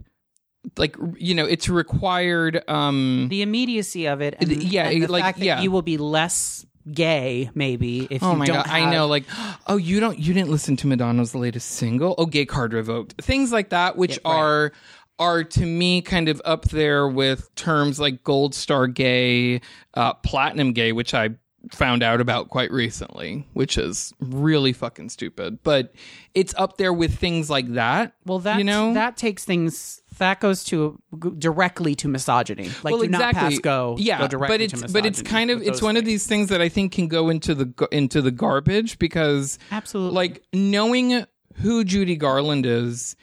like 0.76 0.96
you 1.16 1.34
know 1.34 1.44
it's 1.44 1.68
required 1.68 2.62
um 2.68 3.26
the 3.30 3.42
immediacy 3.42 4.06
of 4.06 4.20
it 4.20 4.36
and, 4.40 4.48
The- 4.50 4.64
yeah, 4.64 4.88
and 4.88 5.02
the 5.02 5.10
like, 5.12 5.24
fact 5.24 5.38
that 5.38 5.44
yeah. 5.44 5.60
you 5.60 5.70
will 5.70 5.82
be 5.82 5.96
less 5.98 6.64
gay 6.92 7.50
maybe 7.54 8.06
if 8.10 8.22
Oh 8.22 8.32
you 8.32 8.36
my 8.38 8.46
don't 8.46 8.56
god! 8.56 8.66
have, 8.66 8.74
I 8.88 8.90
know, 8.90 9.06
like, 9.06 9.24
oh, 9.66 9.76
you 9.76 10.00
don't, 10.00 10.18
you 10.18 10.34
didn't 10.34 10.50
listen 10.50 10.76
to 10.78 10.86
Madonna's 10.88 11.34
latest 11.34 11.70
single? 11.70 12.14
Oh, 12.18 12.26
gay 12.26 12.44
card 12.44 12.72
revoked. 12.72 13.20
Things 13.22 13.52
like 13.52 13.68
that, 13.70 13.96
which 13.96 14.18
Yeah, 14.24 14.32
right. 14.32 14.38
are 14.40 14.72
are 15.18 15.44
to 15.44 15.64
me 15.64 16.02
kind 16.02 16.28
of 16.28 16.42
up 16.44 16.64
there 16.66 17.06
with 17.06 17.54
terms 17.54 18.00
like 18.00 18.24
gold 18.24 18.54
star 18.54 18.86
gay, 18.88 19.60
uh, 19.94 20.14
platinum 20.14 20.72
gay, 20.72 20.90
which 20.92 21.14
I 21.14 21.30
found 21.70 22.02
out 22.02 22.20
about 22.20 22.48
quite 22.48 22.70
recently, 22.70 23.46
which 23.52 23.78
is 23.78 24.12
really 24.20 24.72
fucking 24.72 25.08
stupid. 25.08 25.58
But 25.62 25.94
it's 26.34 26.54
up 26.56 26.76
there 26.76 26.92
with 26.92 27.16
things 27.18 27.48
like 27.48 27.74
that. 27.74 28.14
Well, 28.26 28.40
that 28.40 28.58
you 28.58 28.64
know 28.64 28.94
that 28.94 29.16
takes 29.16 29.44
things 29.44 30.02
that 30.18 30.40
goes 30.40 30.64
to 30.64 31.00
directly 31.38 31.94
to 31.96 32.08
misogyny. 32.08 32.70
Like, 32.82 32.92
well, 32.92 33.02
do 33.02 33.08
not 33.08 33.30
exactly. 33.30 33.56
pass 33.56 33.58
go. 33.60 33.96
Yeah, 33.98 34.18
go 34.20 34.28
directly 34.28 34.58
but 34.58 34.60
it's 34.60 34.92
but 34.92 35.06
it's 35.06 35.22
kind 35.22 35.50
of 35.50 35.62
it's 35.62 35.82
one 35.82 35.96
of 35.96 36.04
these 36.04 36.26
things 36.26 36.48
that 36.48 36.60
I 36.60 36.68
think 36.68 36.92
can 36.92 37.08
go 37.08 37.28
into 37.28 37.54
the 37.54 37.88
into 37.92 38.22
the 38.22 38.30
garbage 38.30 38.98
because 38.98 39.58
Absolutely. 39.70 40.14
like 40.14 40.42
knowing 40.52 41.26
who 41.56 41.84
Judy 41.84 42.16
Garland 42.16 42.66
is 42.66 43.16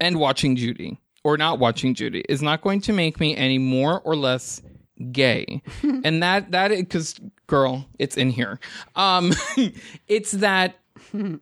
and 0.00 0.18
watching 0.18 0.56
Judy 0.56 0.98
or 1.24 1.36
not 1.36 1.58
watching 1.58 1.94
Judy 1.94 2.24
is 2.28 2.42
not 2.42 2.62
going 2.62 2.80
to 2.82 2.92
make 2.92 3.18
me 3.18 3.36
any 3.36 3.58
more 3.58 4.00
or 4.00 4.14
less 4.14 4.62
gay 5.10 5.60
and 5.82 6.22
that 6.22 6.52
that 6.52 6.68
because 6.68 7.18
girl 7.46 7.86
it's 7.98 8.16
in 8.16 8.30
here. 8.30 8.58
Um 8.96 9.32
it's 10.08 10.32
that 10.32 10.76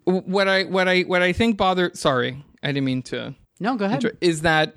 what 0.05 0.48
i 0.48 0.64
what 0.64 0.88
i 0.88 1.03
what 1.03 1.22
i 1.22 1.32
think 1.32 1.57
bothered 1.57 1.96
sorry 1.96 2.42
i 2.62 2.68
didn't 2.68 2.84
mean 2.84 3.03
to 3.03 3.34
no, 3.61 3.76
go 3.76 3.84
ahead. 3.84 4.05
is 4.20 4.42
that 4.42 4.74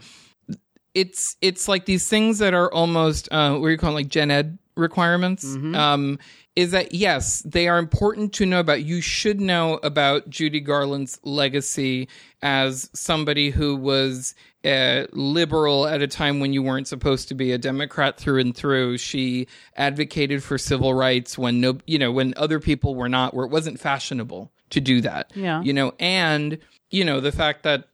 it's 0.93 1.35
it's 1.41 1.67
like 1.67 1.85
these 1.85 2.07
things 2.07 2.39
that 2.39 2.53
are 2.53 2.71
almost 2.71 3.27
uh 3.31 3.55
what 3.55 3.67
do 3.67 3.71
you 3.71 3.77
call 3.77 3.91
it, 3.91 3.95
like 3.95 4.07
gen 4.07 4.31
ed 4.31 4.57
requirements? 4.75 5.43
Um 5.45 6.19
is 6.55 6.71
that 6.71 6.93
yes 6.93 7.41
they 7.41 7.67
are 7.67 7.77
important 7.79 8.31
to 8.33 8.45
know 8.45 8.59
about. 8.59 8.83
You 8.83 9.01
should 9.01 9.41
know 9.41 9.79
about 9.83 10.29
judy 10.29 10.59
garland's 10.61 11.19
legacy 11.23 12.07
as 12.41 12.89
somebody 12.93 13.49
who 13.49 13.75
was 13.75 14.35
uh, 14.65 15.05
liberal 15.11 15.85
at 15.87 16.01
a 16.01 16.07
time 16.07 16.39
when 16.39 16.51
you 16.53 16.63
weren't 16.63 16.87
supposed 16.87 17.27
to 17.27 17.35
be 17.35 17.51
a 17.51 17.57
democrat 17.57 18.17
through 18.17 18.39
and 18.39 18.55
through. 18.55 18.97
She 18.97 19.47
advocated 19.77 20.43
for 20.43 20.57
civil 20.57 20.93
rights 20.93 21.37
when 21.37 21.61
no 21.61 21.77
you 21.85 21.99
know 21.99 22.11
when 22.11 22.33
other 22.37 22.59
people 22.59 22.95
were 22.95 23.09
not 23.09 23.33
where 23.33 23.45
it 23.45 23.51
wasn't 23.51 23.79
fashionable 23.79 24.51
to 24.71 24.81
do 24.81 25.01
that 25.01 25.31
Yeah. 25.35 25.61
you 25.61 25.73
know 25.73 25.93
and 25.99 26.57
you 26.89 27.05
know 27.05 27.19
the 27.19 27.31
fact 27.31 27.63
that 27.63 27.85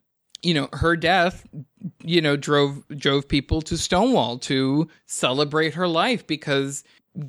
you 0.42 0.54
know 0.54 0.70
her 0.74 0.96
death 0.96 1.46
you 2.04 2.22
know 2.22 2.38
drove 2.38 2.88
drove 2.90 3.28
people 3.28 3.62
to 3.64 3.78
stonewall 3.78 4.38
to 4.40 4.88
celebrate 5.06 5.74
her 5.74 5.88
life 5.88 6.26
because 6.26 6.84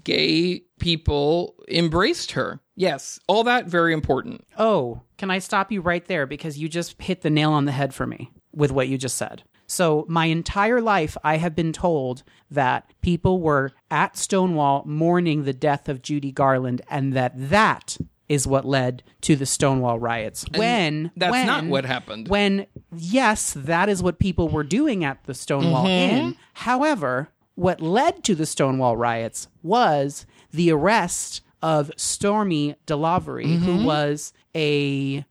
gay 0.04 0.62
people 0.78 1.54
embraced 1.68 2.32
her. 2.32 2.60
Yes 2.76 3.18
all 3.26 3.44
that 3.44 3.66
very 3.66 3.92
important. 3.92 4.46
Oh, 4.58 5.02
can 5.18 5.30
I 5.30 5.40
stop 5.40 5.72
you 5.72 5.80
right 5.80 6.04
there? 6.06 6.26
Because 6.26 6.58
you 6.58 6.68
just 6.68 7.00
hit 7.02 7.22
the 7.22 7.30
nail 7.30 7.52
on 7.52 7.64
the 7.64 7.72
head 7.72 7.92
for 7.94 8.06
me 8.06 8.30
with 8.52 8.70
what 8.72 8.88
you 8.88 8.98
just 8.98 9.16
said. 9.16 9.42
So, 9.66 10.04
my 10.08 10.26
entire 10.26 10.80
life, 10.82 11.16
I 11.24 11.38
have 11.38 11.54
been 11.54 11.72
told 11.72 12.22
that 12.50 12.90
people 13.00 13.40
were 13.40 13.72
at 13.90 14.16
Stonewall 14.18 14.82
mourning 14.84 15.44
the 15.44 15.54
death 15.54 15.88
of 15.88 16.02
Judy 16.02 16.30
Garland, 16.30 16.82
and 16.90 17.14
that 17.14 17.32
that 17.36 17.96
is 18.28 18.46
what 18.46 18.64
led 18.66 19.02
to 19.22 19.34
the 19.36 19.46
Stonewall 19.46 19.98
riots. 19.98 20.44
when 20.54 21.10
that's 21.16 21.30
when- 21.30 21.46
not 21.46 21.64
what 21.64 21.84
happened. 21.86 22.28
When 22.28 22.66
yes, 22.94 23.54
that 23.56 23.88
is 23.88 24.02
what 24.02 24.18
people 24.18 24.48
were 24.48 24.64
doing 24.64 25.04
at 25.04 25.24
the 25.24 25.34
Stonewall 25.34 25.84
Mm-hmm. 25.86 26.16
Inn. 26.16 26.36
However, 26.54 27.28
what 27.54 27.80
led 27.80 28.24
to 28.24 28.34
the 28.34 28.46
Stonewall 28.46 28.96
riots 28.96 29.48
was 29.62 30.26
the 30.52 30.70
arrest 30.70 31.40
of 31.62 31.90
Stormé 31.96 32.76
DeLarverie, 32.86 33.46
Mm-hmm. 33.46 33.64
who 33.64 33.84
was 33.86 34.32
a 34.54 35.24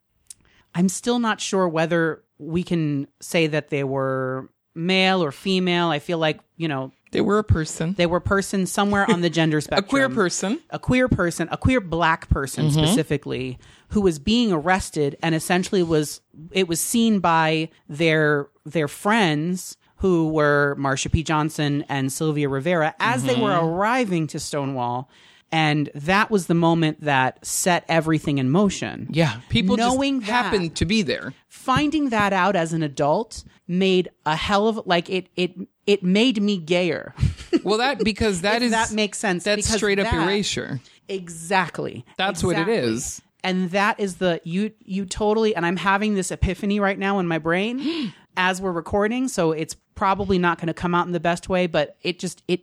I'm 0.74 0.90
still 0.90 1.20
not 1.20 1.42
sure 1.42 1.68
whether 1.68 2.24
we 2.42 2.64
can 2.64 3.08
say 3.22 3.48
that 3.48 3.70
they 3.70 3.84
were 3.84 4.50
male 4.74 5.24
or 5.24 5.32
female. 5.32 5.90
I 5.90 6.00
feel 6.00 6.18
like, 6.18 6.40
you 6.58 6.68
know, 6.68 6.92
they 7.12 7.22
were 7.22 7.40
a 7.40 7.44
person 7.44 7.94
they 7.98 8.06
were 8.06 8.22
persons 8.22 8.72
somewhere 8.72 9.06
on 9.12 9.20
the 9.22 9.30
gender 9.30 9.60
spectrum. 9.60 9.86
a 9.86 9.90
queer 9.90 10.10
person 10.10 10.60
A 10.70 10.80
queer 10.80 11.08
person, 11.10 11.50
a 11.52 11.58
queer 11.58 11.82
black 11.82 12.30
person 12.30 12.68
Mm-hmm. 12.70 12.80
specifically, 12.86 13.60
who 13.90 14.00
was 14.02 14.18
being 14.18 14.52
arrested 14.54 15.18
and 15.22 15.36
essentially 15.36 15.84
was 15.84 16.22
it 16.52 16.68
was 16.70 16.80
seen 16.80 17.20
by 17.20 17.70
their 17.90 18.48
their 18.66 18.88
friends 18.88 19.76
who 19.98 20.30
were 20.30 20.76
Marsha 20.80 21.12
P. 21.12 21.22
Johnson 21.22 21.84
and 21.90 22.12
Sylvia 22.12 22.48
Rivera 22.50 22.96
as 23.00 23.24
they 23.24 23.36
were 23.36 23.50
Mm-hmm. 23.50 23.66
arriving 23.68 24.28
to 24.28 24.40
Stonewall. 24.40 25.10
And 25.54 25.90
that 25.94 26.32
was 26.32 26.48
the 26.48 26.54
moment 26.54 27.02
that 27.02 27.46
set 27.46 27.84
everything 27.90 28.38
in 28.38 28.50
motion. 28.50 29.08
yeah 29.12 29.42
people 29.50 29.76
Knowing 29.78 30.20
just 30.22 30.28
that- 30.32 30.44
happened 30.46 30.76
to 30.78 30.86
be 30.86 31.02
there 31.02 31.34
finding 31.48 32.10
that 32.10 32.34
out 32.34 32.56
as 32.56 32.74
an 32.74 32.82
adult 32.84 33.44
made 33.68 34.10
a 34.26 34.36
hell 34.36 34.68
of 34.68 34.82
like 34.86 35.10
it 35.10 35.28
it 35.36 35.54
it 35.86 36.04
made 36.04 36.42
me 36.42 36.58
gayer. 36.58 37.14
well 37.64 37.78
that 37.80 38.04
because 38.04 38.42
that 38.42 38.62
is 38.62 38.72
that 38.72 38.92
makes 38.92 39.18
sense, 39.18 39.44
that's 39.44 39.68
straight 39.72 40.00
up 40.00 40.06
that- 40.10 40.24
erasure 40.24 40.80
exactly. 41.10 42.06
That's 42.18 42.44
what 42.44 42.58
it 42.58 42.68
is. 42.70 43.22
And 43.44 43.72
that 43.72 44.00
is 44.00 44.18
the 44.18 44.40
you 44.44 44.72
you 44.80 45.06
totally 45.06 45.56
and 45.56 45.66
I'm 45.66 45.78
having 45.78 46.14
this 46.14 46.32
epiphany 46.32 46.80
right 46.80 46.98
now 46.98 47.20
in 47.20 47.28
my 47.28 47.38
brain 47.40 48.14
as 48.38 48.62
we're 48.62 48.72
recording, 48.72 49.28
so 49.28 49.52
it's 49.52 49.76
probably 49.96 50.38
not 50.38 50.58
going 50.58 50.68
to 50.68 50.74
come 50.74 50.96
out 50.96 51.06
in 51.08 51.12
the 51.12 51.20
best 51.20 51.50
way, 51.50 51.68
but 51.68 51.98
it 52.04 52.20
just 52.20 52.44
it 52.48 52.62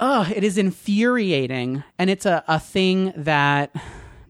uh 0.00 0.30
it 0.34 0.44
is 0.44 0.58
infuriating 0.58 1.82
and 1.98 2.10
it's 2.10 2.26
a 2.26 2.44
a 2.48 2.58
thing 2.58 3.12
that 3.16 3.74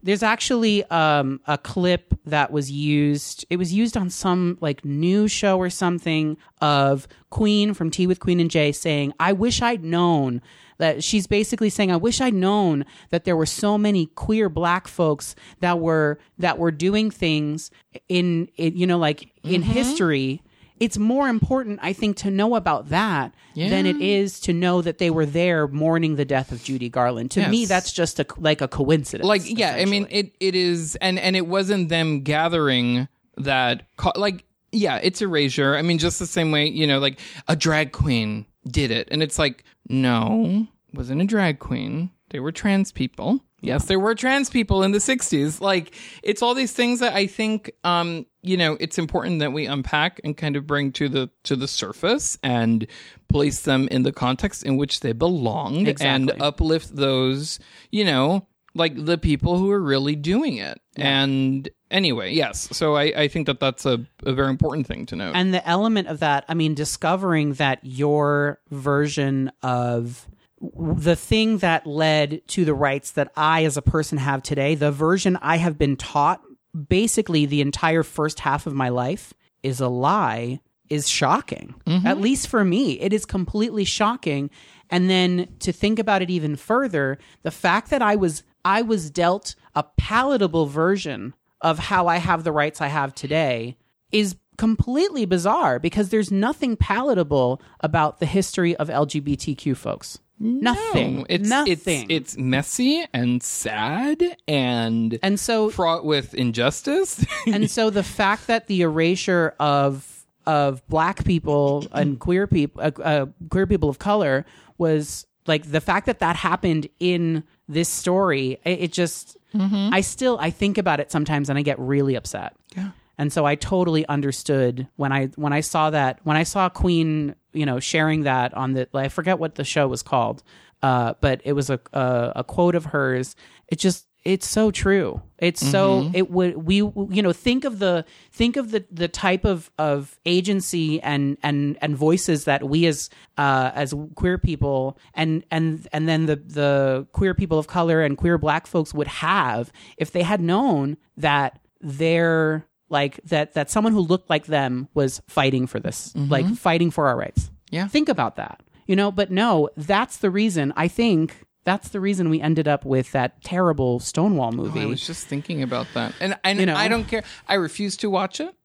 there's 0.07 0.23
actually 0.23 0.85
um, 0.85 1.41
a 1.47 1.57
clip 1.57 2.13
that 2.25 2.49
was 2.49 2.71
used. 2.71 3.45
It 3.49 3.57
was 3.57 3.73
used 3.73 3.97
on 3.97 4.09
some 4.09 4.57
like 4.61 4.85
news 4.85 5.33
show 5.33 5.57
or 5.57 5.69
something 5.69 6.37
of 6.61 7.09
Queen 7.29 7.73
from 7.73 7.91
Tea 7.91 8.07
with 8.07 8.21
Queen 8.21 8.39
and 8.39 8.49
J. 8.49 8.71
saying, 8.71 9.11
"I 9.19 9.33
wish 9.33 9.61
I'd 9.61 9.83
known." 9.83 10.41
That 10.77 11.03
she's 11.03 11.27
basically 11.27 11.69
saying, 11.69 11.91
"I 11.91 11.97
wish 11.97 12.21
I'd 12.21 12.35
known 12.35 12.85
that 13.09 13.25
there 13.25 13.35
were 13.35 13.45
so 13.45 13.77
many 13.77 14.05
queer 14.05 14.47
black 14.47 14.87
folks 14.87 15.35
that 15.59 15.79
were 15.79 16.19
that 16.37 16.57
were 16.57 16.71
doing 16.71 17.11
things 17.11 17.69
in, 18.07 18.47
in 18.55 18.77
you 18.77 18.87
know 18.87 18.97
like 18.97 19.29
in 19.43 19.61
history." 19.61 20.41
It's 20.79 20.97
more 20.97 21.27
important, 21.27 21.79
I 21.81 21.93
think, 21.93 22.17
to 22.17 22.31
know 22.31 22.55
about 22.55 22.89
that 22.89 23.33
than 23.55 23.85
it 23.87 23.99
is 23.99 24.39
to 24.41 24.53
know 24.53 24.81
that 24.83 24.99
they 24.99 25.09
were 25.09 25.25
there 25.25 25.67
mourning 25.67 26.15
the 26.15 26.25
death 26.25 26.51
of 26.51 26.63
Judy 26.63 26.89
Garland. 26.89 27.31
To 27.31 27.47
me, 27.47 27.65
that's 27.65 27.91
just 27.91 28.19
a 28.19 28.25
like 28.37 28.61
a 28.61 28.67
coincidence. 28.67 29.27
like 29.27 29.41
yeah 29.45 29.75
i 29.79 29.85
mean 29.85 30.05
it 30.11 30.33
it 30.39 30.53
is 30.55 30.95
and 30.97 31.17
and 31.17 31.35
it 31.35 31.47
wasn't 31.47 31.89
them 31.89 32.21
gathering 32.21 33.07
that 33.37 33.83
like 34.15 34.43
yeah 34.71 34.97
it's 34.97 35.21
erasure. 35.21 35.75
I 35.75 35.81
mean 35.81 35.97
just 35.97 36.19
the 36.19 36.27
same 36.27 36.51
way 36.51 36.67
you 36.67 36.85
know 36.85 36.99
like 36.99 37.19
a 37.47 37.55
drag 37.55 37.91
queen 37.91 38.45
did 38.67 38.91
it. 38.91 39.07
And 39.09 39.23
it's 39.23 39.39
like 39.39 39.63
no 39.89 40.67
wasn't 40.93 41.21
a 41.21 41.25
drag 41.25 41.59
queen. 41.59 42.11
They 42.29 42.39
were 42.39 42.51
trans 42.51 42.91
people 42.91 43.41
yes 43.61 43.85
there 43.85 43.99
were 43.99 44.15
trans 44.15 44.49
people 44.49 44.83
in 44.83 44.91
the 44.91 44.97
60s 44.99 45.59
like 45.61 45.95
it's 46.23 46.41
all 46.41 46.53
these 46.53 46.73
things 46.73 46.99
that 46.99 47.13
i 47.13 47.25
think 47.27 47.71
um 47.83 48.25
you 48.41 48.57
know 48.57 48.77
it's 48.79 48.97
important 48.97 49.39
that 49.39 49.51
we 49.51 49.65
unpack 49.65 50.19
and 50.23 50.37
kind 50.37 50.55
of 50.55 50.67
bring 50.67 50.91
to 50.91 51.09
the 51.09 51.29
to 51.43 51.55
the 51.55 51.67
surface 51.67 52.37
and 52.43 52.87
place 53.29 53.61
them 53.61 53.87
in 53.89 54.03
the 54.03 54.11
context 54.11 54.63
in 54.63 54.77
which 54.77 54.99
they 55.01 55.11
belong 55.11 55.87
and 56.01 56.31
uplift 56.39 56.95
those 56.95 57.59
you 57.91 58.05
know 58.05 58.45
like 58.77 59.05
the 59.05 59.17
people 59.17 59.57
who 59.57 59.71
are 59.71 59.81
really 59.81 60.15
doing 60.15 60.57
it. 60.57 60.79
And 60.95 61.67
anyway 61.89 62.33
yes. 62.33 62.69
So 62.75 62.95
i 62.95 63.03
i 63.15 63.27
think 63.27 63.47
that 63.47 63.59
that's 63.59 63.85
a, 63.85 64.05
a 64.23 64.33
very 64.33 64.49
important 64.49 64.87
thing 64.87 65.05
to 65.07 65.15
note. 65.15 65.35
And 65.35 65.53
the 65.53 65.67
element 65.67 66.07
of 66.07 66.19
that 66.19 66.45
i 66.47 66.53
mean 66.53 66.73
discovering 66.73 67.53
that 67.53 67.79
your 67.83 68.59
version 68.69 69.51
of 69.61 70.27
the 70.59 71.15
thing 71.15 71.59
that 71.59 71.85
led 71.85 72.41
to 72.47 72.65
the 72.65 72.73
rights 72.73 73.11
that 73.11 73.31
i 73.35 73.63
as 73.63 73.77
a 73.77 73.81
person 73.81 74.17
have 74.17 74.41
today 74.41 74.73
the 74.73 74.91
version 74.91 75.37
i 75.41 75.57
have 75.57 75.77
been 75.77 75.95
taught 75.95 76.41
basically 76.89 77.45
the 77.45 77.61
entire 77.61 78.03
first 78.03 78.39
half 78.39 78.65
of 78.65 78.73
my 78.73 78.89
life 78.89 79.33
is 79.63 79.79
a 79.79 79.87
lie 79.87 80.59
is 80.89 81.09
shocking 81.09 81.75
mm-hmm. 81.85 82.07
at 82.07 82.19
least 82.19 82.47
for 82.47 82.63
me. 82.63 82.99
It 82.99 83.13
is 83.13 83.25
completely 83.25 83.83
shocking. 83.83 84.49
And 84.89 85.09
then 85.09 85.47
to 85.59 85.71
think 85.71 85.99
about 85.99 86.21
it 86.21 86.29
even 86.29 86.55
further 86.55 87.17
the 87.43 87.51
fact 87.51 87.89
that 87.89 88.01
i 88.01 88.15
was 88.15 88.43
i 88.63 88.81
was 88.81 89.09
dealt 89.09 89.55
a 89.75 89.83
palatable 89.83 90.67
version 90.67 91.33
of 91.61 91.77
how 91.77 92.07
i 92.07 92.17
have 92.17 92.43
the 92.43 92.51
rights 92.51 92.79
i 92.79 92.87
have 92.87 93.13
today 93.13 93.77
is 94.11 94.37
completely 94.57 95.25
bizarre 95.25 95.77
because 95.77 96.09
there's 96.09 96.31
nothing 96.31 96.77
palatable 96.77 97.61
about 97.81 98.19
the 98.19 98.25
history 98.25 98.75
of 98.77 98.87
lgbtq 98.87 99.75
folks 99.75 100.19
nothing. 100.39 101.17
No, 101.17 101.25
it's 101.29 101.49
nothing. 101.49 102.05
it's 102.09 102.33
it's 102.33 102.37
messy 102.37 103.05
and 103.13 103.41
sad 103.41 104.23
and 104.47 105.17
and 105.21 105.39
so 105.39 105.69
fraught 105.69 106.05
with 106.05 106.33
injustice. 106.33 107.25
and 107.47 107.69
so 107.69 107.89
the 107.89 108.03
fact 108.03 108.47
that 108.47 108.67
the 108.67 108.81
erasure 108.81 109.55
of 109.59 110.25
of 110.45 110.87
black 110.87 111.25
people 111.25 111.85
and 111.91 112.19
queer 112.19 112.47
people 112.47 112.81
uh, 112.81 112.91
uh, 113.03 113.25
queer 113.49 113.67
people 113.67 113.89
of 113.89 113.99
color 113.99 114.45
was 114.77 115.25
like 115.45 115.69
the 115.71 115.81
fact 115.81 116.05
that 116.05 116.19
that 116.19 116.35
happened 116.35 116.87
in 116.99 117.43
this 117.67 117.89
story 117.89 118.57
it, 118.63 118.79
it 118.81 118.91
just 118.93 119.35
i 119.53 120.01
still 120.01 120.37
i 120.39 120.49
think 120.49 120.77
about 120.77 120.99
it 120.99 121.11
sometimes 121.11 121.49
and 121.49 121.57
i 121.59 121.61
get 121.61 121.77
really 121.79 122.15
upset. 122.15 122.53
Yeah. 122.75 122.91
And 123.17 123.31
so 123.31 123.45
i 123.45 123.55
totally 123.55 124.05
understood 124.07 124.87
when 124.95 125.11
i 125.11 125.25
when 125.35 125.53
i 125.53 125.59
saw 125.59 125.89
that 125.89 126.19
when 126.23 126.37
i 126.37 126.43
saw 126.43 126.69
queen 126.69 127.35
you 127.53 127.65
know 127.65 127.79
sharing 127.79 128.23
that 128.23 128.53
on 128.53 128.73
the 128.73 128.87
i 128.93 129.07
forget 129.07 129.39
what 129.39 129.55
the 129.55 129.63
show 129.63 129.87
was 129.87 130.03
called 130.03 130.43
uh, 130.83 131.13
but 131.21 131.41
it 131.43 131.53
was 131.53 131.69
a, 131.69 131.79
a 131.93 132.33
a 132.37 132.43
quote 132.43 132.75
of 132.75 132.85
hers. 132.85 133.35
It 133.67 133.79
just 133.79 134.07
it's 134.23 134.47
so 134.47 134.71
true. 134.71 135.21
It's 135.37 135.65
so 135.65 136.11
it 136.13 136.29
would 136.29 136.57
we 136.57 136.75
you 136.77 137.21
know 137.21 137.33
think 137.33 137.65
of 137.65 137.79
the 137.79 138.05
think 138.31 138.57
of 138.57 138.71
the 138.71 138.85
the 138.91 139.07
type 139.07 139.45
of 139.45 139.71
of 139.77 140.19
agency 140.25 141.01
and 141.01 141.37
and 141.41 141.77
and 141.81 141.95
voices 141.95 142.43
that 142.45 142.67
we 142.67 142.85
as 142.85 143.09
uh 143.37 143.71
as 143.73 143.93
queer 144.15 144.37
people 144.37 144.97
and 145.13 145.43
and 145.49 145.87
and 145.93 146.07
then 146.09 146.25
the 146.25 146.35
the 146.35 147.07
queer 147.13 147.33
people 147.33 147.57
of 147.57 147.67
color 147.67 148.01
and 148.01 148.17
queer 148.17 148.37
black 148.37 148.67
folks 148.67 148.93
would 148.93 149.07
have 149.07 149.71
if 149.97 150.11
they 150.11 150.23
had 150.23 150.41
known 150.41 150.97
that 151.15 151.59
their 151.79 152.65
like 152.89 153.19
that 153.25 153.53
that 153.53 153.69
someone 153.69 153.93
who 153.93 153.99
looked 153.99 154.29
like 154.29 154.45
them 154.45 154.87
was 154.93 155.21
fighting 155.27 155.67
for 155.67 155.79
this 155.79 156.13
mm-hmm. 156.13 156.31
like 156.31 156.45
fighting 156.55 156.91
for 156.91 157.07
our 157.07 157.17
rights 157.17 157.51
Yeah. 157.71 157.87
think 157.87 158.09
about 158.09 158.35
that 158.37 158.61
you 158.85 158.95
know 158.95 159.11
but 159.11 159.31
no 159.31 159.69
that's 159.77 160.17
the 160.17 160.29
reason 160.29 160.73
i 160.75 160.87
think 160.87 161.43
that's 161.63 161.89
the 161.89 161.99
reason 161.99 162.29
we 162.29 162.39
ended 162.39 162.65
up 162.67 162.85
with 162.85 163.11
that 163.11 163.43
terrible 163.43 163.99
stonewall 163.99 164.51
oh, 164.53 164.55
movie 164.55 164.81
I 164.83 164.85
was 164.85 165.05
just 165.05 165.27
thinking 165.27 165.61
about 165.63 165.87
that, 165.95 166.13
and 166.21 166.37
and 166.45 166.59
You 166.59 166.65
know? 166.65 166.75
I 166.75 166.87
don't 166.87 167.03
care. 167.03 167.23
I 167.45 167.55
refuse 167.55 167.97
to 167.97 168.09
watch 168.09 168.39
it. 168.39 168.55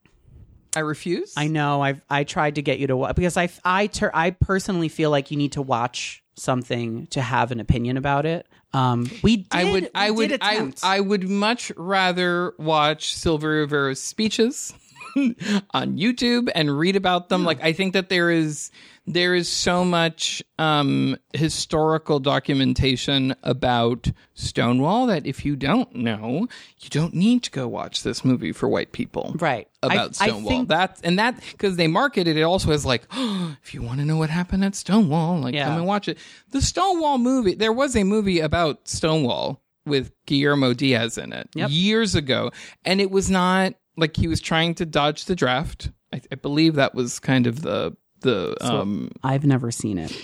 I 0.76 0.80
refuse. 0.80 1.34
i 1.36 1.48
know 1.48 1.82
i've 1.82 2.00
i 2.08 2.24
tried 2.24 2.54
to 2.54 2.62
get 2.62 2.78
you 2.78 2.86
to 2.86 2.96
watch 2.96 3.14
because 3.14 3.36
i 3.36 3.50
i 3.64 3.88
ter- 3.88 4.10
i 4.14 4.30
personally 4.30 4.88
feel 4.88 5.10
like 5.10 5.30
you 5.30 5.36
need 5.36 5.52
to 5.52 5.60
watch 5.62 6.22
something 6.34 7.06
to 7.08 7.20
have 7.20 7.50
an 7.52 7.60
opinion 7.60 7.96
about 7.98 8.24
it 8.24 8.46
um 8.74 9.10
we 9.22 9.38
did, 9.38 9.46
I 9.50 9.64
would. 9.64 9.90
I 9.94 10.10
would. 10.10 10.38
I. 10.40 10.72
I 10.82 11.00
would 11.00 11.28
much 11.28 11.72
rather 11.76 12.54
watch 12.58 13.14
Sylvia 13.14 13.50
Rivera's 13.50 14.02
speeches 14.02 14.72
on 15.16 15.96
YouTube 15.98 16.50
and 16.54 16.76
read 16.78 16.96
about 16.96 17.28
them. 17.28 17.44
Like 17.44 17.62
I 17.62 17.72
think 17.72 17.92
that 17.94 18.08
there 18.08 18.30
is 18.30 18.70
there 19.06 19.34
is 19.34 19.48
so 19.48 19.84
much 19.84 20.42
um, 20.58 21.16
historical 21.34 22.20
documentation 22.20 23.34
about 23.42 24.08
Stonewall 24.34 25.06
that 25.06 25.26
if 25.26 25.44
you 25.44 25.56
don't 25.56 25.92
know, 25.94 26.46
you 26.80 26.88
don't 26.88 27.12
need 27.14 27.42
to 27.42 27.50
go 27.50 27.66
watch 27.66 28.04
this 28.04 28.24
movie 28.24 28.52
for 28.52 28.68
white 28.68 28.92
people. 28.92 29.34
Right. 29.40 29.66
About 29.82 30.10
I 30.20 30.28
Stonewall. 30.28 30.48
think- 30.48 30.68
That's 30.68 31.00
and 31.02 31.18
that 31.18 31.40
because 31.50 31.74
they 31.76 31.88
marketed 31.88 32.36
it, 32.36 32.42
also 32.42 32.70
as 32.70 32.86
like, 32.86 33.02
if 33.12 33.74
you 33.74 33.82
want 33.82 33.98
to 33.98 34.04
know 34.04 34.16
what 34.18 34.30
happened 34.30 34.64
at 34.64 34.76
Stonewall, 34.76 35.40
like 35.40 35.54
Yeah. 35.54 35.64
come 35.66 35.78
and 35.78 35.86
watch 35.86 36.06
it. 36.06 36.18
The 36.50 36.62
Stonewall 36.62 37.18
movie, 37.18 37.54
there 37.54 37.72
was 37.72 37.96
a 37.96 38.04
movie 38.04 38.38
about 38.38 38.86
Stonewall 38.86 39.60
with 39.84 40.12
Guillermo 40.26 40.74
Diaz 40.74 41.18
in 41.18 41.32
it 41.32 41.48
Yep. 41.56 41.70
years 41.72 42.14
ago, 42.14 42.52
and 42.84 43.00
it 43.00 43.10
was 43.10 43.28
not 43.28 43.74
like 43.96 44.16
he 44.16 44.28
was 44.28 44.40
trying 44.40 44.74
to 44.76 44.86
dodge 44.86 45.24
the 45.26 45.34
draft. 45.36 45.90
I, 46.12 46.20
I 46.30 46.34
believe 46.36 46.74
that 46.76 46.94
was 46.94 47.18
kind 47.20 47.46
of 47.46 47.62
the 47.62 47.96
the 48.20 48.56
um 48.64 49.10
i've 49.24 49.44
never 49.44 49.70
seen 49.72 49.98
it 49.98 50.16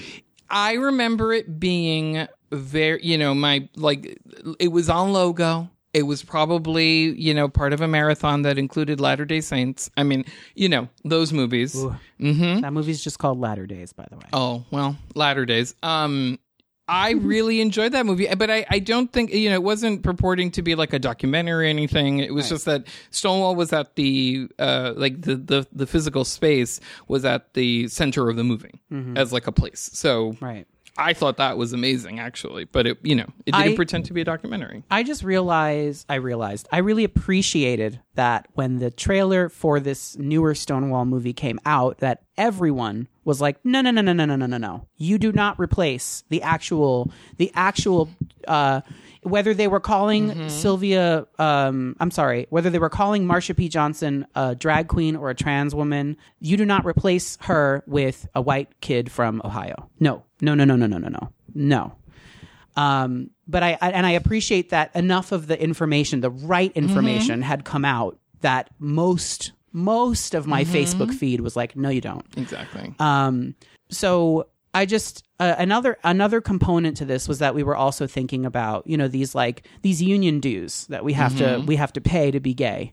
I 0.50 0.74
remember 0.74 1.32
it 1.34 1.60
being 1.60 2.26
very, 2.50 3.04
you 3.04 3.18
know, 3.18 3.34
my 3.34 3.68
like 3.76 4.18
it 4.58 4.68
was 4.68 4.88
on 4.88 5.12
logo. 5.12 5.68
It 5.92 6.04
was 6.04 6.22
probably, 6.22 7.10
you 7.20 7.34
know, 7.34 7.48
part 7.48 7.74
of 7.74 7.80
a 7.82 7.88
marathon 7.88 8.42
that 8.42 8.56
included 8.56 8.98
Latter 9.00 9.24
Day 9.26 9.42
Saints. 9.42 9.90
I 9.98 10.04
mean, 10.04 10.24
you 10.54 10.68
know, 10.70 10.88
those 11.04 11.32
movies. 11.34 11.74
that 12.18 12.72
movie's 12.72 13.02
just 13.04 13.18
called 13.18 13.38
latter 13.38 13.66
days 13.66 13.92
by 13.92 14.06
the 14.10 14.16
way 14.16 14.24
Oh, 14.32 14.64
well, 14.70 14.96
Latter 15.14 15.44
Days. 15.44 15.74
Um 15.82 16.38
I 16.88 17.10
really 17.10 17.60
enjoyed 17.60 17.92
that 17.92 18.06
movie, 18.06 18.26
but 18.34 18.50
I, 18.50 18.64
I 18.70 18.78
don't 18.78 19.12
think 19.12 19.32
you 19.32 19.50
know 19.50 19.56
it 19.56 19.62
wasn't 19.62 20.02
purporting 20.02 20.50
to 20.52 20.62
be 20.62 20.74
like 20.74 20.92
a 20.94 20.98
documentary 20.98 21.66
or 21.66 21.68
anything. 21.68 22.18
It 22.20 22.32
was 22.32 22.48
just 22.48 22.64
that 22.64 22.86
Stonewall 23.10 23.54
was 23.54 23.72
at 23.72 23.94
the 23.96 24.48
uh 24.58 24.94
like 24.96 25.20
the 25.20 25.36
the 25.36 25.66
the 25.72 25.86
physical 25.86 26.24
space 26.24 26.80
was 27.06 27.24
at 27.24 27.52
the 27.54 27.88
center 27.88 28.28
of 28.30 28.36
the 28.36 28.44
movie 28.44 28.80
as 29.16 29.32
like 29.32 29.46
a 29.46 29.52
place. 29.52 29.90
So 29.92 30.36
right 30.40 30.66
I 30.98 31.12
thought 31.14 31.36
that 31.36 31.56
was 31.56 31.72
amazing, 31.72 32.18
actually. 32.18 32.64
But 32.64 32.86
it, 32.86 32.98
you 33.02 33.14
know, 33.14 33.26
it 33.46 33.52
didn't 33.52 33.72
I- 33.72 33.76
pretend 33.76 34.06
to 34.06 34.12
be 34.12 34.20
a 34.20 34.24
documentary. 34.24 34.82
I 34.90 35.02
just 35.04 35.22
realized, 35.22 36.04
I 36.08 36.16
realized, 36.16 36.68
I 36.72 36.78
really 36.78 37.04
appreciated 37.04 38.00
that 38.14 38.48
when 38.54 38.78
the 38.80 38.90
trailer 38.90 39.48
for 39.48 39.78
this 39.80 40.16
newer 40.18 40.54
Stonewall 40.54 41.04
movie 41.04 41.32
came 41.32 41.60
out, 41.64 41.98
that 41.98 42.22
everyone 42.36 43.08
was 43.24 43.40
like, 43.40 43.64
no, 43.64 43.80
no, 43.80 43.90
no, 43.90 44.00
no, 44.00 44.12
no, 44.12 44.24
no, 44.24 44.36
no, 44.36 44.46
no, 44.46 44.56
no. 44.58 44.86
You 44.96 45.18
do 45.18 45.32
not 45.32 45.58
replace 45.60 46.24
the 46.28 46.42
actual, 46.42 47.10
the 47.36 47.52
actual, 47.54 48.08
uh, 48.48 48.80
whether 49.22 49.52
they 49.54 49.68
were 49.68 49.80
calling 49.80 50.48
Sylvia, 50.48 51.26
um, 51.38 51.94
I'm 52.00 52.10
sorry, 52.10 52.46
whether 52.50 52.70
they 52.70 52.78
were 52.78 52.88
calling 52.88 53.26
Marsha 53.26 53.56
P. 53.56 53.68
Johnson 53.68 54.26
a 54.34 54.54
drag 54.54 54.88
queen 54.88 55.14
or 55.16 55.30
a 55.30 55.34
trans 55.34 55.74
woman, 55.74 56.16
you 56.40 56.56
do 56.56 56.64
not 56.64 56.86
replace 56.86 57.36
her 57.42 57.82
with 57.86 58.26
a 58.34 58.40
white 58.40 58.80
kid 58.80 59.10
from 59.12 59.42
Ohio. 59.44 59.90
No, 60.00 60.24
no, 60.40 60.54
no, 60.54 60.64
no, 60.64 60.76
no, 60.76 60.86
no, 60.86 60.98
no, 60.98 61.08
no, 61.08 61.32
no. 61.54 61.92
Um, 62.76 63.30
but 63.46 63.62
I, 63.62 63.76
I 63.80 63.90
and 63.90 64.06
I 64.06 64.12
appreciate 64.12 64.70
that 64.70 64.94
enough 64.94 65.32
of 65.32 65.46
the 65.48 65.60
information, 65.60 66.20
the 66.20 66.30
right 66.30 66.70
information, 66.76 67.42
had 67.42 67.64
come 67.64 67.84
out 67.84 68.18
that 68.40 68.70
most 68.78 69.52
most 69.72 70.34
of 70.34 70.46
my 70.46 70.64
Facebook 70.64 71.12
feed 71.12 71.40
was 71.40 71.56
like, 71.56 71.76
no, 71.76 71.88
you 71.88 72.00
don't. 72.00 72.24
Exactly. 72.36 72.94
Um, 72.98 73.54
so 73.90 74.48
I 74.74 74.86
just 74.86 75.24
uh, 75.40 75.56
another 75.58 75.98
another 76.04 76.40
component 76.40 76.96
to 76.98 77.04
this 77.04 77.26
was 77.26 77.38
that 77.40 77.54
we 77.54 77.62
were 77.62 77.76
also 77.76 78.06
thinking 78.06 78.44
about 78.46 78.86
you 78.86 78.96
know 78.96 79.08
these 79.08 79.34
like 79.34 79.66
these 79.82 80.00
union 80.02 80.40
dues 80.40 80.86
that 80.86 81.04
we 81.04 81.14
have 81.14 81.36
to 81.38 81.64
we 81.66 81.76
have 81.76 81.92
to 81.94 82.00
pay 82.00 82.30
to 82.30 82.40
be 82.40 82.54
gay. 82.54 82.92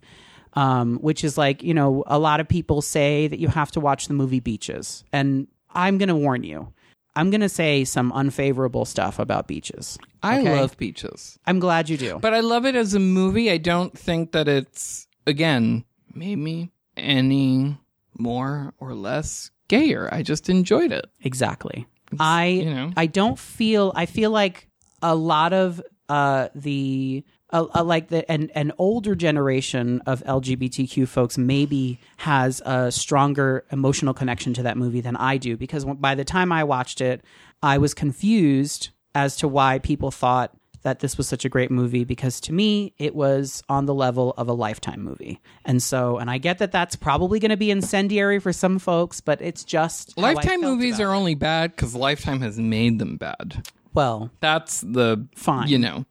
Um, 0.53 0.99
which 0.99 1.25
is 1.25 1.37
like 1.37 1.63
you 1.63 1.73
know 1.73 2.05
a 2.07 2.17
lot 2.17 2.39
of 2.39 2.47
people 2.47 2.81
say 2.81 3.27
that 3.27 3.39
you 3.39 3.49
have 3.49 3.71
to 3.71 3.81
watch 3.81 4.07
the 4.07 4.13
movie 4.13 4.39
Beaches, 4.39 5.03
and 5.11 5.47
I'm 5.69 5.97
gonna 5.97 6.15
warn 6.15 6.43
you, 6.43 6.71
I'm 7.15 7.29
gonna 7.29 7.49
say 7.49 7.83
some 7.85 8.11
unfavorable 8.11 8.85
stuff 8.85 9.19
about 9.19 9.47
Beaches. 9.47 9.97
I 10.21 10.39
okay? 10.39 10.55
love 10.59 10.77
Beaches. 10.77 11.39
I'm 11.45 11.59
glad 11.59 11.89
you 11.89 11.97
do. 11.97 12.19
But 12.19 12.33
I 12.33 12.41
love 12.41 12.65
it 12.65 12.75
as 12.75 12.93
a 12.93 12.99
movie. 12.99 13.49
I 13.51 13.57
don't 13.57 13.97
think 13.97 14.31
that 14.33 14.47
it's, 14.47 15.07
again, 15.25 15.85
made 16.13 16.37
me 16.37 16.71
any 16.97 17.77
more 18.17 18.73
or 18.79 18.93
less 18.93 19.51
gayer. 19.67 20.09
I 20.11 20.23
just 20.23 20.49
enjoyed 20.49 20.91
it. 20.91 21.05
Exactly. 21.21 21.87
I 22.19 22.45
you 22.47 22.73
know. 22.73 22.91
I 22.95 23.07
don't 23.07 23.37
feel 23.37 23.91
I 23.95 24.05
feel 24.05 24.31
like 24.31 24.69
a 25.01 25.15
lot 25.15 25.53
of 25.53 25.81
uh 26.07 26.49
the 26.55 27.23
uh, 27.55 27.67
uh, 27.73 27.83
like 27.83 28.09
the 28.09 28.29
an 28.29 28.49
an 28.53 28.71
older 28.77 29.15
generation 29.15 30.01
of 30.05 30.21
LGBTQ 30.25 31.07
folks 31.07 31.37
maybe 31.37 31.99
has 32.17 32.61
a 32.65 32.91
stronger 32.91 33.63
emotional 33.71 34.13
connection 34.13 34.53
to 34.55 34.63
that 34.63 34.77
movie 34.77 35.01
than 35.01 35.15
I 35.15 35.37
do 35.37 35.55
because 35.55 35.85
by 35.85 36.15
the 36.15 36.25
time 36.25 36.51
I 36.51 36.63
watched 36.63 36.99
it 37.01 37.23
I 37.63 37.77
was 37.77 37.93
confused 37.93 38.89
as 39.13 39.37
to 39.37 39.47
why 39.47 39.79
people 39.79 40.11
thought 40.11 40.51
that 40.81 40.99
this 40.99 41.17
was 41.17 41.27
such 41.27 41.45
a 41.45 41.49
great 41.49 41.71
movie 41.71 42.03
because 42.03 42.39
to 42.41 42.53
me 42.53 42.93
it 42.99 43.15
was 43.15 43.63
on 43.69 43.85
the 43.85 43.93
level 43.93 44.33
of 44.37 44.47
a 44.47 44.53
lifetime 44.53 45.01
movie. 45.01 45.39
And 45.63 45.81
so 45.81 46.17
and 46.17 46.29
I 46.29 46.37
get 46.37 46.57
that 46.59 46.71
that's 46.71 46.95
probably 46.95 47.39
going 47.39 47.49
to 47.51 47.57
be 47.57 47.71
incendiary 47.71 48.39
for 48.39 48.51
some 48.53 48.79
folks 48.79 49.21
but 49.21 49.41
it's 49.41 49.63
just 49.63 50.17
Lifetime 50.17 50.61
movies 50.61 50.99
are 50.99 51.13
it. 51.13 51.17
only 51.17 51.35
bad 51.35 51.71
because 51.71 51.95
Lifetime 51.95 52.41
has 52.41 52.59
made 52.59 52.99
them 52.99 53.15
bad. 53.17 53.65
well 53.93 54.29
That's 54.41 54.81
the, 54.81 55.25
Fine. 55.35 55.69
you 55.69 55.79
know. 55.79 56.05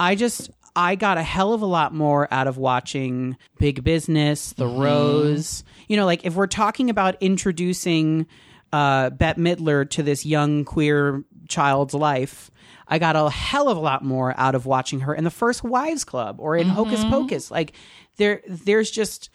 I 0.00 0.14
just 0.14 0.50
I 0.74 0.94
got 0.94 1.18
a 1.18 1.22
hell 1.22 1.52
of 1.52 1.62
a 1.62 1.66
lot 1.66 1.92
more 1.94 2.26
out 2.32 2.46
of 2.46 2.56
watching 2.56 3.36
Big 3.58 3.84
Business, 3.84 4.52
The 4.54 4.66
Rose. 4.66 5.64
You 5.88 5.96
know, 5.96 6.06
like 6.06 6.24
if 6.24 6.34
we're 6.34 6.46
talking 6.46 6.88
about 6.90 7.16
introducing 7.20 8.26
uh, 8.72 9.10
Bette 9.10 9.40
Midler 9.40 9.88
to 9.90 10.02
this 10.02 10.24
young 10.24 10.64
queer 10.64 11.24
child's 11.48 11.92
life, 11.92 12.50
I 12.88 12.98
got 12.98 13.16
a 13.16 13.28
hell 13.28 13.68
of 13.68 13.76
a 13.76 13.80
lot 13.80 14.02
more 14.04 14.34
out 14.38 14.54
of 14.54 14.64
watching 14.64 15.00
her 15.00 15.14
in 15.14 15.24
the 15.24 15.30
First 15.30 15.62
Wives 15.62 16.04
Club 16.04 16.36
or 16.38 16.56
in 16.56 16.68
Hocus 16.68 17.04
Pocus. 17.04 17.50
Like 17.50 17.74
there, 18.16 18.40
there's 18.48 18.90
just 18.90 19.28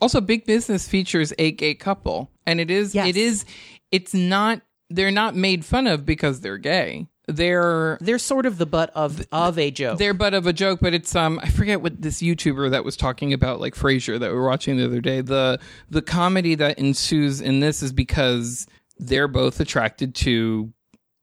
Also, 0.00 0.20
Big 0.20 0.44
Business 0.46 0.88
features 0.88 1.32
a 1.38 1.50
gay 1.52 1.74
couple, 1.74 2.30
and 2.46 2.60
it 2.60 2.70
is 2.70 2.94
Yes. 2.94 3.08
it 3.08 3.16
is 3.16 3.44
it's 3.90 4.14
not 4.14 4.60
they're 4.90 5.10
not 5.10 5.34
made 5.34 5.64
fun 5.64 5.86
of 5.88 6.04
because 6.06 6.40
they're 6.40 6.58
gay. 6.58 7.08
They're 7.26 7.96
they're 8.00 8.18
sort 8.18 8.44
of 8.46 8.58
the 8.58 8.66
butt 8.66 8.90
of 8.94 9.24
of 9.32 9.58
a 9.58 9.70
joke. 9.70 9.98
they're 9.98 10.12
but 10.14 10.34
of 10.34 10.46
a 10.46 10.52
joke, 10.52 10.80
but 10.82 10.92
it's 10.92 11.14
um 11.16 11.40
I 11.42 11.48
forget 11.48 11.80
what 11.80 12.02
this 12.02 12.20
YouTuber 12.20 12.70
that 12.72 12.84
was 12.84 12.96
talking 12.96 13.32
about 13.32 13.60
like 13.60 13.74
Frasier 13.74 14.20
that 14.20 14.30
we 14.30 14.36
were 14.36 14.46
watching 14.46 14.76
the 14.76 14.84
other 14.84 15.00
day. 15.00 15.20
The 15.22 15.58
the 15.88 16.02
comedy 16.02 16.54
that 16.56 16.78
ensues 16.78 17.40
in 17.40 17.60
this 17.60 17.82
is 17.82 17.92
because 17.92 18.66
they're 18.98 19.28
both 19.28 19.58
attracted 19.58 20.14
to 20.16 20.72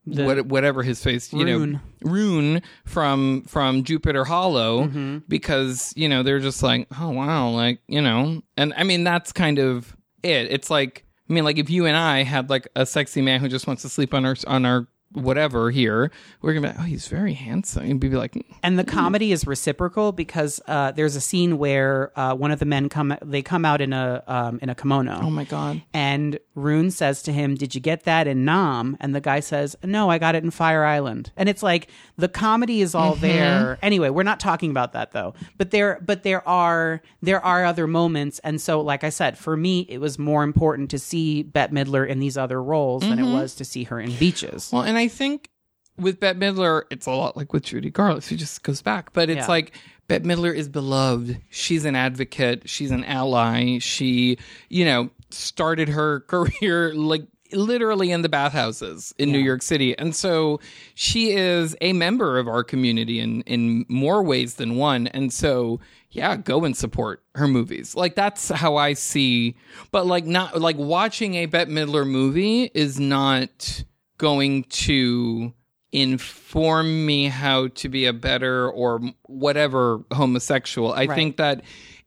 The- 0.07 0.23
what, 0.25 0.45
whatever 0.47 0.81
his 0.81 1.03
face, 1.03 1.31
you 1.31 1.45
Roone. 1.45 1.71
know, 1.73 1.79
Roone 2.03 2.61
from 2.85 3.43
from 3.43 3.83
Jupiter 3.83 4.25
Hollow, 4.25 4.85
Mm-hmm. 4.85 5.17
because 5.27 5.93
you 5.95 6.09
know 6.09 6.23
they're 6.23 6.39
just 6.39 6.63
like, 6.63 6.87
oh 6.99 7.11
wow, 7.11 7.49
like 7.49 7.79
you 7.87 8.01
know, 8.01 8.41
and 8.57 8.73
I 8.75 8.83
mean 8.83 9.03
that's 9.03 9.31
kind 9.31 9.59
of 9.59 9.95
it. 10.23 10.47
It's 10.51 10.71
like 10.71 11.05
I 11.29 11.33
mean, 11.33 11.43
like 11.45 11.59
if 11.59 11.69
you 11.69 11.85
and 11.85 11.95
I 11.95 12.23
had 12.23 12.49
like 12.49 12.67
a 12.75 12.85
sexy 12.87 13.21
man 13.21 13.39
who 13.39 13.47
just 13.47 13.67
wants 13.67 13.83
to 13.83 13.89
sleep 13.89 14.15
on 14.15 14.25
our 14.25 14.35
on 14.47 14.65
our 14.65 14.87
whatever 15.13 15.71
here, 15.71 16.11
we're 16.41 16.53
gonna 16.53 16.67
be 16.67 16.73
like, 16.73 16.79
oh, 16.79 16.83
he's 16.87 17.07
very 17.07 17.33
handsome, 17.33 17.83
and 17.83 17.99
be 17.99 18.09
like, 18.09 18.33
and 18.63 18.77
the 18.79 18.83
comedy 18.83 19.31
is 19.31 19.45
reciprocal 19.47 20.11
because 20.11 20.61
uh, 20.67 20.91
there's 20.91 21.15
a 21.15 21.21
scene 21.21 21.57
where 21.57 22.17
uh, 22.19 22.33
one 22.35 22.51
of 22.51 22.59
the 22.59 22.65
men 22.65 22.89
come 22.89 23.15
they 23.21 23.41
come 23.41 23.65
out 23.65 23.81
in 23.81 23.93
a 23.93 24.23
um, 24.27 24.59
in 24.61 24.69
a 24.69 24.75
kimono. 24.75 25.19
oh 25.21 25.29
my 25.29 25.43
god, 25.43 25.81
And 25.93 26.39
Roone 26.55 26.91
says 26.91 27.21
to 27.23 27.31
him, 27.31 27.55
"Did 27.55 27.75
you 27.75 27.81
get 27.81 28.03
that 28.03 28.27
in 28.27 28.45
Nam?" 28.45 28.97
And 28.99 29.13
the 29.15 29.21
guy 29.21 29.39
says, 29.39 29.75
"No, 29.83 30.09
I 30.09 30.17
got 30.17 30.35
it 30.35 30.43
in 30.43 30.51
Fire 30.51 30.83
Island." 30.83 31.31
And 31.35 31.49
it's 31.49 31.63
like 31.63 31.89
the 32.17 32.29
comedy 32.29 32.81
is 32.81 32.95
all 32.95 33.15
there. 33.15 33.77
Anyway, 33.81 34.09
we're 34.09 34.23
not 34.23 34.39
talking 34.39 34.71
about 34.71 34.93
that 34.93 35.11
though. 35.11 35.33
But 35.57 35.71
there, 35.71 35.99
but 36.05 36.23
there 36.23 36.47
are 36.47 37.01
there 37.21 37.43
are 37.43 37.65
other 37.65 37.87
moments, 37.87 38.39
and 38.43 38.59
so 38.61 38.81
like 38.81 39.03
I 39.03 39.09
said, 39.09 39.37
for 39.37 39.55
me, 39.57 39.81
it 39.89 39.99
was 39.99 40.17
more 40.19 40.43
important 40.43 40.89
to 40.91 40.99
see 40.99 41.43
Bette 41.43 41.73
Midler 41.73 42.07
in 42.07 42.19
these 42.19 42.37
other 42.37 42.61
roles 42.61 43.01
than 43.03 43.19
it 43.19 43.31
was 43.31 43.55
to 43.55 43.65
see 43.65 43.83
her 43.85 43.99
in 43.99 44.11
Beaches. 44.15 44.69
Well, 44.71 44.83
and 44.83 44.97
I 44.97 45.00
think 45.07 45.49
with 45.97 46.19
Bette 46.19 46.39
Midler, 46.39 46.83
it's 46.89 47.05
a 47.05 47.11
lot 47.11 47.37
like 47.37 47.53
with 47.53 47.63
Judy 47.63 47.89
Garland. 47.89 48.23
She 48.23 48.35
just 48.35 48.63
goes 48.63 48.81
back, 48.81 49.13
but 49.13 49.29
it's 49.29 49.41
Yeah. 49.41 49.47
like 49.47 49.75
Bette 50.07 50.25
Midler 50.25 50.53
is 50.53 50.67
beloved. 50.69 51.37
She's 51.49 51.85
an 51.85 51.95
advocate. 51.95 52.67
She's 52.69 52.91
an 52.91 53.03
ally. 53.05 53.77
She, 53.79 54.37
you 54.69 54.85
know, 54.85 55.09
started 55.29 55.89
her 55.89 56.19
career 56.27 56.93
like 56.93 57.23
literally 57.53 58.11
in 58.11 58.21
the 58.21 58.29
bathhouses 58.29 59.13
in 59.17 59.29
New 59.31 59.37
York 59.39 59.61
City, 59.61 59.97
and 59.97 60.15
so 60.15 60.59
she 60.95 61.31
is 61.31 61.75
a 61.81 61.91
member 61.91 62.39
of 62.39 62.47
our 62.47 62.63
community 62.63 63.19
in 63.19 63.41
in 63.41 63.85
more 63.89 64.23
ways 64.23 64.55
than 64.55 64.75
one. 64.77 65.07
And 65.07 65.31
so, 65.33 65.81
yeah, 66.11 66.37
go 66.37 66.63
and 66.63 66.75
support 66.75 67.21
her 67.35 67.49
movies. 67.49 67.93
Like 67.93 68.15
that's 68.15 68.47
how 68.49 68.77
I 68.77 68.93
see. 68.93 69.55
But 69.91 70.07
like 70.07 70.25
not 70.25 70.61
like 70.61 70.77
watching 70.77 71.35
a 71.35 71.45
Bette 71.45 71.69
Midler 71.71 72.07
movie 72.07 72.71
is 72.73 72.99
not 73.01 73.83
going 74.21 74.63
to 74.65 75.51
inform 75.91 77.07
me 77.07 77.25
how 77.25 77.67
to 77.69 77.89
be 77.89 78.05
a 78.05 78.13
better 78.13 78.69
or 78.69 79.01
whatever 79.23 80.05
homosexual. 80.13 80.93
I 80.93 81.07
think 81.07 81.37
that 81.37 81.63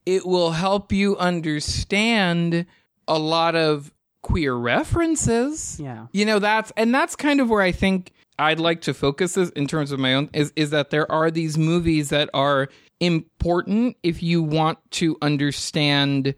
it 0.07 0.25
will 0.25 0.53
help 0.53 0.93
you 0.93 1.17
understand 1.17 2.67
a 3.09 3.19
lot 3.19 3.57
of 3.57 3.93
queer 4.23 4.55
references. 4.55 5.81
Yeah. 5.81 6.07
You 6.12 6.25
know, 6.25 6.39
that's 6.39 6.73
and 6.77 6.95
that's 6.95 7.17
kind 7.17 7.41
of 7.41 7.51
where 7.51 7.62
I 7.62 7.73
think 7.73 8.12
I'd 8.39 8.61
like 8.61 8.83
to 8.83 8.95
focus 8.95 9.35
this 9.35 9.51
in 9.51 9.67
terms 9.67 9.91
of 9.91 9.99
my 9.99 10.15
own 10.15 10.31
is 10.33 10.53
is 10.55 10.71
that 10.71 10.91
there 10.91 11.11
are 11.11 11.33
these 11.33 11.59
movies 11.59 12.11
that 12.11 12.31
are 12.33 12.69
important 13.01 13.97
if 14.05 14.23
you 14.23 14.41
want 14.41 14.79
to 14.93 15.17
understand 15.21 16.37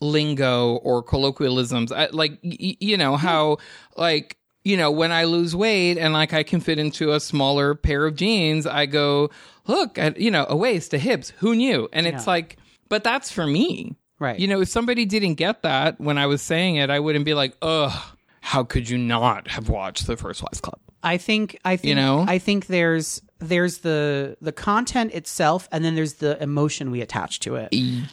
lingo 0.00 0.76
or 0.76 1.02
colloquialisms. 1.02 1.90
I, 1.90 2.06
like 2.12 2.38
y- 2.44 2.76
you 2.78 2.96
know 2.96 3.16
how 3.16 3.58
like 3.96 4.38
you 4.66 4.76
know 4.76 4.90
when 4.90 5.12
I 5.12 5.24
lose 5.24 5.54
weight 5.54 5.96
and 5.96 6.12
like 6.12 6.32
I 6.32 6.42
can 6.42 6.60
fit 6.60 6.78
into 6.78 7.12
a 7.12 7.20
smaller 7.20 7.74
pair 7.74 8.04
of 8.06 8.16
jeans, 8.16 8.66
I 8.66 8.86
go 8.86 9.30
look 9.66 9.96
at 9.98 10.18
you 10.20 10.30
know 10.30 10.44
a 10.48 10.56
waist, 10.56 10.92
a 10.92 10.98
hips. 10.98 11.32
Who 11.38 11.54
knew? 11.54 11.88
And 11.92 12.06
it's 12.06 12.26
Yeah. 12.26 12.32
like, 12.32 12.56
but 12.88 13.04
that's 13.04 13.30
for 13.30 13.46
me. 13.46 13.96
Right. 14.18 14.38
You 14.40 14.48
know, 14.48 14.60
if 14.62 14.68
somebody 14.68 15.04
didn't 15.04 15.34
get 15.34 15.62
that 15.62 16.00
when 16.00 16.18
I 16.18 16.26
was 16.26 16.42
saying 16.42 16.76
it, 16.76 16.90
I 16.90 16.98
wouldn't 17.00 17.24
be 17.24 17.34
like, 17.34 17.54
ugh, 17.62 17.92
how 18.40 18.64
could 18.64 18.88
you 18.88 18.98
not 18.98 19.48
have 19.48 19.68
watched 19.68 20.06
the 20.06 20.16
First 20.16 20.42
Wives 20.42 20.60
Club? 20.60 20.78
I 21.02 21.18
think 21.18 21.58
I 21.64 21.76
think 21.76 21.88
You 21.90 21.94
know? 21.94 22.24
I 22.26 22.38
think 22.38 22.66
there's 22.66 23.22
there's 23.38 23.78
the 23.78 24.36
the 24.40 24.52
content 24.52 25.12
itself 25.12 25.68
and 25.70 25.84
then 25.84 25.94
there's 25.94 26.14
the 26.14 26.42
emotion 26.42 26.90
we 26.90 27.00
attach 27.02 27.40
to 27.40 27.56
it. 27.56 27.68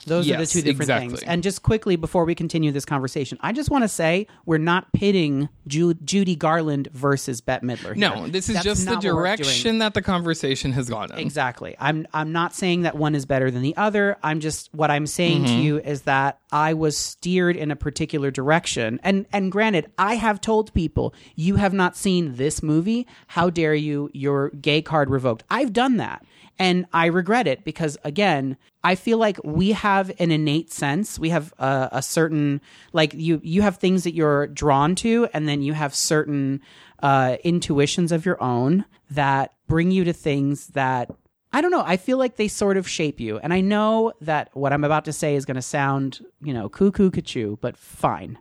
Those 0.06 0.30
are 0.30 0.38
the 0.38 0.46
two 0.46 0.62
different 0.62 0.82
exactly. 0.82 1.08
things. 1.10 1.24
And 1.24 1.42
just 1.44 1.64
quickly 1.64 1.96
before 1.96 2.26
we 2.26 2.36
continue 2.36 2.72
this 2.72 2.86
conversation, 2.86 3.38
I 3.42 3.54
just 3.54 3.70
want 3.70 3.84
to 3.84 3.88
say 3.88 4.28
we're 4.46 4.58
not 4.58 4.92
pitting 4.94 5.48
Ju- 5.68 5.94
Judy 5.94 6.36
Garland 6.36 6.90
versus 6.92 7.40
Bette 7.42 7.66
Midler. 7.66 7.96
No, 7.96 8.28
this 8.28 8.50
is 8.50 8.56
That's 8.56 8.66
just 8.66 8.86
the 8.86 8.92
not 8.92 9.04
what 9.04 9.14
we're 9.16 9.24
doing. 9.24 9.38
direction 9.38 9.78
that 9.80 9.94
the 9.94 10.02
conversation 10.02 10.74
has 10.74 10.90
gone 10.90 11.12
in. 11.14 11.20
Exactly. 11.20 11.76
I'm 11.80 12.06
I'm 12.14 12.32
not 12.32 12.54
saying 12.54 12.82
that 12.82 12.96
one 12.98 13.16
is 13.16 13.26
better 13.26 13.50
than 13.50 13.62
the 13.62 13.78
other. 13.78 14.18
I'm 14.24 14.40
just 14.42 14.74
what 14.74 14.92
I'm 14.92 15.08
saying 15.08 15.34
Mm-hmm. 15.46 15.46
to 15.46 15.62
you 15.62 15.80
is 15.80 16.02
that 16.04 16.40
I 16.54 16.76
was 16.76 16.96
steered 16.96 17.56
in 17.56 17.72
a 17.72 17.76
particular 17.76 18.30
direction. 18.30 19.00
And 19.04 19.26
and 19.34 19.52
granted, 19.52 19.92
I 19.98 20.16
have 20.16 20.40
told 20.40 20.72
people, 20.76 21.14
you 21.36 21.56
have 21.56 21.74
not 21.74 21.98
seen 21.98 22.36
this 22.36 22.62
movie. 22.62 23.08
How 23.28 23.50
dare 23.50 23.74
you? 23.74 24.12
Your 24.14 24.52
gay 24.52 24.84
card 24.84 25.10
revoked. 25.10 25.44
I've 25.50 25.74
done 25.74 25.98
that. 25.98 26.24
And 26.60 26.86
I 26.94 27.08
regret 27.08 27.48
it 27.48 27.66
because 27.66 27.98
again, 28.04 28.58
I 28.84 28.94
feel 28.94 29.18
like 29.18 29.40
we 29.44 29.72
have 29.72 30.12
an 30.20 30.30
innate 30.30 30.72
sense. 30.72 31.18
We 31.18 31.30
have 31.30 31.52
a, 31.58 31.90
a 31.94 32.02
certain 32.04 32.62
like 32.94 33.16
you 33.16 33.42
you 33.44 33.64
have 33.64 33.78
things 33.78 34.04
that 34.04 34.14
you're 34.14 34.46
drawn 34.46 34.94
to, 34.96 35.28
and 35.34 35.50
then 35.50 35.64
you 35.64 35.74
have 35.74 35.96
certain 35.96 36.62
uh, 37.02 37.38
intuitions 37.44 38.12
of 38.12 38.28
your 38.28 38.42
own 38.42 38.86
that 39.10 39.54
bring 39.68 39.90
you 39.90 40.04
to 40.04 40.14
things 40.14 40.68
that 40.68 41.10
I 41.54 41.62
don't 41.62 41.70
know. 41.70 41.84
I 41.86 41.98
feel 41.98 42.18
like 42.18 42.36
they 42.36 42.48
sort 42.48 42.78
of 42.78 42.90
shape 42.90 43.20
you. 43.20 43.38
And 43.38 43.54
I 43.54 43.62
know 43.62 44.12
that 44.22 44.50
what 44.54 44.74
I'm 44.74 44.84
about 44.84 45.06
to 45.06 45.14
say 45.14 45.36
is 45.36 45.46
going 45.46 45.56
to 45.56 45.62
sound, 45.62 46.26
you 46.42 46.52
know, 46.52 46.68
cuckoo 46.68 47.12
cuckoo, 47.12 47.58
but 47.62 47.78
fine. 47.78 48.40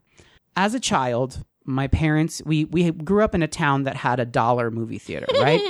As 0.56 0.74
a 0.74 0.80
child, 0.80 1.44
my 1.64 1.88
parents, 1.88 2.40
we, 2.46 2.64
we 2.64 2.90
grew 2.90 3.22
up 3.22 3.34
in 3.34 3.42
a 3.42 3.48
town 3.48 3.82
that 3.84 3.96
had 3.96 4.18
a 4.18 4.24
dollar 4.24 4.70
movie 4.70 4.98
theater, 4.98 5.26
right? 5.34 5.60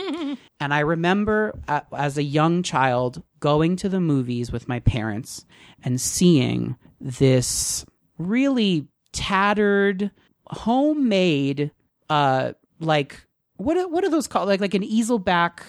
and 0.61 0.73
I 0.73 0.81
remember 0.81 1.59
uh, 1.67 1.81
as 1.93 2.17
a 2.17 2.23
young 2.23 2.63
child 2.63 3.23
going 3.41 3.75
to 3.77 3.89
the 3.89 4.01
movies 4.01 4.53
with 4.53 4.69
my 4.69 4.79
parents 4.79 5.45
and 5.83 6.01
seeing 6.01 6.77
this 7.01 7.85
really 8.19 8.87
tattered, 9.13 10.13
homemade, 10.47 11.73
uh, 12.09 12.53
like, 12.79 13.27
what 13.57 13.77
are, 13.77 13.89
what 13.89 14.05
are 14.05 14.11
those 14.11 14.29
called? 14.29 14.49
Like 14.49 14.61
like 14.61 14.75
an 14.75 14.85
easel 14.85 15.19
back 15.19 15.65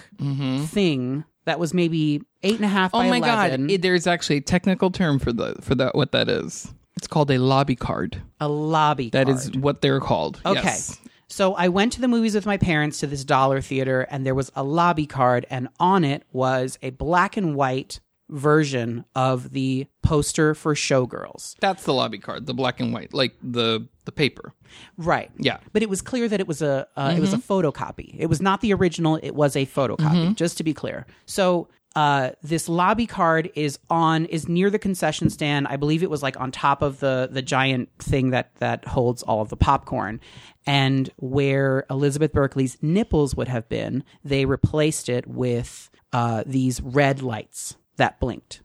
thing 0.66 1.24
that 1.44 1.58
was 1.58 1.74
maybe 1.74 2.22
eight 2.42 2.56
and 2.56 2.64
a 2.64 2.68
half 2.68 2.90
Oh 2.94 2.98
my 3.02 3.18
11. 3.18 3.20
god, 3.62 3.70
it, 3.70 3.82
there's 3.82 4.06
actually 4.06 4.36
a 4.36 4.40
technical 4.40 4.90
term 4.90 5.18
for 5.18 5.32
the 5.32 5.54
for 5.60 5.74
that 5.76 5.94
what 5.94 6.12
that 6.12 6.28
is. 6.28 6.72
It's 6.96 7.06
called 7.06 7.30
a 7.30 7.38
lobby 7.38 7.76
card. 7.76 8.22
a 8.40 8.48
lobby 8.48 9.10
That 9.10 9.26
card. 9.26 9.36
is 9.36 9.50
what 9.56 9.80
they're 9.80 10.00
called. 10.00 10.40
Okay. 10.46 10.62
Yes. 10.62 10.98
So 11.26 11.54
I 11.54 11.68
went 11.68 11.92
to 11.94 12.00
the 12.00 12.06
movies 12.08 12.34
with 12.34 12.46
my 12.46 12.56
parents 12.56 13.00
to 13.00 13.06
this 13.08 13.24
dollar 13.24 13.60
theater, 13.60 14.02
and 14.02 14.24
there 14.24 14.34
was 14.34 14.52
a 14.54 14.62
lobby 14.62 15.06
card, 15.06 15.46
and 15.50 15.68
on 15.80 16.04
it 16.04 16.22
was 16.32 16.78
a 16.82 16.90
black 16.90 17.36
and 17.36 17.56
white 17.56 17.98
version 18.28 19.04
of 19.14 19.50
the 19.50 19.86
poster 20.02 20.54
for 20.54 20.74
Showgirls. 20.74 21.56
That's 21.60 21.84
the 21.84 21.92
lobby 21.92 22.18
card, 22.18 22.46
the 22.46 22.54
black 22.54 22.80
and 22.80 22.92
white, 22.92 23.12
like 23.12 23.34
the 23.42 23.86
the 24.04 24.12
paper. 24.12 24.52
Right. 24.96 25.30
Yeah. 25.38 25.58
But 25.72 25.82
it 25.82 25.88
was 25.88 26.02
clear 26.02 26.28
that 26.28 26.40
it 26.40 26.48
was 26.48 26.62
a 26.62 26.86
uh, 26.96 27.14
it 27.16 27.20
was 27.20 27.32
a 27.32 27.38
photocopy. 27.38 28.14
It 28.18 28.26
was 28.26 28.40
not 28.40 28.60
the 28.60 28.72
original. 28.74 29.18
It 29.22 29.34
was 29.34 29.56
a 29.56 29.66
photocopy. 29.66 30.34
Just 30.36 30.56
to 30.58 30.64
be 30.64 30.74
clear. 30.74 31.06
So 31.26 31.68
uh, 31.96 32.30
this 32.42 32.68
lobby 32.68 33.06
card 33.06 33.50
is 33.54 33.78
on 33.88 34.24
is 34.26 34.48
near 34.48 34.68
the 34.68 34.78
concession 34.78 35.30
stand. 35.30 35.68
I 35.68 35.76
believe 35.76 36.02
it 36.02 36.10
was 36.10 36.22
like 36.22 36.38
on 36.40 36.50
top 36.50 36.82
of 36.82 37.00
the 37.00 37.28
the 37.30 37.42
giant 37.42 37.88
thing 37.98 38.30
that 38.30 38.54
that 38.56 38.84
holds 38.86 39.22
all 39.22 39.40
of 39.40 39.48
the 39.48 39.56
popcorn. 39.56 40.20
And 40.66 41.10
where 41.16 41.84
Elizabeth 41.90 42.32
Berkley's 42.32 42.78
nipples 42.82 43.36
would 43.36 43.48
have 43.48 43.68
been, 43.68 44.02
they 44.24 44.44
replaced 44.44 45.08
it 45.08 45.26
with 45.26 45.90
uh, 46.12 46.42
these 46.46 46.80
red 46.80 47.22
lights 47.22 47.76
that 47.96 48.20
blinked. 48.20 48.62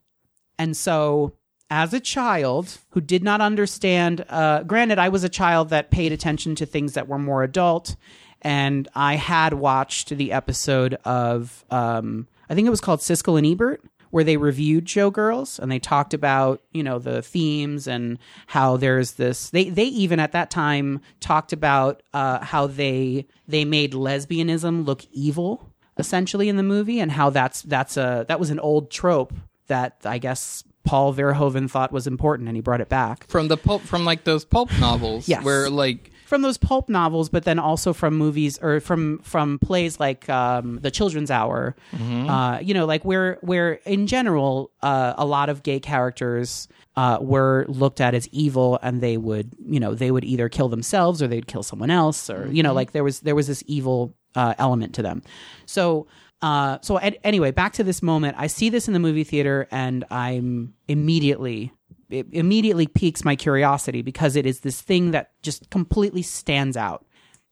And 0.57 0.75
so, 0.75 1.33
as 1.69 1.93
a 1.93 1.99
child 1.99 2.79
who 2.89 3.01
did 3.01 3.23
not 3.23 3.41
understand, 3.41 4.25
uh, 4.27 4.63
granted, 4.63 4.97
I 4.97 5.09
was 5.09 5.23
a 5.23 5.29
child 5.29 5.69
that 5.69 5.91
paid 5.91 6.11
attention 6.11 6.55
to 6.55 6.65
things 6.65 6.93
that 6.93 7.07
were 7.07 7.19
more 7.19 7.43
adult, 7.43 7.95
and 8.41 8.87
I 8.95 9.15
had 9.15 9.53
watched 9.53 10.09
the 10.09 10.31
episode 10.31 10.95
of, 11.05 11.63
um, 11.69 12.27
I 12.49 12.55
think 12.55 12.65
it 12.65 12.71
was 12.71 12.81
called 12.81 13.01
Siskel 13.01 13.37
and 13.37 13.45
Ebert, 13.45 13.83
where 14.11 14.23
they 14.23 14.37
reviewed 14.37 14.85
Showgirls 14.85 15.59
and 15.59 15.71
they 15.71 15.79
talked 15.79 16.13
about, 16.13 16.61
you 16.71 16.83
know, 16.83 16.99
the 16.99 17.21
themes 17.21 17.87
and 17.87 18.17
how 18.47 18.77
there's 18.77 19.13
this. 19.13 19.49
They 19.49 19.69
they 19.69 19.85
even 19.85 20.19
at 20.19 20.31
that 20.31 20.49
time 20.49 21.01
talked 21.19 21.53
about 21.53 22.01
uh, 22.13 22.43
how 22.43 22.67
they 22.67 23.27
they 23.47 23.65
made 23.65 23.93
lesbianism 23.93 24.85
look 24.85 25.05
evil 25.11 25.68
essentially 25.99 26.49
in 26.49 26.55
the 26.57 26.63
movie 26.63 26.99
and 26.99 27.11
how 27.11 27.29
that's 27.29 27.61
that's 27.63 27.97
a 27.97 28.25
that 28.27 28.39
was 28.39 28.49
an 28.49 28.59
old 28.59 28.89
trope 28.91 29.33
that 29.67 29.97
I 30.05 30.17
guess 30.17 30.63
Paul 30.85 31.13
Verhoeven 31.13 31.69
thought 31.69 31.91
was 31.91 32.07
important 32.07 32.47
and 32.49 32.57
he 32.57 32.61
brought 32.61 32.81
it 32.81 32.89
back 32.89 33.27
From 33.27 33.47
the 33.47 33.57
pulp 33.57 33.81
from 33.83 34.05
like 34.05 34.23
those 34.23 34.45
pulp 34.45 34.69
novels 34.79 35.27
Yes. 35.27 35.43
where 35.43 35.69
like 35.69 36.11
from 36.25 36.43
those 36.43 36.57
pulp 36.59 36.89
novels, 36.89 37.27
but 37.27 37.43
then 37.43 37.57
also 37.57 37.91
from 37.91 38.15
movies 38.15 38.59
or 38.61 38.79
from 38.79 39.17
from 39.23 39.57
plays 39.57 39.99
like 39.99 40.29
um, 40.29 40.77
the 40.79 40.91
Children's 40.91 41.31
Hour. 41.31 41.75
Uh, 41.91 42.59
you 42.61 42.75
know, 42.75 42.85
like 42.85 43.03
where 43.03 43.39
where 43.41 43.73
in 43.83 44.05
general 44.05 44.69
uh, 44.83 45.15
a 45.17 45.25
lot 45.25 45.49
of 45.49 45.63
gay 45.63 45.79
characters 45.79 46.67
uh, 46.95 47.17
were 47.19 47.65
looked 47.67 47.99
at 47.99 48.13
as 48.13 48.27
evil, 48.27 48.77
and 48.83 49.01
they 49.01 49.17
would 49.17 49.55
you 49.65 49.79
know 49.79 49.95
they 49.95 50.11
would 50.11 50.23
either 50.23 50.49
kill 50.49 50.69
themselves 50.69 51.23
or 51.23 51.27
they'd 51.27 51.47
kill 51.47 51.63
someone 51.63 51.89
else, 51.89 52.29
or 52.29 52.47
you 52.51 52.61
know 52.61 52.73
like 52.73 52.91
there 52.91 53.03
was 53.03 53.21
there 53.21 53.33
was 53.35 53.47
this 53.47 53.63
evil 53.65 54.13
uh, 54.35 54.53
element 54.57 54.95
to 54.95 55.01
them. 55.01 55.21
So. 55.65 56.07
Uh, 56.41 56.77
so 56.81 56.97
an- 56.97 57.17
anyway, 57.25 57.51
back 57.51 57.73
to 57.73 57.83
this 57.83 58.01
moment. 58.01 58.33
I 58.39 58.47
see 58.47 58.69
this 58.69 58.87
in 58.87 58.93
the 58.93 58.99
movie 58.99 59.25
theater, 59.25 59.67
and 59.71 60.05
I'm 60.09 60.73
immediately 60.87 61.73
it 62.09 62.27
immediately 62.31 62.87
piques 62.87 63.23
my 63.23 63.35
curiosity 63.35 64.01
because 64.01 64.35
it 64.35 64.45
is 64.45 64.61
this 64.61 64.81
thing 64.81 65.11
that 65.11 65.31
just 65.41 65.69
completely 65.69 66.21
stands 66.21 66.75
out. 66.75 67.05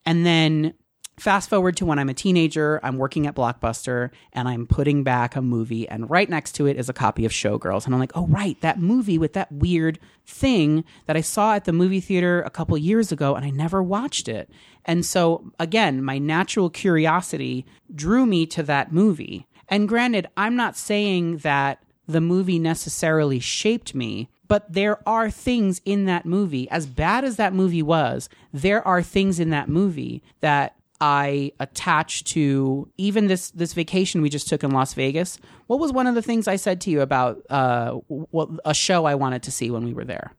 And 0.05 0.25
then 0.25 0.73
fast 1.19 1.49
forward 1.49 1.75
to 1.77 1.85
when 1.85 1.99
I'm 1.99 2.09
a 2.09 2.13
teenager, 2.13 2.79
I'm 2.83 2.97
working 2.97 3.25
at 3.25 3.35
Blockbuster 3.35 4.11
and 4.33 4.47
I'm 4.47 4.67
putting 4.67 5.03
back 5.03 5.35
a 5.35 5.41
movie, 5.41 5.87
and 5.87 6.09
right 6.09 6.29
next 6.29 6.53
to 6.53 6.67
it 6.67 6.77
is 6.77 6.89
a 6.89 6.93
copy 6.93 7.25
of 7.25 7.31
Showgirls. 7.31 7.85
And 7.85 7.93
I'm 7.93 7.99
like, 7.99 8.15
oh, 8.15 8.27
right, 8.27 8.59
that 8.61 8.79
movie 8.79 9.17
with 9.17 9.33
that 9.33 9.51
weird 9.51 9.99
thing 10.25 10.83
that 11.05 11.17
I 11.17 11.21
saw 11.21 11.55
at 11.55 11.65
the 11.65 11.73
movie 11.73 11.99
theater 11.99 12.41
a 12.41 12.49
couple 12.49 12.77
years 12.77 13.11
ago, 13.11 13.35
and 13.35 13.43
I 13.43 13.49
never 13.49 13.81
watched 13.81 14.27
it. 14.27 14.49
And 14.85 15.05
so, 15.05 15.51
again, 15.59 16.03
my 16.03 16.17
natural 16.17 16.69
curiosity 16.69 17.65
drew 17.93 18.25
me 18.25 18.45
to 18.47 18.63
that 18.63 18.91
movie. 18.91 19.47
And 19.67 19.89
granted, 19.89 20.27
I'm 20.37 20.55
not 20.55 20.77
saying 20.77 21.37
that 21.39 21.83
the 22.07 22.21
movie 22.21 22.59
necessarily 22.59 23.39
shaped 23.39 23.93
me, 23.93 24.29
but 24.47 24.71
there 24.71 25.05
are 25.07 25.29
things 25.29 25.81
in 25.83 26.05
that 26.05 26.25
movie, 26.25 26.69
as 26.69 26.85
bad 26.85 27.25
as 27.25 27.35
that 27.35 27.53
movie 27.53 27.83
was, 27.83 28.29
there 28.53 28.85
are 28.87 29.03
things 29.03 29.41
in 29.41 29.49
that 29.49 29.67
movie 29.67 30.23
that 30.39 30.76
I 30.99 31.51
attach 31.59 32.23
to 32.25 32.89
even 32.97 33.27
this 33.27 33.51
this 33.51 33.73
vacation 33.73 34.21
we 34.21 34.29
just 34.29 34.47
took 34.47 34.63
in 34.63 34.71
Las 34.71 34.93
Vegas. 34.93 35.37
What 35.67 35.79
was 35.79 35.91
one 35.91 36.07
of 36.07 36.15
the 36.15 36.21
things 36.21 36.47
I 36.47 36.55
said 36.55 36.81
to 36.81 36.89
you 36.89 37.01
about 37.01 37.41
uh, 37.49 37.91
what 38.07 38.49
a 38.65 38.73
show 38.73 39.05
I 39.05 39.15
wanted 39.15 39.43
to 39.43 39.51
see 39.51 39.69
when 39.69 39.85
we 39.85 39.93
were 39.93 40.05
there? 40.05 40.33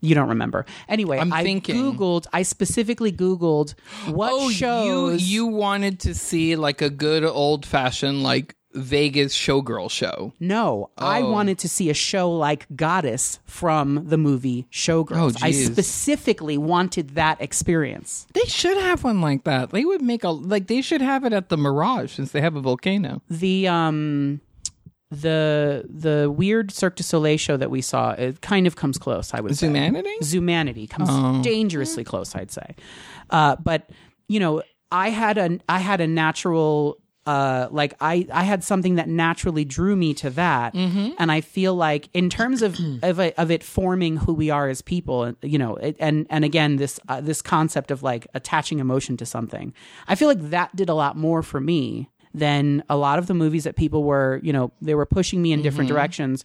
You 0.00 0.14
don't 0.14 0.28
remember. 0.28 0.66
Anyway, 0.86 1.18
I'm 1.18 1.32
I 1.32 1.42
thinking. 1.42 1.76
googled. 1.76 2.26
I 2.32 2.42
specifically 2.42 3.10
googled 3.10 3.74
what 4.06 4.32
oh, 4.32 4.50
shows 4.50 5.22
you 5.22 5.46
you 5.46 5.46
wanted 5.46 6.00
to 6.00 6.14
see 6.14 6.56
like 6.56 6.82
a 6.82 6.90
good 6.90 7.24
old 7.24 7.64
fashioned 7.64 8.22
like 8.22 8.54
Vegas 8.74 9.34
showgirl 9.36 9.90
show. 9.90 10.32
No, 10.40 10.90
I 10.98 11.22
Oh. 11.22 11.30
wanted 11.30 11.58
to 11.60 11.68
see 11.68 11.90
a 11.90 11.94
show 11.94 12.30
like 12.30 12.66
Goddess 12.74 13.38
from 13.44 14.02
the 14.08 14.18
movie 14.18 14.66
Showgirls. 14.72 15.36
Oh, 15.36 15.46
I 15.46 15.52
specifically 15.52 16.58
wanted 16.58 17.10
that 17.10 17.40
experience. 17.40 18.26
They 18.34 18.44
should 18.46 18.76
have 18.78 19.04
one 19.04 19.20
like 19.20 19.44
that. 19.44 19.70
They 19.70 19.84
would 19.84 20.02
make 20.02 20.24
a 20.24 20.30
like 20.30 20.66
they 20.66 20.82
should 20.82 21.00
have 21.02 21.24
it 21.24 21.32
at 21.32 21.48
the 21.50 21.56
Mirage 21.56 22.12
since 22.12 22.32
they 22.32 22.40
have 22.40 22.56
a 22.56 22.60
volcano. 22.60 23.22
The 23.30 23.68
um 23.68 24.40
the 25.10 25.84
the 25.88 26.30
weird 26.30 26.72
Cirque 26.72 26.96
du 26.96 27.02
Soleil 27.02 27.36
show 27.36 27.56
that 27.56 27.70
we 27.70 27.80
saw, 27.80 28.10
it 28.12 28.40
kind 28.40 28.66
of 28.66 28.74
comes 28.76 28.98
close, 28.98 29.32
I 29.32 29.40
would 29.40 29.56
say. 29.56 29.68
Zumanity? 29.68 30.18
Zumanity 30.22 30.88
comes 30.90 31.08
Oh. 31.12 31.40
dangerously 31.42 32.04
close, 32.04 32.34
I'd 32.34 32.50
say. 32.50 32.74
Uh, 33.30 33.56
but 33.62 33.88
you 34.28 34.40
know, 34.40 34.62
I 34.90 35.10
had 35.10 35.38
a 35.38 35.58
I 35.68 35.78
had 35.78 36.00
a 36.00 36.06
natural 36.06 36.98
uh, 37.26 37.68
like 37.70 37.94
I 38.00 38.26
I 38.32 38.44
had 38.44 38.62
something 38.62 38.96
that 38.96 39.08
naturally 39.08 39.64
drew 39.64 39.96
me 39.96 40.12
to 40.14 40.30
that, 40.30 40.74
Mm-hmm. 40.74 41.10
and 41.18 41.32
I 41.32 41.40
feel 41.40 41.74
like 41.74 42.08
in 42.12 42.28
terms 42.28 42.60
of 42.62 42.78
of 43.02 43.18
it, 43.18 43.34
of 43.38 43.50
it 43.50 43.62
forming 43.64 44.16
who 44.18 44.34
we 44.34 44.50
are 44.50 44.68
as 44.68 44.82
people, 44.82 45.34
you 45.42 45.58
know, 45.58 45.76
it, 45.76 45.96
and 45.98 46.26
and 46.30 46.44
again 46.44 46.76
this 46.76 47.00
uh, 47.08 47.20
this 47.22 47.40
concept 47.42 47.90
of 47.90 48.02
like 48.02 48.26
attaching 48.34 48.78
emotion 48.78 49.16
to 49.16 49.26
something, 49.26 49.72
I 50.06 50.14
feel 50.16 50.28
like 50.28 50.50
that 50.50 50.76
did 50.76 50.88
a 50.88 50.94
lot 50.94 51.16
more 51.16 51.42
for 51.42 51.60
me 51.60 52.10
than 52.34 52.82
a 52.90 52.96
lot 52.96 53.18
of 53.18 53.26
the 53.28 53.34
movies 53.34 53.64
that 53.64 53.76
people 53.76 54.02
were, 54.02 54.40
you 54.42 54.52
know, 54.52 54.72
they 54.82 54.94
were 54.94 55.06
pushing 55.06 55.40
me 55.40 55.52
in 55.52 55.62
different 55.62 55.88
Mm-hmm. 55.88 55.94
directions. 55.96 56.44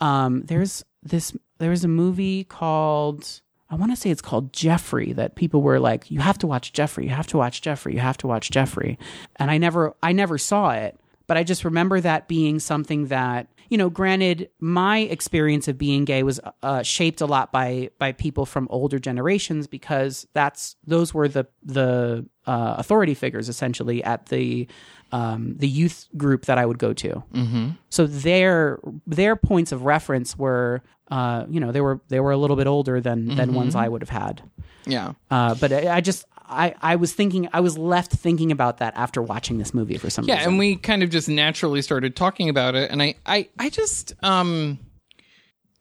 Um, 0.00 0.42
there's 0.42 0.84
this 1.02 1.34
there 1.58 1.70
was 1.70 1.82
a 1.84 1.88
movie 1.88 2.44
called 2.44 3.40
I 3.70 3.76
want 3.76 3.92
to 3.92 3.96
say 3.96 4.10
it's 4.10 4.20
called 4.20 4.52
Jeffrey 4.52 5.12
that 5.12 5.36
people 5.36 5.62
were 5.62 5.78
like, 5.78 6.10
you 6.10 6.18
have 6.20 6.38
to 6.38 6.46
watch 6.46 6.72
Jeffrey, 6.72 7.04
you 7.04 7.10
have 7.10 7.28
to 7.28 7.36
watch 7.36 7.62
Jeffrey, 7.62 7.94
you 7.94 8.00
have 8.00 8.16
to 8.18 8.26
watch 8.26 8.50
Jeffrey. 8.50 8.98
And 9.36 9.50
I 9.50 9.58
never 9.58 9.94
I 10.02 10.12
never 10.12 10.38
saw 10.38 10.72
it, 10.72 10.98
but 11.26 11.36
I 11.36 11.44
just 11.44 11.64
remember 11.64 12.00
that 12.00 12.26
being 12.26 12.58
something 12.58 13.06
that, 13.06 13.46
you 13.68 13.78
know, 13.78 13.88
granted 13.88 14.50
my 14.58 14.98
experience 14.98 15.68
of 15.68 15.78
being 15.78 16.04
gay 16.04 16.24
was 16.24 16.40
uh, 16.64 16.82
shaped 16.82 17.20
a 17.20 17.26
lot 17.26 17.52
by 17.52 17.90
by 17.98 18.10
people 18.10 18.44
from 18.44 18.66
older 18.70 18.98
generations 18.98 19.68
because 19.68 20.26
that's 20.32 20.74
those 20.84 21.14
were 21.14 21.28
the 21.28 21.46
the 21.62 22.26
uh, 22.46 22.74
authority 22.78 23.14
figures 23.14 23.48
essentially 23.48 24.02
at 24.02 24.26
the 24.26 24.66
um, 25.12 25.54
the 25.56 25.68
youth 25.68 26.08
group 26.16 26.46
that 26.46 26.58
I 26.58 26.66
would 26.66 26.78
go 26.78 26.92
to. 26.92 27.22
Mm-hmm. 27.32 27.70
So 27.88 28.06
their 28.06 28.80
their 29.06 29.36
points 29.36 29.70
of 29.72 29.84
reference 29.84 30.36
were, 30.36 30.82
uh, 31.10 31.44
you 31.48 31.60
know, 31.60 31.72
they 31.72 31.80
were 31.80 32.00
they 32.08 32.20
were 32.20 32.30
a 32.32 32.36
little 32.36 32.56
bit 32.56 32.66
older 32.66 33.00
than 33.00 33.34
than 33.34 33.54
ones 33.54 33.74
I 33.74 33.88
would 33.88 34.02
have 34.02 34.10
had. 34.10 34.42
Yeah. 34.86 35.12
Uh, 35.30 35.54
but 35.54 35.72
I, 35.72 35.96
I 35.96 36.00
just 36.00 36.24
I 36.48 36.74
I 36.80 36.96
was 36.96 37.12
thinking 37.12 37.48
I 37.52 37.60
was 37.60 37.76
left 37.76 38.12
thinking 38.12 38.50
about 38.52 38.78
that 38.78 38.94
after 38.96 39.20
watching 39.22 39.58
this 39.58 39.74
movie 39.74 39.96
for 39.98 40.08
some 40.10 40.24
Yeah, 40.24 40.34
reason. 40.34 40.42
Yeah, 40.44 40.48
and 40.50 40.58
we 40.58 40.76
kind 40.76 41.02
of 41.02 41.10
just 41.10 41.28
naturally 41.28 41.82
started 41.82 42.16
talking 42.16 42.48
about 42.48 42.74
it 42.74 42.90
and 42.90 43.02
I 43.02 43.14
I 43.26 43.48
I 43.58 43.70
just 43.70 44.14
um 44.22 44.78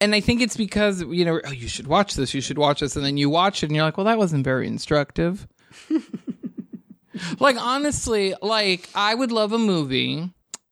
and 0.02 0.16
I 0.16 0.22
think 0.22 0.42
it's 0.42 0.56
because 0.58 1.02
you 1.04 1.26
know, 1.26 1.42
oh, 1.46 1.52
you 1.52 1.68
should 1.68 1.88
watch 1.88 2.16
this, 2.16 2.34
you 2.34 2.42
should 2.42 2.58
watch 2.58 2.80
this 2.80 2.96
and 2.96 3.04
then 3.06 3.18
you 3.18 3.30
watch 3.30 3.64
it 3.64 3.68
and 3.68 3.76
you're 3.76 3.84
like, 3.86 3.98
well, 3.98 4.06
that 4.06 4.18
wasn't 4.18 4.44
very 4.46 4.66
instructive. 4.68 5.48
like 7.40 7.58
honestly, 7.58 8.34
like 8.42 8.90
I 8.96 9.14
would 9.16 9.32
love 9.32 9.52
a 9.54 9.58
movie 9.60 10.30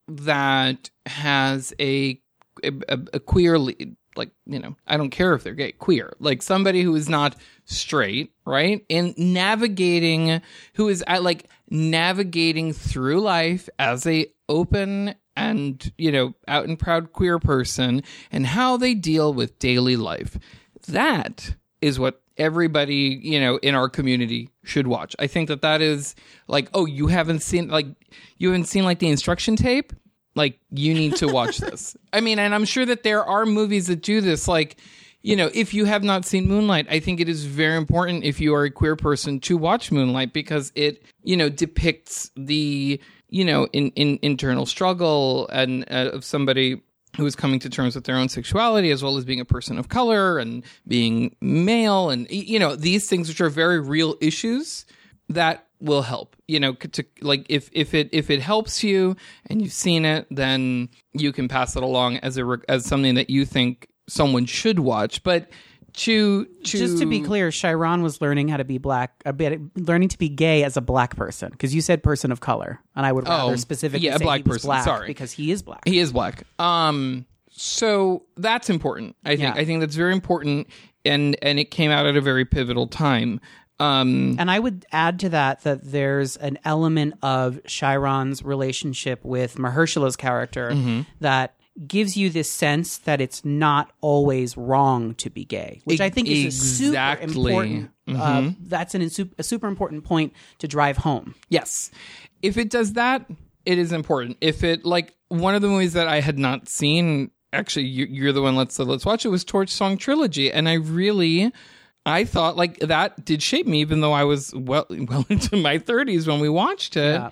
that 0.08 0.90
has 1.06 1.74
a 1.80 2.22
a, 2.64 2.72
a- 2.90 3.00
a 3.14 3.20
queer 3.20 3.60
lead. 3.60 3.97
Like, 4.18 4.32
you 4.46 4.60
know, 4.60 4.76
I 4.88 4.98
don't 4.98 5.10
care 5.10 5.34
if 5.34 5.44
they're 5.44 5.54
gay, 5.54 5.72
queer. 5.74 6.14
Like 6.20 6.42
somebody 6.42 6.82
who 6.82 6.96
is 6.96 7.08
not 7.08 7.36
straight, 7.66 8.34
right? 8.46 8.86
And 8.90 9.18
navigating 9.18 10.42
who 10.74 10.90
is 10.90 11.04
at 11.08 11.24
like 11.24 11.50
navigating 11.70 12.74
through 12.74 13.22
life 13.22 13.70
as 13.80 14.06
a 14.08 14.28
open 14.50 15.16
and, 15.36 15.94
you 15.98 16.12
know, 16.12 16.34
out 16.48 16.68
and 16.68 16.80
proud 16.80 17.14
queer 17.14 17.40
person 17.40 18.02
and 18.32 18.48
how 18.48 18.78
they 18.78 18.94
deal 18.94 19.34
with 19.34 19.60
daily 19.60 19.96
life. 19.96 20.38
That 20.88 21.56
is 21.82 22.00
what 22.00 22.22
everybody, 22.38 23.20
you 23.22 23.40
know, 23.40 23.58
in 23.58 23.76
our 23.76 23.90
community 23.90 24.50
should 24.64 24.88
watch. 24.88 25.16
I 25.20 25.28
think 25.28 25.48
that 25.50 25.62
that 25.62 25.82
is 25.82 26.16
like, 26.48 26.70
oh, 26.74 26.86
you 26.86 27.08
haven't 27.08 27.42
seen 27.42 27.68
like 27.68 27.88
you 28.38 28.50
haven't 28.50 28.66
seen 28.66 28.84
like 28.84 29.00
the 29.00 29.10
instruction 29.10 29.56
tape? 29.56 29.94
Like 30.38 30.60
you 30.72 30.94
need 30.94 31.18
to 31.18 31.28
watch 31.28 31.58
this. 31.58 31.98
I 32.14 32.22
mean, 32.22 32.40
and 32.40 32.56
I'm 32.56 32.66
sure 32.66 32.86
that 32.86 33.04
there 33.04 33.26
are 33.26 33.46
movies 33.46 33.88
that 33.88 34.02
do 34.02 34.22
this 34.22 34.48
like 34.48 34.78
you 35.24 35.36
know, 35.36 35.50
if 35.54 35.74
you 35.74 35.84
have 35.84 36.04
not 36.04 36.24
seen 36.24 36.48
Moonlight, 36.48 36.88
I 36.90 37.02
think 37.02 37.20
it 37.20 37.28
is 37.28 37.44
very 37.44 37.76
important 37.76 38.24
if 38.24 38.40
you 38.40 38.54
are 38.56 38.64
a 38.64 38.72
queer 38.72 38.96
person 38.96 39.42
to 39.42 39.58
watch 39.58 39.92
Moonlight 39.92 40.32
because 40.32 40.72
it, 40.74 41.04
you 41.22 41.36
know, 41.36 41.50
depicts 41.50 42.32
the, 42.38 43.02
you 43.28 43.44
know, 43.44 43.66
in, 43.74 43.90
in 43.92 44.20
internal 44.22 44.66
struggle 44.66 45.50
and 45.50 45.84
uh, 45.92 46.12
of 46.14 46.24
somebody 46.24 46.82
who 47.18 47.26
is 47.26 47.36
coming 47.36 47.60
to 47.60 47.70
terms 47.70 47.96
with 47.96 48.06
their 48.06 48.16
own 48.16 48.30
sexuality 48.30 48.92
as 48.92 49.04
well 49.04 49.18
as 49.18 49.26
being 49.26 49.40
a 49.40 49.46
person 49.46 49.78
of 49.78 49.90
color 49.90 50.38
and 50.38 50.64
being 50.88 51.36
male 51.42 52.10
and 52.10 52.30
you 52.30 52.60
know 52.60 52.76
these 52.76 53.10
things 53.10 53.28
which 53.28 53.42
are 53.42 53.50
very 53.50 53.80
real 53.80 54.16
issues 54.22 54.86
that 55.30 55.67
will 55.80 56.02
help 56.02 56.36
you 56.48 56.60
know 56.60 56.74
to 56.74 57.06
like 57.22 57.46
if 57.50 57.70
if 57.72 57.94
it 57.94 58.10
if 58.12 58.30
it 58.30 58.42
helps 58.42 58.84
you 58.84 59.16
and 59.48 59.62
you've 59.62 59.72
seen 59.72 60.06
it 60.06 60.26
then 60.32 60.90
you 61.14 61.32
can 61.32 61.48
pass 61.48 61.76
it 61.76 61.84
along 61.84 62.18
as 62.18 62.38
a 62.38 62.58
as 62.68 62.86
something 62.86 63.16
that 63.16 63.30
you 63.30 63.46
think 63.46 63.88
someone 64.10 64.46
should 64.46 64.80
watch 64.80 65.22
but 65.24 65.50
to, 65.94 66.46
to 66.46 66.78
Just 66.78 67.00
to 67.00 67.08
be 67.08 67.22
clear, 67.22 67.50
Chiron 67.50 68.04
was 68.04 68.22
learning 68.22 68.50
how 68.50 68.58
to 68.58 68.64
be 68.64 68.78
black, 68.78 69.14
a 69.26 69.34
bit 69.34 69.60
learning 69.76 70.10
to 70.10 70.18
be 70.20 70.30
gay 70.30 70.64
as 70.64 70.78
a 70.78 70.82
black 70.82 71.16
person 71.16 71.50
because 71.50 71.74
you 71.74 71.82
said 71.82 72.04
person 72.04 72.32
of 72.32 72.40
color, 72.40 72.80
and 72.96 73.04
I 73.04 73.12
would 73.12 73.28
rather 73.28 73.54
Oh, 73.54 73.56
specifically 73.56 74.06
yeah, 74.06 74.18
say 74.18 74.24
black 74.24 74.46
person, 74.46 74.68
black 74.68 74.84
sorry. 74.84 75.08
because 75.08 75.32
he 75.32 75.50
is 75.52 75.64
black. 75.64 75.82
He 75.88 75.98
is 75.98 76.14
black. 76.14 76.44
Um, 76.60 77.26
so 77.50 78.26
that's 78.36 78.70
important. 78.70 79.16
I 79.26 79.30
think. 79.38 79.56
Yeah. 79.56 79.60
I 79.60 79.66
think 79.66 79.80
that's 79.80 79.96
very 79.96 80.14
important, 80.14 80.68
and 81.04 81.36
and 81.42 81.58
it 81.58 81.72
came 81.72 81.90
out 81.90 82.06
at 82.06 82.16
a 82.16 82.22
very 82.22 82.46
pivotal 82.46 82.86
time. 82.86 83.40
Um, 83.80 84.36
And 84.40 84.50
I 84.50 84.58
would 84.60 84.86
add 84.92 85.20
to 85.20 85.30
that 85.30 85.62
that 85.62 85.84
there's 85.84 86.36
an 86.38 86.58
element 86.66 87.16
of 87.22 87.60
Chiron's 87.68 88.44
relationship 88.44 89.24
with 89.24 89.56
Mahershala's 89.58 90.16
character 90.16 90.72
Mm-hmm. 90.72 91.02
that 91.22 91.54
gives 91.86 92.18
you 92.18 92.32
this 92.32 92.50
sense 92.50 92.98
that 93.00 93.22
it's 93.22 93.46
not 93.46 93.92
always 94.02 94.58
wrong 94.58 95.14
to 95.14 95.30
be 95.30 95.46
gay, 95.46 95.82
which 95.86 96.02
I 96.02 96.10
think 96.10 96.28
is 96.28 96.46
a 96.48 96.52
super 96.52 96.88
Exactly. 96.90 97.54
Mm-hmm. 97.54 98.12
important. 98.16 98.20
Uh, 98.20 98.52
that's 98.62 98.96
an, 98.96 99.02
a 99.38 99.44
super 99.44 99.68
important 99.68 100.04
point 100.04 100.34
to 100.58 100.68
drive 100.68 100.98
home. 100.98 101.36
Yes. 101.50 101.92
If 102.42 102.58
it 102.58 102.72
does 102.72 102.94
that, 102.94 103.30
it 103.66 103.78
is 103.78 103.92
important. 103.92 104.38
If 104.42 104.64
it 104.64 104.86
like 104.86 105.14
one 105.28 105.54
of 105.54 105.62
the 105.62 105.68
movies 105.68 105.94
that 105.94 106.08
I 106.08 106.20
had 106.22 106.40
not 106.40 106.68
seen, 106.68 107.30
actually, 107.54 107.86
you, 107.86 108.08
you're 108.10 108.34
the 108.34 108.42
one. 108.42 108.56
Let's 108.56 108.80
let's 108.80 109.06
watch 109.06 109.24
it. 109.26 109.30
Was 109.30 109.44
Torch 109.44 109.70
Song 109.70 109.98
Trilogy, 109.98 110.52
and 110.52 110.68
I 110.68 110.74
really, 110.76 111.52
I 112.08 112.24
thought 112.24 112.56
like 112.56 112.80
that 112.80 113.26
did 113.26 113.44
shape 113.44 113.68
me, 113.68 113.82
even 113.82 114.02
though 114.02 114.14
I 114.14 114.24
was 114.24 114.54
well 114.56 114.86
well 114.90 115.26
into 115.30 115.58
my 115.58 115.78
30s 115.78 116.28
when 116.28 116.40
we 116.40 116.50
watched 116.50 116.96
it. 116.98 117.16
Yeah. 117.16 117.30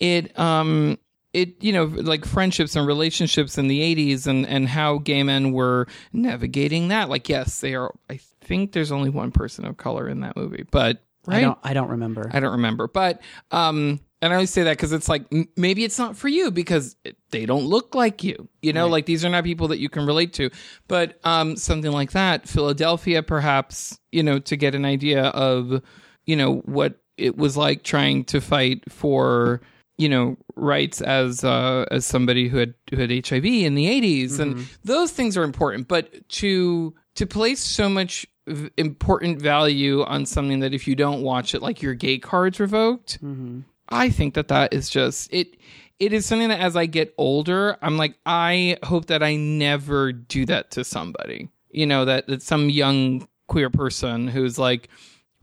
It 0.00 0.38
um. 0.38 0.98
It 1.32 1.64
you 1.64 1.72
know 1.72 1.86
like 1.86 2.24
friendships 2.24 2.76
and 2.76 2.86
relationships 2.86 3.58
in 3.58 3.66
the 3.66 3.80
80s 3.80 4.28
and 4.28 4.46
and 4.46 4.68
how 4.68 4.98
gay 4.98 5.24
men 5.24 5.50
were 5.50 5.88
navigating 6.12 6.86
that 6.88 7.08
like 7.08 7.28
yes 7.28 7.60
they 7.60 7.74
are 7.74 7.92
I 8.08 8.20
think 8.40 8.70
there's 8.70 8.92
only 8.92 9.10
one 9.10 9.32
person 9.32 9.64
of 9.64 9.76
color 9.76 10.08
in 10.08 10.20
that 10.20 10.36
movie 10.36 10.64
but 10.70 11.02
right 11.26 11.38
I 11.38 11.40
don't. 11.40 11.58
I 11.62 11.72
don't 11.72 11.90
remember. 11.90 12.30
I 12.32 12.40
don't 12.40 12.52
remember, 12.52 12.88
but 12.88 13.20
um, 13.50 14.00
and 14.22 14.32
I 14.32 14.36
always 14.36 14.50
say 14.50 14.62
that 14.64 14.76
because 14.76 14.92
it's 14.92 15.08
like 15.08 15.26
m- 15.32 15.48
maybe 15.56 15.84
it's 15.84 15.98
not 15.98 16.16
for 16.16 16.28
you 16.28 16.50
because 16.50 16.96
it, 17.04 17.16
they 17.30 17.44
don't 17.46 17.64
look 17.66 17.94
like 17.94 18.24
you. 18.24 18.48
You 18.62 18.72
know, 18.72 18.86
like 18.88 19.06
these 19.06 19.24
are 19.24 19.28
not 19.28 19.44
people 19.44 19.68
that 19.68 19.78
you 19.78 19.88
can 19.88 20.06
relate 20.06 20.32
to. 20.34 20.50
But 20.88 21.18
um, 21.24 21.56
something 21.56 21.92
like 21.92 22.12
that, 22.12 22.48
Philadelphia, 22.48 23.22
perhaps, 23.22 23.98
you 24.12 24.22
know, 24.22 24.38
to 24.38 24.56
get 24.56 24.74
an 24.74 24.84
idea 24.84 25.24
of, 25.24 25.82
you 26.24 26.36
know, 26.36 26.56
what 26.64 27.00
it 27.16 27.36
was 27.36 27.56
like 27.56 27.82
trying 27.82 28.24
to 28.24 28.40
fight 28.40 28.90
for 28.90 29.60
you 29.96 30.08
know 30.08 30.36
rights 30.56 31.00
as 31.00 31.44
uh, 31.44 31.84
as 31.90 32.04
somebody 32.06 32.48
who 32.48 32.56
had 32.56 32.74
who 32.90 32.96
had 32.96 33.10
HIV 33.10 33.44
in 33.44 33.74
the 33.74 33.86
80s 33.86 34.40
and 34.40 34.66
those 34.82 35.12
things 35.12 35.36
are 35.36 35.44
important 35.44 35.86
but 35.86 36.28
to 36.30 36.94
to 37.14 37.26
place 37.26 37.60
so 37.60 37.88
much 37.88 38.26
v- 38.46 38.70
important 38.76 39.40
value 39.40 40.02
on 40.02 40.26
something 40.26 40.60
that 40.60 40.74
if 40.74 40.86
you 40.86 40.94
don't 40.94 41.22
watch 41.22 41.54
it 41.54 41.62
like 41.62 41.82
your 41.82 41.94
gay 41.94 42.18
cards 42.18 42.60
revoked 42.60 43.22
mm-hmm. 43.22 43.60
I 43.88 44.10
think 44.10 44.34
that 44.34 44.48
that 44.48 44.72
is 44.72 44.88
just 44.88 45.32
it 45.32 45.56
it 46.00 46.12
is 46.12 46.26
something 46.26 46.48
that 46.48 46.60
as 46.60 46.76
I 46.76 46.86
get 46.86 47.14
older 47.18 47.76
I'm 47.82 47.96
like 47.96 48.16
I 48.26 48.78
hope 48.82 49.06
that 49.06 49.22
I 49.22 49.36
never 49.36 50.12
do 50.12 50.46
that 50.46 50.72
to 50.72 50.84
somebody. 50.84 51.48
You 51.70 51.86
know 51.86 52.04
that 52.04 52.26
that 52.28 52.42
some 52.42 52.70
young 52.70 53.28
queer 53.46 53.70
person 53.70 54.28
who's 54.28 54.58
like 54.58 54.88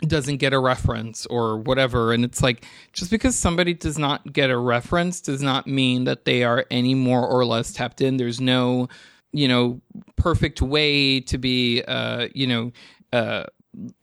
doesn't 0.02 0.38
get 0.38 0.54
a 0.54 0.60
reference 0.60 1.26
or 1.28 1.58
whatever. 1.58 2.12
And 2.12 2.26
it's 2.26 2.42
like 2.42 2.66
just 2.94 3.12
because 3.12 3.36
somebody 3.36 3.74
does 3.74 4.00
not 4.00 4.34
get 4.34 4.50
a 4.50 4.58
reference 4.58 5.22
does 5.22 5.42
not 5.42 5.68
mean 5.68 6.06
that 6.06 6.26
they 6.26 6.44
are 6.44 6.66
any 6.72 6.96
more 6.96 7.28
or 7.28 7.46
less 7.46 7.72
tapped 7.72 8.02
in. 8.02 8.18
There's 8.18 8.42
no 8.42 8.90
you 9.34 9.48
know 9.48 9.80
perfect 10.16 10.62
way 10.62 11.20
to 11.22 11.38
be 11.38 11.82
uh 11.88 12.28
you 12.34 12.46
know 12.48 12.72
uh 13.14 13.44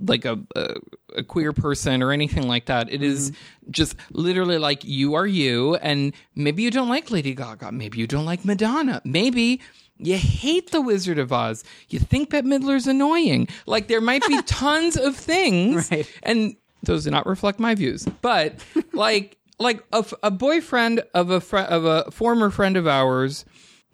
like 0.00 0.24
a, 0.24 0.38
a 0.56 0.74
a 1.16 1.22
queer 1.22 1.52
person 1.52 2.02
or 2.02 2.10
anything 2.12 2.48
like 2.48 2.66
that 2.66 2.90
it 2.90 3.02
is 3.02 3.32
just 3.70 3.94
literally 4.12 4.56
like 4.58 4.82
you 4.84 5.14
are 5.14 5.26
you 5.26 5.74
and 5.76 6.14
maybe 6.34 6.62
you 6.62 6.70
don't 6.70 6.88
like 6.88 7.10
lady 7.10 7.34
gaga 7.34 7.70
maybe 7.70 7.98
you 7.98 8.06
don't 8.06 8.24
like 8.24 8.44
madonna 8.44 9.00
maybe 9.04 9.60
you 10.00 10.16
hate 10.16 10.70
the 10.70 10.80
Wizard 10.80 11.18
of 11.18 11.32
Oz. 11.32 11.64
You 11.88 11.98
think 11.98 12.30
Bette 12.30 12.46
Midler's 12.46 12.86
annoying. 12.86 13.48
Like 13.66 13.88
there 13.88 14.00
might 14.00 14.24
be 14.28 14.40
tons 14.46 14.96
of 14.96 15.16
things, 15.16 15.90
Right. 15.90 16.08
and 16.22 16.54
those 16.84 17.02
do 17.02 17.10
not 17.10 17.26
reflect 17.26 17.58
my 17.58 17.74
views. 17.74 18.06
But 18.22 18.64
like, 18.92 19.36
like 19.58 19.82
a 20.22 20.30
boyfriend 20.30 21.02
of 21.14 21.30
a 21.30 21.40
fr- 21.40 21.56
of 21.58 21.84
a 21.84 22.08
former 22.12 22.48
friend 22.50 22.76
of 22.76 22.86
ours 22.86 23.44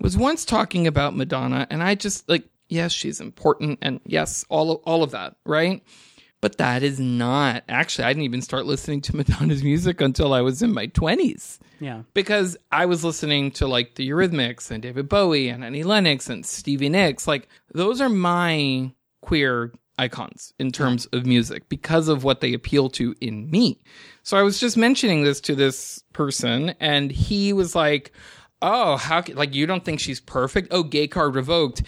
was 0.01 0.17
once 0.17 0.45
talking 0.45 0.87
about 0.87 1.17
Madonna, 1.17 1.67
and 1.71 1.83
I 1.83 1.95
just 1.95 2.29
like, 2.29 2.45
yes, 2.69 2.93
she's 2.93 3.21
important, 3.21 3.79
and 3.83 4.01
yes, 4.05 4.45
all 4.49 4.71
of, 4.73 4.81
all 4.85 5.03
of 5.03 5.13
that, 5.13 5.37
right? 5.47 5.83
But 6.41 6.59
that 6.59 6.83
is 6.83 7.01
not 7.01 7.65
actually. 7.71 8.05
I 8.05 8.09
didn't 8.11 8.25
even 8.25 8.43
start 8.43 8.67
listening 8.67 9.01
to 9.03 9.17
Madonna's 9.17 9.63
music 9.65 10.01
until 10.03 10.35
I 10.35 10.43
was 10.43 10.61
in 10.61 10.75
my 10.75 10.87
twenties 10.87 11.59
Yeah. 11.81 12.03
because 12.13 12.57
I 12.71 12.85
was 12.85 13.03
listening 13.03 13.51
to 13.53 13.67
like 13.67 13.95
the 13.95 14.07
Eurythmics 14.07 14.71
and 14.71 14.83
David 14.83 15.09
Bowie 15.09 15.49
and 15.49 15.65
Annie 15.65 15.85
Lennox 15.85 16.29
and 16.29 16.45
Stevie 16.45 16.91
Nicks. 16.91 17.27
Like 17.27 17.49
those 17.73 18.03
are 18.03 18.11
my 18.11 18.93
queer 19.23 19.73
icons 19.97 20.53
in 20.59 20.71
terms 20.71 21.07
of 21.15 21.25
music 21.25 21.67
because 21.71 22.09
of 22.09 22.25
what 22.25 22.43
they 22.43 22.53
appeal 22.53 22.91
to 22.91 23.15
in 23.23 23.51
me. 23.51 23.81
So 24.23 24.37
I 24.37 24.43
was 24.43 24.59
just 24.61 24.77
mentioning 24.77 25.25
this 25.25 25.41
to 25.43 25.55
this 25.55 26.03
person 26.13 26.75
and 26.79 27.11
he 27.11 27.55
was 27.55 27.75
like, 27.75 28.13
"Oh, 28.65 28.97
how 28.97 29.21
ca- 29.23 29.35
like 29.35 29.55
you 29.55 29.67
don't 29.67 29.85
think 29.85 30.01
she's 30.01 30.21
perfect? 30.21 30.69
Oh, 30.71 30.83
gay 30.83 31.07
card 31.07 31.35
revoked." 31.35 31.83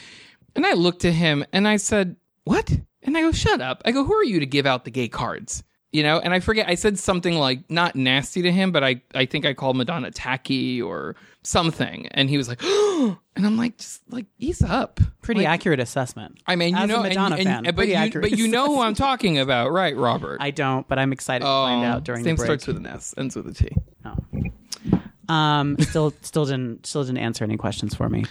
And 0.54 0.64
I 0.66 0.72
looked 0.74 1.04
at 1.04 1.12
him 1.14 1.44
and 1.52 1.66
I 1.66 1.76
said, 1.76 2.16
"What?" 2.44 2.70
And 3.02 3.16
I 3.16 3.20
go, 3.22 3.32
"Shut 3.32 3.60
up." 3.60 3.82
I 3.84 3.92
go, 3.92 4.04
"Who 4.04 4.14
are 4.14 4.24
you 4.24 4.40
to 4.40 4.46
give 4.46 4.66
out 4.66 4.84
the 4.84 4.90
gay 4.90 5.08
cards?" 5.08 5.62
You 5.92 6.02
know, 6.02 6.18
and 6.18 6.34
I 6.34 6.40
forget 6.40 6.68
I 6.68 6.74
said 6.74 6.98
something 6.98 7.34
like 7.38 7.70
not 7.70 7.96
nasty 7.96 8.42
to 8.42 8.52
him, 8.52 8.70
but 8.72 8.84
I 8.84 9.00
I 9.14 9.24
think 9.24 9.46
I 9.46 9.54
called 9.54 9.76
Madonna 9.76 10.10
tacky 10.10 10.82
or 10.82 11.16
something, 11.42 12.08
and 12.08 12.28
he 12.28 12.36
was 12.36 12.48
like, 12.48 12.60
and 12.64 13.16
I'm 13.46 13.56
like, 13.56 13.78
just 13.78 14.02
like 14.10 14.26
ease 14.38 14.60
up. 14.62 15.00
Pretty 15.22 15.46
accurate 15.46 15.80
assessment. 15.80 16.38
I 16.46 16.56
mean, 16.56 16.74
you 16.76 16.82
As 16.82 16.88
know, 16.88 17.00
a 17.00 17.02
Madonna 17.04 17.36
and, 17.36 17.48
and- 17.48 17.66
fan, 17.66 17.74
but 17.74 17.88
you, 17.88 18.20
but 18.20 18.32
you 18.32 18.48
know 18.48 18.66
who 18.66 18.80
I'm 18.80 18.94
talking 18.94 19.38
about, 19.38 19.70
right, 19.72 19.96
Robert? 19.96 20.38
I 20.40 20.50
don't, 20.50 20.86
but 20.88 20.98
I'm 20.98 21.12
excited 21.12 21.44
to 21.44 21.46
find 21.46 21.84
Oh, 21.84 21.88
out 21.88 22.04
during 22.04 22.24
same 22.24 22.34
the 22.36 22.40
break. 22.40 22.46
starts 22.46 22.66
with 22.66 22.76
an 22.78 22.86
S, 22.86 23.14
ends 23.16 23.36
with 23.36 23.46
a 23.46 23.54
T. 23.54 23.68
Oh. 24.04 24.16
Um, 25.28 25.76
still, 25.80 26.12
still 26.22 26.46
didn't, 26.46 26.86
still 26.86 27.02
didn't 27.04 27.18
answer 27.18 27.44
any 27.44 27.56
questions 27.56 27.94
for 27.94 28.08
me. 28.08 28.24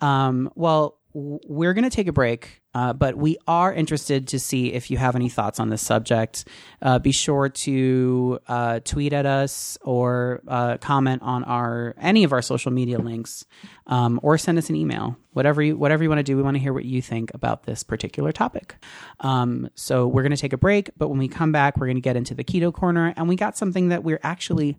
Um, 0.00 0.50
well, 0.54 0.98
we're 1.14 1.74
going 1.74 1.84
to 1.84 1.90
take 1.90 2.06
a 2.06 2.12
break, 2.12 2.62
uh, 2.74 2.92
but 2.92 3.16
we 3.16 3.38
are 3.46 3.72
interested 3.72 4.28
to 4.28 4.38
see 4.38 4.72
if 4.72 4.90
you 4.90 4.98
have 4.98 5.16
any 5.16 5.28
thoughts 5.28 5.58
on 5.58 5.70
this 5.70 5.82
subject. 5.82 6.46
Uh, 6.82 6.98
be 6.98 7.12
sure 7.12 7.48
to 7.48 8.38
uh, 8.46 8.80
tweet 8.80 9.12
at 9.12 9.26
us 9.26 9.78
or 9.82 10.42
uh, 10.46 10.76
comment 10.78 11.22
on 11.22 11.44
our 11.44 11.94
any 11.98 12.24
of 12.24 12.32
our 12.32 12.42
social 12.42 12.70
media 12.70 12.98
links, 12.98 13.44
um, 13.86 14.20
or 14.22 14.38
send 14.38 14.58
us 14.58 14.68
an 14.68 14.76
email. 14.76 15.16
Whatever 15.32 15.62
you 15.62 15.76
whatever 15.76 16.02
you 16.02 16.10
want 16.10 16.18
to 16.18 16.24
do, 16.24 16.36
we 16.36 16.42
want 16.42 16.56
to 16.56 16.60
hear 16.60 16.72
what 16.72 16.84
you 16.84 17.00
think 17.00 17.32
about 17.34 17.64
this 17.64 17.82
particular 17.82 18.30
topic. 18.30 18.76
Um, 19.20 19.70
so 19.74 20.06
we're 20.06 20.22
going 20.22 20.30
to 20.30 20.36
take 20.36 20.52
a 20.52 20.58
break, 20.58 20.90
but 20.96 21.08
when 21.08 21.18
we 21.18 21.28
come 21.28 21.52
back, 21.52 21.78
we're 21.78 21.86
going 21.86 21.96
to 21.96 22.02
get 22.02 22.16
into 22.16 22.34
the 22.34 22.44
keto 22.44 22.72
corner, 22.72 23.14
and 23.16 23.28
we 23.28 23.34
got 23.34 23.56
something 23.56 23.88
that 23.88 24.04
we're 24.04 24.20
actually 24.22 24.78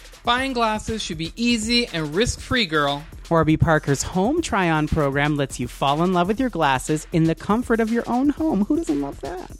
Buying 0.23 0.53
glasses 0.53 1.01
should 1.01 1.17
be 1.17 1.33
easy 1.35 1.87
and 1.87 2.13
risk 2.13 2.39
free, 2.39 2.67
girl. 2.67 3.03
Warby 3.27 3.57
Parker's 3.57 4.03
home 4.03 4.41
try 4.41 4.69
on 4.69 4.87
program 4.87 5.35
lets 5.35 5.59
you 5.59 5.67
fall 5.67 6.03
in 6.03 6.13
love 6.13 6.27
with 6.27 6.39
your 6.39 6.49
glasses 6.49 7.07
in 7.11 7.23
the 7.23 7.33
comfort 7.33 7.79
of 7.79 7.91
your 7.91 8.03
own 8.07 8.29
home. 8.29 8.65
Who 8.65 8.75
doesn't 8.75 9.01
love 9.01 9.19
that? 9.21 9.51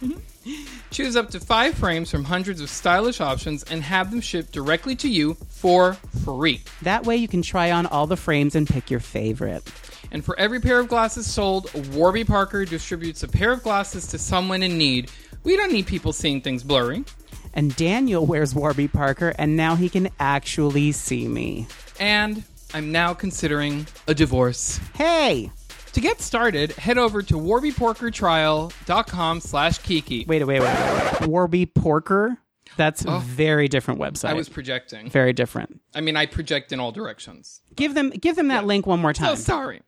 Choose 0.90 1.16
up 1.16 1.28
to 1.30 1.40
five 1.40 1.74
frames 1.74 2.10
from 2.10 2.24
hundreds 2.24 2.62
of 2.62 2.70
stylish 2.70 3.20
options 3.20 3.62
and 3.64 3.82
have 3.82 4.10
them 4.10 4.22
shipped 4.22 4.52
directly 4.52 4.96
to 4.96 5.08
you 5.08 5.34
for 5.48 5.94
free. 6.24 6.62
That 6.80 7.04
way 7.04 7.16
you 7.16 7.28
can 7.28 7.42
try 7.42 7.70
on 7.70 7.84
all 7.84 8.06
the 8.06 8.16
frames 8.16 8.54
and 8.54 8.66
pick 8.66 8.90
your 8.90 9.00
favorite. 9.00 9.70
And 10.12 10.24
for 10.24 10.38
every 10.38 10.60
pair 10.60 10.80
of 10.80 10.88
glasses 10.88 11.30
sold, 11.30 11.70
Warby 11.92 12.24
Parker 12.24 12.64
distributes 12.64 13.22
a 13.22 13.28
pair 13.28 13.52
of 13.52 13.62
glasses 13.62 14.06
to 14.08 14.18
someone 14.18 14.62
in 14.62 14.78
need. 14.78 15.10
We 15.44 15.56
don't 15.56 15.72
need 15.72 15.86
people 15.86 16.14
seeing 16.14 16.40
things 16.40 16.62
blurry. 16.62 17.04
And 17.52 17.74
Daniel 17.76 18.26
wears 18.26 18.54
Warby 18.54 18.88
Parker, 18.88 19.34
and 19.38 19.56
now 19.56 19.74
he 19.74 19.88
can 19.88 20.08
actually 20.18 20.92
see 20.92 21.28
me. 21.28 21.66
And 21.98 22.44
I'm 22.72 22.92
now 22.92 23.14
considering 23.14 23.86
a 24.06 24.14
divorce. 24.14 24.78
Hey! 24.94 25.50
To 25.92 26.00
get 26.00 26.20
started, 26.20 26.70
head 26.72 26.98
over 26.98 27.20
to 27.22 27.34
warbyporkertrial.com 27.34 29.40
slash 29.40 29.78
kiki. 29.78 30.24
Wait, 30.28 30.44
wait, 30.44 30.60
wait. 30.60 31.26
Warby 31.26 31.66
Porker? 31.66 32.38
That's 32.76 33.04
a 33.04 33.18
very 33.18 33.66
different 33.66 34.00
website. 34.00 34.28
I 34.28 34.34
was 34.34 34.48
projecting. 34.48 35.10
very 35.10 35.32
different. 35.32 35.80
I 35.94 36.00
mean, 36.00 36.16
I 36.16 36.26
project 36.26 36.72
in 36.72 36.78
all 36.78 36.92
directions. 36.92 37.60
Give 37.74 37.94
them 37.94 38.10
give 38.10 38.36
them 38.36 38.48
that 38.48 38.66
link 38.66 38.86
one 38.86 39.00
more 39.00 39.12
time. 39.12 39.32
Oh, 39.32 39.34
sorry. 39.34 39.82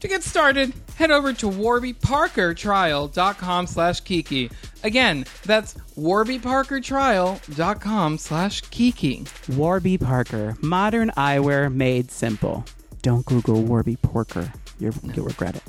To 0.00 0.08
get 0.08 0.22
started, 0.22 0.74
head 0.96 1.10
over 1.10 1.32
to 1.32 1.46
warbyparkertrial.com 1.46 3.66
slash 3.66 4.00
kiki. 4.00 4.50
Again, 4.84 5.24
that's 5.44 5.72
warbyparkertrial.com 5.96 8.18
slash 8.18 8.60
kiki. 8.62 9.24
Warby 9.48 9.98
Parker, 9.98 10.56
modern 10.60 11.10
eyewear 11.16 11.72
made 11.72 12.10
simple. 12.10 12.64
Don't 13.02 13.24
Google 13.24 13.62
Warby 13.62 13.96
Porker. 13.96 14.52
You're, 14.78 14.92
you'll 15.14 15.26
regret 15.26 15.56
it. 15.56 15.62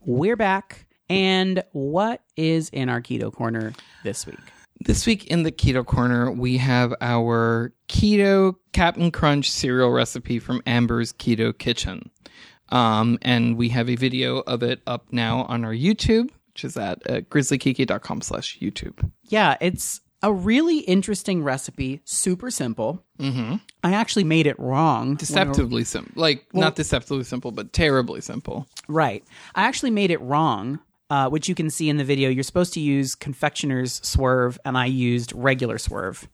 We're 0.00 0.36
back. 0.36 0.86
And 1.08 1.62
what 1.72 2.22
is 2.36 2.70
in 2.70 2.88
our 2.88 3.00
keto 3.00 3.32
corner 3.32 3.72
this 4.02 4.26
week? 4.26 4.38
This 4.84 5.06
week 5.06 5.28
in 5.28 5.44
the 5.44 5.50
Keto 5.50 5.84
Corner, 5.84 6.30
we 6.30 6.58
have 6.58 6.92
our 7.00 7.72
Keto 7.88 8.56
Captain 8.74 9.10
Crunch 9.10 9.50
cereal 9.50 9.88
recipe 9.90 10.38
from 10.38 10.62
Amber's 10.66 11.10
Keto 11.14 11.56
Kitchen. 11.56 12.10
Um, 12.68 13.18
and 13.22 13.56
we 13.56 13.70
have 13.70 13.88
a 13.88 13.96
video 13.96 14.40
of 14.40 14.62
it 14.62 14.82
up 14.86 15.06
now 15.10 15.44
on 15.44 15.64
our 15.64 15.72
YouTube, 15.72 16.28
which 16.52 16.66
is 16.66 16.76
at 16.76 16.98
uh, 17.08 17.22
grizzlykiki.com 17.22 18.20
slash 18.20 18.58
YouTube. 18.60 19.10
Yeah, 19.22 19.56
it's 19.62 20.02
a 20.22 20.30
really 20.30 20.80
interesting 20.80 21.42
recipe, 21.42 22.02
super 22.04 22.50
simple. 22.50 23.02
Mm-hmm. 23.18 23.56
I 23.82 23.94
actually 23.94 24.24
made 24.24 24.46
it 24.46 24.58
wrong. 24.58 25.14
Deceptively 25.14 25.84
simple. 25.84 26.12
Like, 26.14 26.44
not 26.52 26.76
deceptively 26.76 27.24
simple, 27.24 27.52
but 27.52 27.72
terribly 27.72 28.20
simple. 28.20 28.66
Right. 28.86 29.24
I 29.54 29.64
actually 29.64 29.92
made 29.92 30.10
it 30.10 30.20
wrong, 30.20 30.78
uh, 31.10 31.28
which 31.28 31.48
you 31.48 31.54
can 31.54 31.70
see 31.70 31.88
in 31.88 31.96
the 31.96 32.04
video. 32.04 32.28
You're 32.28 32.42
supposed 32.42 32.74
to 32.74 32.80
use 32.80 33.14
confectioner's 33.14 34.04
swerve, 34.06 34.58
and 34.64 34.76
I 34.76 34.86
used 34.86 35.32
regular 35.34 35.78
swerve, 35.78 36.28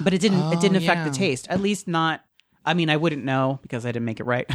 but 0.00 0.12
it 0.12 0.20
didn't. 0.20 0.52
it 0.52 0.60
didn't 0.60 0.76
affect 0.76 0.98
yeah. 0.98 1.08
the 1.08 1.14
taste. 1.14 1.46
At 1.48 1.60
least 1.60 1.88
not. 1.88 2.22
I 2.64 2.74
mean, 2.74 2.90
I 2.90 2.96
wouldn't 2.96 3.24
know 3.24 3.60
because 3.62 3.86
I 3.86 3.92
didn't 3.92 4.06
make 4.06 4.18
it 4.18 4.24
right, 4.24 4.48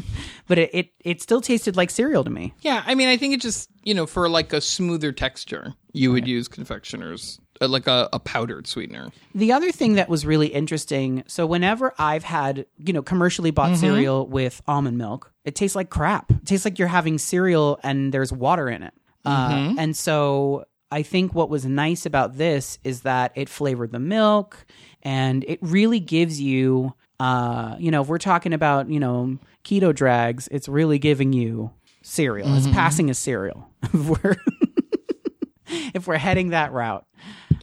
but 0.48 0.58
it, 0.58 0.70
it 0.72 0.88
it 1.04 1.22
still 1.22 1.42
tasted 1.42 1.76
like 1.76 1.90
cereal 1.90 2.24
to 2.24 2.30
me. 2.30 2.54
Yeah, 2.60 2.82
I 2.86 2.94
mean, 2.94 3.08
I 3.08 3.18
think 3.18 3.34
it 3.34 3.42
just, 3.42 3.68
you 3.84 3.92
know, 3.92 4.06
for 4.06 4.28
like 4.28 4.54
a 4.54 4.60
smoother 4.60 5.12
texture. 5.12 5.74
you 5.92 6.10
would 6.12 6.26
use 6.26 6.48
confectioners 6.48 7.38
uh, 7.60 7.68
like 7.68 7.86
a, 7.86 8.08
a 8.12 8.18
powdered 8.20 8.66
sweetener. 8.66 9.10
The 9.34 9.52
other 9.52 9.72
thing 9.72 9.94
that 9.94 10.08
was 10.08 10.24
really 10.24 10.46
interesting, 10.46 11.24
so 11.26 11.44
whenever 11.46 11.92
I've 11.98 12.24
had, 12.24 12.66
you 12.78 12.92
know, 12.92 13.02
commercially 13.02 13.50
bought 13.50 13.76
cereal 13.76 14.26
with 14.26 14.62
almond 14.66 14.96
milk, 14.96 15.32
it 15.44 15.54
tastes 15.54 15.76
like 15.76 15.90
crap. 15.90 16.30
It 16.30 16.46
tastes 16.46 16.64
like 16.64 16.78
you're 16.78 16.88
having 16.88 17.18
cereal 17.18 17.80
and 17.82 18.14
there's 18.14 18.32
water 18.32 18.68
in 18.68 18.82
it. 18.82 18.94
Uh, 19.28 19.74
and 19.78 19.96
so 19.96 20.64
I 20.90 21.02
think 21.02 21.34
what 21.34 21.50
was 21.50 21.64
nice 21.66 22.06
about 22.06 22.36
this 22.38 22.78
is 22.84 23.02
that 23.02 23.32
it 23.34 23.48
flavored 23.48 23.92
the 23.92 23.98
milk 23.98 24.64
and 25.02 25.44
it 25.46 25.58
really 25.62 26.00
gives 26.00 26.40
you, 26.40 26.94
uh, 27.20 27.76
you 27.78 27.90
know, 27.90 28.02
if 28.02 28.08
we're 28.08 28.18
talking 28.18 28.52
about, 28.52 28.88
you 28.90 28.98
know, 29.00 29.38
keto 29.64 29.94
drags, 29.94 30.48
it's 30.50 30.68
really 30.68 30.98
giving 30.98 31.32
you 31.32 31.70
cereal. 32.02 32.54
It's 32.56 32.66
passing 32.68 33.10
a 33.10 33.14
cereal. 33.14 33.68
if 33.82 33.94
we're 34.24 34.36
if 35.94 36.06
we're 36.06 36.16
heading 36.16 36.50
that 36.50 36.72
route. 36.72 37.04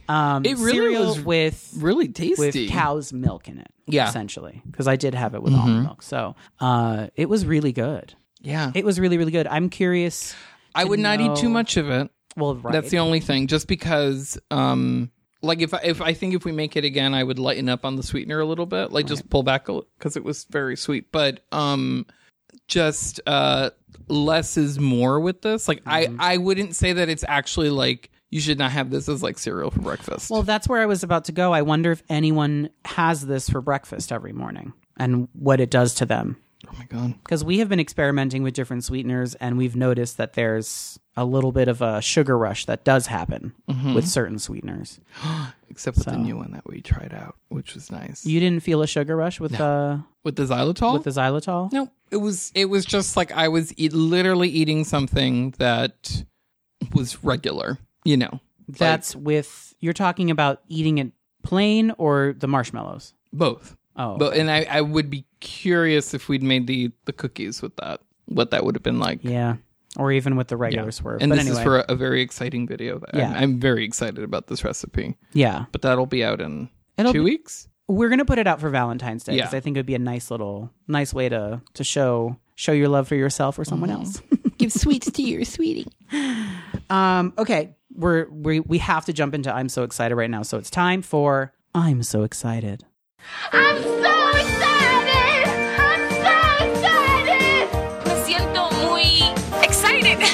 Um, 0.08 0.44
It 0.46 0.56
really 0.58 0.96
was 0.96 1.20
with 1.20 1.74
Really 1.78 2.06
tasty 2.08 2.66
with 2.66 2.70
cow's 2.70 3.12
milk 3.12 3.48
in 3.48 3.58
it. 3.58 3.66
Yeah. 3.88 4.08
essentially, 4.08 4.62
because 4.70 4.86
I 4.88 4.96
did 4.96 5.14
have 5.14 5.34
it 5.34 5.42
with 5.42 5.52
almond 5.54 5.84
milk, 5.84 6.02
so 6.02 6.34
uh, 6.60 7.08
it 7.16 7.28
was 7.28 7.44
really 7.46 7.72
good. 7.72 8.14
yeah. 8.40 8.70
It 8.74 8.84
was 8.84 8.98
really 9.00 9.16
really 9.18 9.30
good. 9.32 9.46
I'm 9.48 9.68
curious. 9.68 10.34
I 10.76 10.84
would 10.84 11.00
not 11.00 11.20
eat 11.20 11.36
too 11.36 11.48
much 11.48 11.76
of 11.76 11.90
it. 11.90 12.10
Well, 12.36 12.56
right. 12.56 12.72
That's 12.72 12.90
the 12.90 12.98
only 12.98 13.20
thing. 13.20 13.46
Just 13.46 13.66
because, 13.66 14.38
um, 14.50 15.10
like 15.42 15.60
if 15.60 15.72
I, 15.72 15.80
if 15.84 16.02
I 16.02 16.12
think 16.12 16.34
if 16.34 16.44
we 16.44 16.52
make 16.52 16.76
it 16.76 16.84
again, 16.84 17.14
I 17.14 17.24
would 17.24 17.38
lighten 17.38 17.68
up 17.68 17.84
on 17.84 17.96
the 17.96 18.02
sweetener 18.02 18.40
a 18.40 18.46
little 18.46 18.66
bit, 18.66 18.92
like 18.92 19.06
just 19.06 19.28
pull 19.30 19.42
back 19.42 19.66
because 19.66 20.16
it 20.16 20.24
was 20.24 20.44
very 20.50 20.76
sweet. 20.76 21.10
But 21.12 21.44
um, 21.52 22.06
just 22.68 23.20
uh, 23.26 23.70
less 24.08 24.56
is 24.56 24.78
more 24.78 25.20
with 25.20 25.42
this. 25.42 25.68
Like 25.68 25.82
Mm-hmm. 25.84 26.20
I 26.20 26.34
I 26.34 26.36
wouldn't 26.36 26.74
say 26.76 26.92
that 26.92 27.08
it's 27.08 27.24
actually 27.26 27.70
like 27.70 28.10
you 28.30 28.40
should 28.40 28.58
not 28.58 28.72
have 28.72 28.90
this 28.90 29.08
as 29.08 29.22
like 29.22 29.38
cereal 29.38 29.70
for 29.70 29.80
breakfast. 29.80 30.30
Well, 30.30 30.42
that's 30.42 30.68
where 30.68 30.82
I 30.82 30.86
was 30.86 31.02
about 31.02 31.24
to 31.26 31.32
go. 31.32 31.52
I 31.52 31.62
wonder 31.62 31.92
if 31.92 32.02
anyone 32.08 32.70
has 32.84 33.24
this 33.24 33.48
for 33.48 33.60
breakfast 33.60 34.12
every 34.12 34.32
morning 34.32 34.72
and 34.98 35.28
what 35.32 35.60
it 35.60 35.70
does 35.70 35.94
to 35.96 36.06
them. 36.06 36.36
Oh 36.68 36.72
my 36.78 36.84
god. 36.86 37.14
Because 37.22 37.44
we 37.44 37.58
have 37.58 37.68
been 37.68 37.80
experimenting 37.80 38.42
with 38.42 38.54
different 38.54 38.84
sweeteners 38.84 39.34
and 39.36 39.56
we've 39.58 39.76
noticed 39.76 40.16
that 40.16 40.32
there's 40.34 40.98
a 41.16 41.24
little 41.24 41.52
bit 41.52 41.68
of 41.68 41.80
a 41.82 42.00
sugar 42.02 42.36
rush 42.36 42.66
that 42.66 42.84
does 42.84 43.06
happen 43.06 43.52
Mm-hmm. 43.68 43.94
with 43.94 44.06
certain 44.08 44.38
sweeteners. 44.38 45.00
Except 45.68 45.96
with 45.98 46.06
the 46.06 46.16
new 46.16 46.36
one 46.36 46.52
that 46.52 46.66
we 46.66 46.80
tried 46.80 47.12
out, 47.12 47.36
which 47.48 47.74
was 47.74 47.90
nice. 47.90 48.24
You 48.24 48.40
didn't 48.40 48.62
feel 48.62 48.80
a 48.82 48.86
sugar 48.86 49.16
rush 49.16 49.40
with 49.40 49.60
uh 49.60 49.98
with 50.24 50.36
the 50.36 50.44
xylitol. 50.44 50.94
with 50.94 51.04
the 51.04 51.10
xylitol? 51.10 51.72
No, 51.72 51.90
it 52.10 52.16
was 52.18 52.52
it 52.54 52.66
was 52.66 52.84
just 52.86 53.16
like 53.16 53.32
I 53.32 53.48
was 53.48 53.74
eat, 53.76 53.92
literally 53.92 54.48
eating 54.48 54.84
something 54.84 55.54
that 55.58 56.24
was 56.94 57.22
regular. 57.24 57.78
You 58.04 58.16
know, 58.16 58.40
That's 58.68 59.14
with 59.16 59.74
you're 59.80 59.92
talking 59.92 60.30
about 60.30 60.62
eating 60.68 60.98
it 60.98 61.12
plain 61.42 61.92
or 61.98 62.34
the 62.38 62.48
marshmallows. 62.48 63.12
both. 63.32 63.76
Oh, 63.96 64.16
But 64.18 64.36
and 64.36 64.50
I, 64.50 64.66
I 64.70 64.80
would 64.82 65.08
be 65.10 65.24
curious 65.40 66.12
if 66.14 66.28
we'd 66.28 66.42
made 66.42 66.66
the 66.66 66.92
the 67.06 67.12
cookies 67.12 67.62
with 67.62 67.74
that, 67.76 68.00
what 68.26 68.50
that 68.50 68.64
would 68.64 68.74
have 68.74 68.82
been 68.82 68.98
like. 68.98 69.20
yeah, 69.22 69.56
or 69.96 70.12
even 70.12 70.36
with 70.36 70.48
the 70.48 70.56
regular 70.56 70.90
swerve. 70.90 71.22
And 71.22 71.30
but 71.30 71.36
this 71.36 71.46
anyway, 71.46 71.60
is 71.60 71.64
for 71.64 71.78
a, 71.80 71.84
a 71.88 71.94
very 71.96 72.20
exciting 72.22 72.66
video. 72.66 72.98
That 72.98 73.14
Yeah. 73.14 73.30
I'm, 73.30 73.36
I'm 73.54 73.60
very 73.60 73.84
excited 73.84 74.22
about 74.22 74.48
this 74.48 74.62
recipe. 74.64 75.16
yeah, 75.32 75.64
But 75.72 75.82
that'll 75.82 76.06
be 76.06 76.22
out 76.24 76.40
in 76.40 76.68
It'll 76.98 77.12
two 77.12 77.20
be- 77.24 77.30
weeks. 77.30 77.68
we're 77.88 78.08
gonna 78.10 78.24
put 78.24 78.38
it 78.38 78.46
out 78.46 78.60
for 78.60 78.68
Valentine's 78.70 79.24
Day 79.24 79.36
because 79.36 79.52
Yeah. 79.52 79.56
I 79.56 79.60
think 79.60 79.76
it 79.76 79.80
would 79.80 79.86
be 79.86 79.94
a 79.94 79.98
nice 79.98 80.30
little 80.30 80.70
nice 80.88 81.14
way 81.14 81.28
to 81.30 81.60
to 81.74 81.84
show 81.84 82.36
show 82.54 82.72
your 82.72 82.88
love 82.88 83.06
for 83.08 83.14
yourself 83.16 83.58
or 83.58 83.64
someone 83.64 83.90
Mm-hmm. 83.90 83.98
else. 84.00 84.22
Give 84.58 84.72
sweets 84.72 85.10
to 85.10 85.22
your 85.22 85.44
sweetie. 85.44 85.86
Um, 86.90 87.32
okay, 87.38 87.76
we're 87.94 88.28
we 88.30 88.60
we 88.60 88.78
have 88.78 89.04
to 89.06 89.12
jump 89.12 89.34
into 89.34 89.54
I'm 89.54 89.68
so 89.68 89.82
excited 89.82 90.14
right 90.16 90.30
now. 90.30 90.42
So 90.42 90.58
it's 90.58 90.70
time 90.70 91.02
for 91.02 91.52
I'm 91.74 92.02
so 92.02 92.22
excited. 92.22 92.84
I'm 93.52 93.82
so 93.82 94.28
excited! 94.30 95.48
I'm 95.78 96.10
so 96.24 96.36
excited! 96.66 97.64
Me 98.04 98.14
siento 98.24 98.62
muy 98.82 99.06
excited. 99.64 100.18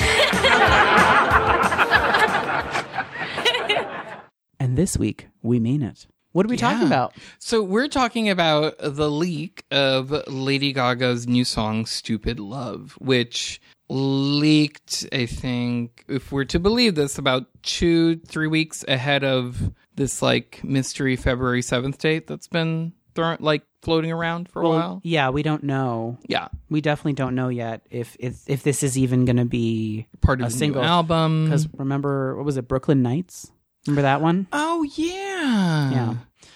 And 4.60 4.76
this 4.78 4.96
week 4.96 5.28
we 5.42 5.58
mean 5.58 5.82
it. 5.82 6.06
What 6.32 6.46
are 6.46 6.48
we 6.48 6.56
talking 6.56 6.80
Yeah. 6.82 6.86
about? 6.86 7.14
So 7.38 7.62
we're 7.62 7.88
talking 7.88 8.30
about 8.30 8.76
the 8.78 9.10
leak 9.10 9.64
of 9.70 10.10
Lady 10.28 10.72
Gaga's 10.72 11.26
new 11.26 11.44
song 11.44 11.84
"Stupid 11.84 12.38
Love," 12.40 12.96
which 13.00 13.60
leaked, 13.90 15.06
I 15.12 15.26
think, 15.26 16.04
if 16.08 16.30
we're 16.32 16.44
to 16.46 16.58
believe 16.60 16.94
this, 16.94 17.18
about 17.18 17.46
two, 17.62 18.16
three 18.20 18.46
weeks 18.46 18.82
ahead 18.88 19.24
of 19.24 19.72
this 19.97 20.22
like 20.22 20.61
mystery 20.64 21.16
February 21.16 21.62
seventh 21.62 21.99
date 21.99 22.26
that's 22.26 22.49
been 22.49 22.93
thrown 23.14 23.36
like 23.40 23.62
floating 23.82 24.12
around 24.12 24.49
for 24.49 24.62
a 24.62 24.68
while. 24.68 25.01
yeah, 25.05 25.30
we 25.30 25.43
don't 25.43 25.64
know. 25.64 26.18
Yeah, 26.26 26.49
We 26.70 26.80
definitely 26.80 27.14
don't 27.14 27.34
know 27.34 27.49
yet 27.49 27.82
if 27.90 28.16
if, 28.18 28.36
if 28.47 28.62
this 28.62 28.82
is 28.82 28.97
even 28.97 29.24
going 29.24 29.36
to 29.36 29.45
be 29.45 30.07
part 30.20 30.40
of 30.40 30.47
a 30.47 30.51
the 30.51 30.57
single 30.57 30.82
album. 30.82 31.45
Because 31.47 31.68
remember, 31.74 32.36
what 32.36 32.45
was 32.45 32.57
it, 32.57 32.68
Brooklyn 32.68 33.03
Nights? 33.03 33.51
Remember 33.86 34.03
that 34.03 34.20
one? 34.20 34.47
oh 34.53 34.84
yeah, 34.97 35.90
Yeah. 35.90 36.14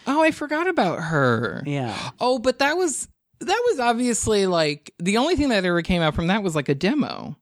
Oh, 0.09 0.23
I 0.23 0.31
forgot 0.31 0.69
about 0.69 1.01
her. 1.01 1.63
Yeah. 1.67 2.11
Oh, 2.21 2.39
but 2.39 2.61
that 2.61 2.77
was 2.77 3.09
that 3.41 3.63
was 3.71 3.81
obviously 3.81 4.47
like 4.47 4.95
the 4.99 5.17
only 5.19 5.37
thing 5.37 5.49
that 5.51 5.65
ever 5.65 5.83
came 5.83 6.01
out 6.01 6.15
from 6.15 6.29
that 6.29 6.43
was 6.43 6.55
like 6.55 6.69
a 6.69 6.75
demo. 6.75 7.37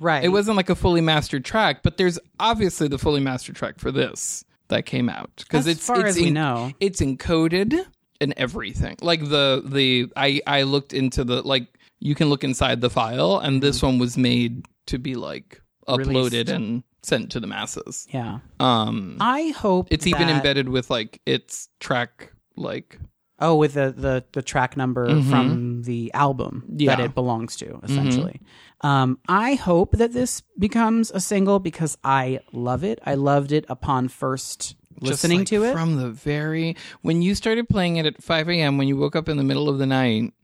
Right. 0.00 0.24
It 0.24 0.28
wasn't 0.28 0.56
like 0.56 0.70
a 0.70 0.74
fully 0.74 1.00
mastered 1.00 1.44
track, 1.44 1.82
but 1.82 1.96
there's 1.96 2.18
obviously 2.38 2.88
the 2.88 2.98
fully 2.98 3.20
mastered 3.20 3.56
track 3.56 3.78
for 3.78 3.90
this 3.92 4.44
that 4.68 4.86
came 4.86 5.08
out 5.08 5.30
because 5.36 5.66
As 5.66 5.76
it's 5.76 5.86
far 5.86 6.00
it's 6.06 6.16
as 6.16 6.22
we 6.22 6.30
know. 6.30 6.72
it's 6.80 7.00
encoded 7.00 7.84
and 8.20 8.32
everything. 8.36 8.96
Like 9.00 9.20
the 9.20 9.62
the 9.64 10.10
I 10.16 10.40
I 10.46 10.62
looked 10.62 10.92
into 10.92 11.24
the 11.24 11.42
like 11.42 11.66
you 12.00 12.14
can 12.14 12.28
look 12.28 12.44
inside 12.44 12.80
the 12.80 12.90
file 12.90 13.38
and 13.38 13.62
this 13.62 13.82
one 13.82 13.98
was 13.98 14.16
made 14.16 14.64
to 14.86 14.98
be 14.98 15.14
like 15.14 15.60
uploaded 15.88 16.04
Mm-hmm. 16.04 16.08
Released. 16.08 16.48
and 16.50 16.82
sent 17.02 17.30
to 17.32 17.40
the 17.40 17.46
masses. 17.46 18.06
Yeah. 18.10 18.38
Um 18.60 19.16
I 19.20 19.48
hope 19.56 19.88
it's 19.90 20.06
even 20.06 20.26
that- 20.28 20.36
embedded 20.36 20.68
with 20.68 20.90
like 20.90 21.20
its 21.26 21.68
track 21.80 22.32
like 22.56 22.98
Oh, 23.40 23.56
with 23.56 23.74
the 23.74 23.92
the, 23.96 24.24
the 24.32 24.42
track 24.42 24.76
number 24.76 25.06
from 25.24 25.82
the 25.82 26.10
album 26.14 26.64
that 26.68 26.72
Mm-hmm. 26.72 26.80
Yeah. 26.80 26.92
Mm-hmm. 26.94 27.04
it 27.04 27.14
belongs 27.14 27.56
to, 27.56 27.80
essentially. 27.82 28.40
Um, 28.84 29.18
I 29.26 29.54
hope 29.54 29.92
that 29.92 30.12
this 30.12 30.42
becomes 30.58 31.10
a 31.10 31.18
single 31.18 31.58
because 31.58 31.96
I 32.04 32.40
love 32.52 32.84
it. 32.84 32.98
I 33.02 33.14
loved 33.14 33.50
it 33.50 33.64
upon 33.70 34.08
first 34.08 34.76
listening 35.00 35.38
like, 35.38 35.48
to 35.48 35.64
it. 35.64 35.72
from 35.72 35.96
the 35.96 36.10
very 36.10 36.76
when 37.00 37.22
you 37.22 37.34
started 37.34 37.66
playing 37.68 37.96
it 37.96 38.04
at 38.04 38.22
5 38.22 38.48
a.m. 38.50 38.76
when 38.76 38.86
you 38.86 38.98
woke 38.98 39.16
up 39.16 39.28
in 39.28 39.38
the 39.38 39.42
middle 39.42 39.70
of 39.70 39.78
the 39.78 39.86
night 39.86 40.34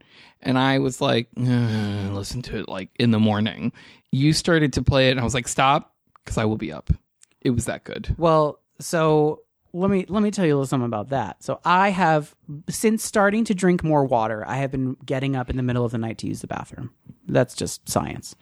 and 0.40 0.58
I 0.58 0.78
was 0.78 1.02
like, 1.02 1.28
listen 1.36 2.40
to 2.42 2.60
it 2.60 2.68
like 2.68 2.88
in 2.98 3.10
the 3.10 3.18
morning. 3.18 3.72
You 4.10 4.32
started 4.32 4.72
to 4.72 4.82
play 4.82 5.08
it 5.08 5.12
and 5.12 5.20
I 5.20 5.24
was 5.24 5.34
like, 5.34 5.46
stop, 5.46 5.94
because 6.24 6.38
I 6.38 6.46
will 6.46 6.56
be 6.56 6.72
up. 6.72 6.90
It 7.42 7.50
was 7.50 7.66
that 7.66 7.84
good. 7.84 8.14
Well, 8.16 8.58
so 8.80 9.42
let 9.72 9.90
me 9.90 10.04
let 10.08 10.22
me 10.22 10.30
tell 10.30 10.44
you 10.44 10.54
a 10.54 10.56
little 10.56 10.66
something 10.66 10.86
about 10.86 11.10
that. 11.10 11.42
So 11.42 11.60
I 11.64 11.90
have 11.90 12.34
since 12.68 13.04
starting 13.04 13.44
to 13.44 13.54
drink 13.54 13.82
more 13.82 14.04
water, 14.04 14.44
I 14.46 14.56
have 14.56 14.70
been 14.70 14.96
getting 15.04 15.36
up 15.36 15.50
in 15.50 15.56
the 15.56 15.62
middle 15.62 15.84
of 15.84 15.92
the 15.92 15.98
night 15.98 16.18
to 16.18 16.26
use 16.26 16.40
the 16.40 16.46
bathroom. 16.46 16.90
That's 17.26 17.54
just 17.54 17.88
science. 17.88 18.34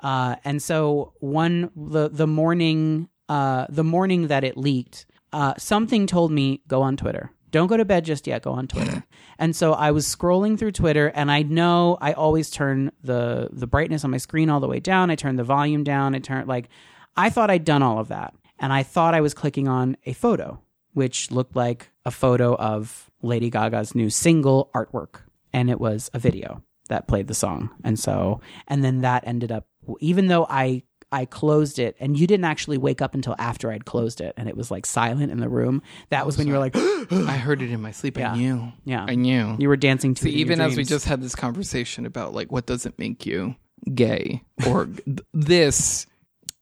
Uh, 0.00 0.36
and 0.44 0.62
so 0.62 1.12
one 1.20 1.70
the 1.76 2.08
the 2.08 2.26
morning 2.26 3.08
uh, 3.28 3.66
the 3.68 3.84
morning 3.84 4.28
that 4.28 4.44
it 4.44 4.56
leaked, 4.56 5.06
uh, 5.32 5.54
something 5.56 6.06
told 6.06 6.32
me 6.32 6.62
go 6.66 6.82
on 6.82 6.96
Twitter. 6.96 7.30
Don't 7.50 7.66
go 7.66 7.76
to 7.76 7.84
bed 7.84 8.04
just 8.04 8.26
yet. 8.26 8.42
Go 8.42 8.52
on 8.52 8.68
Twitter. 8.68 9.04
and 9.38 9.54
so 9.54 9.72
I 9.72 9.90
was 9.90 10.06
scrolling 10.06 10.58
through 10.58 10.72
Twitter, 10.72 11.08
and 11.08 11.30
I 11.30 11.42
know 11.42 11.98
I 12.00 12.12
always 12.12 12.50
turn 12.50 12.92
the 13.02 13.48
the 13.52 13.66
brightness 13.66 14.04
on 14.04 14.10
my 14.10 14.18
screen 14.18 14.48
all 14.50 14.60
the 14.60 14.68
way 14.68 14.80
down. 14.80 15.10
I 15.10 15.16
turn 15.16 15.36
the 15.36 15.44
volume 15.44 15.84
down. 15.84 16.14
I 16.14 16.18
turn 16.20 16.46
like 16.46 16.68
I 17.16 17.30
thought 17.30 17.50
I'd 17.50 17.64
done 17.64 17.82
all 17.82 17.98
of 17.98 18.08
that, 18.08 18.34
and 18.58 18.72
I 18.72 18.82
thought 18.82 19.14
I 19.14 19.20
was 19.20 19.34
clicking 19.34 19.68
on 19.68 19.96
a 20.06 20.12
photo, 20.12 20.60
which 21.00 21.30
looked 21.30 21.56
like 21.56 21.88
a 22.04 22.10
photo 22.10 22.54
of 22.56 23.10
Lady 23.22 23.48
Gaga's 23.48 23.94
new 23.94 24.10
single 24.10 24.68
artwork, 24.74 25.22
and 25.50 25.70
it 25.70 25.80
was 25.80 26.10
a 26.12 26.18
video 26.18 26.62
that 26.90 27.08
played 27.08 27.26
the 27.26 27.32
song. 27.32 27.70
And 27.82 27.98
so, 27.98 28.42
and 28.68 28.84
then 28.84 29.00
that 29.00 29.26
ended 29.26 29.50
up, 29.50 29.66
even 30.00 30.26
though 30.26 30.46
I 30.50 30.82
I 31.10 31.24
closed 31.24 31.78
it, 31.78 31.96
and 32.00 32.18
you 32.18 32.26
didn't 32.26 32.44
actually 32.44 32.76
wake 32.76 33.00
up 33.00 33.14
until 33.14 33.34
after 33.38 33.72
I'd 33.72 33.86
closed 33.86 34.20
it, 34.20 34.34
and 34.36 34.46
it 34.46 34.58
was 34.58 34.70
like 34.70 34.84
silent 34.84 35.32
in 35.32 35.40
the 35.40 35.48
room. 35.48 35.80
That 36.10 36.26
was 36.26 36.36
when 36.36 36.46
you 36.46 36.52
were 36.52 36.58
like, 36.58 36.76
I 36.76 37.38
heard 37.38 37.62
it 37.62 37.70
in 37.70 37.80
my 37.80 37.92
sleep. 37.92 38.18
Yeah. 38.18 38.32
I 38.32 38.36
knew. 38.36 38.70
Yeah. 38.84 39.06
I 39.08 39.14
knew. 39.14 39.56
you 39.58 39.70
were 39.70 39.78
dancing 39.78 40.12
to 40.16 40.24
See, 40.24 40.32
even 40.32 40.60
as 40.60 40.76
we 40.76 40.84
just 40.84 41.06
had 41.06 41.22
this 41.22 41.34
conversation 41.34 42.04
about 42.04 42.34
like 42.34 42.52
what 42.52 42.66
doesn't 42.66 42.98
make 42.98 43.24
you 43.24 43.56
gay 43.94 44.42
or 44.68 44.86
this, 45.32 46.06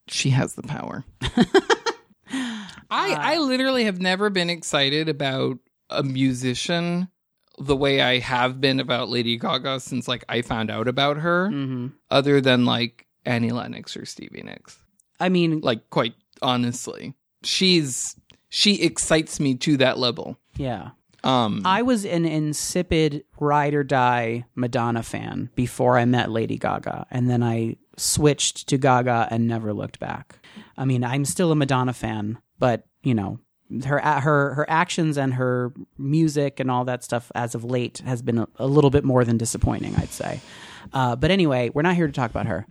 she 0.07 0.31
has 0.31 0.55
the 0.55 0.63
power. 0.63 1.05
I 2.91 3.35
I 3.35 3.39
literally 3.39 3.85
have 3.85 4.01
never 4.01 4.31
been 4.31 4.51
excited 4.51 5.09
about 5.09 5.59
a 5.91 6.03
musician 6.03 7.09
the 7.59 7.77
way 7.77 8.01
I 8.01 8.19
have 8.19 8.61
been 8.61 8.79
about 8.81 9.09
Lady 9.09 9.37
Gaga 9.37 9.81
since 9.81 10.07
like 10.07 10.25
I 10.29 10.43
found 10.43 10.71
out 10.71 10.87
about 10.89 11.17
her, 11.19 11.49
Mhm. 11.51 11.93
other 12.11 12.41
than 12.41 12.65
like 12.65 13.07
Annie 13.25 13.51
Lennox 13.51 13.97
or 13.97 14.05
Stevie 14.05 14.43
Nicks. 14.43 14.79
I 15.21 15.29
mean, 15.29 15.61
Like 15.61 15.91
quite 15.91 16.15
honestly, 16.41 17.15
she's 17.43 18.15
she 18.49 18.81
excites 18.83 19.41
me 19.41 19.55
to 19.57 19.77
that 19.79 19.99
level. 19.99 20.39
Yeah. 20.57 20.91
Um, 21.25 21.63
I 21.65 21.83
was 21.83 22.07
an 22.07 22.25
insipid 22.25 23.25
ride 23.41 23.75
or 23.75 23.83
die 23.83 24.47
Madonna 24.55 25.03
fan 25.03 25.51
before 25.57 25.99
I 25.99 26.05
met 26.05 26.31
Lady 26.31 26.57
Gaga, 26.59 27.07
and 27.11 27.29
then 27.29 27.43
I 27.43 27.77
switched 27.97 28.69
to 28.69 28.79
Gaga 28.79 29.27
and 29.31 29.49
never 29.49 29.73
looked 29.75 29.99
back. 29.99 30.39
I 30.79 30.85
mean, 30.85 31.03
I'm 31.03 31.25
still 31.25 31.51
a 31.51 31.57
Madonna 31.57 31.93
fan, 31.93 32.39
but 32.59 32.87
you 33.03 33.15
know, 33.15 33.39
her 33.85 34.01
her 34.01 34.55
her 34.55 34.67
actions 34.69 35.19
and 35.19 35.35
her 35.35 35.73
music 35.99 36.61
and 36.61 36.71
all 36.71 36.85
that 36.85 37.05
stuff 37.05 37.31
as 37.35 37.55
of 37.55 37.65
late 37.65 37.99
has 37.99 38.23
been 38.23 38.39
a, 38.39 38.49
a 38.57 38.67
little 38.67 38.91
bit 38.91 39.05
more 39.05 39.25
than 39.25 39.37
disappointing, 39.37 39.95
I'd 39.97 40.11
say. 40.11 40.41
Uh, 40.93 41.17
but 41.17 41.31
anyway, 41.31 41.71
we're 41.75 41.83
not 41.83 41.97
here 41.97 42.07
to 42.07 42.13
talk 42.13 42.31
about 42.31 42.47
her. 42.47 42.67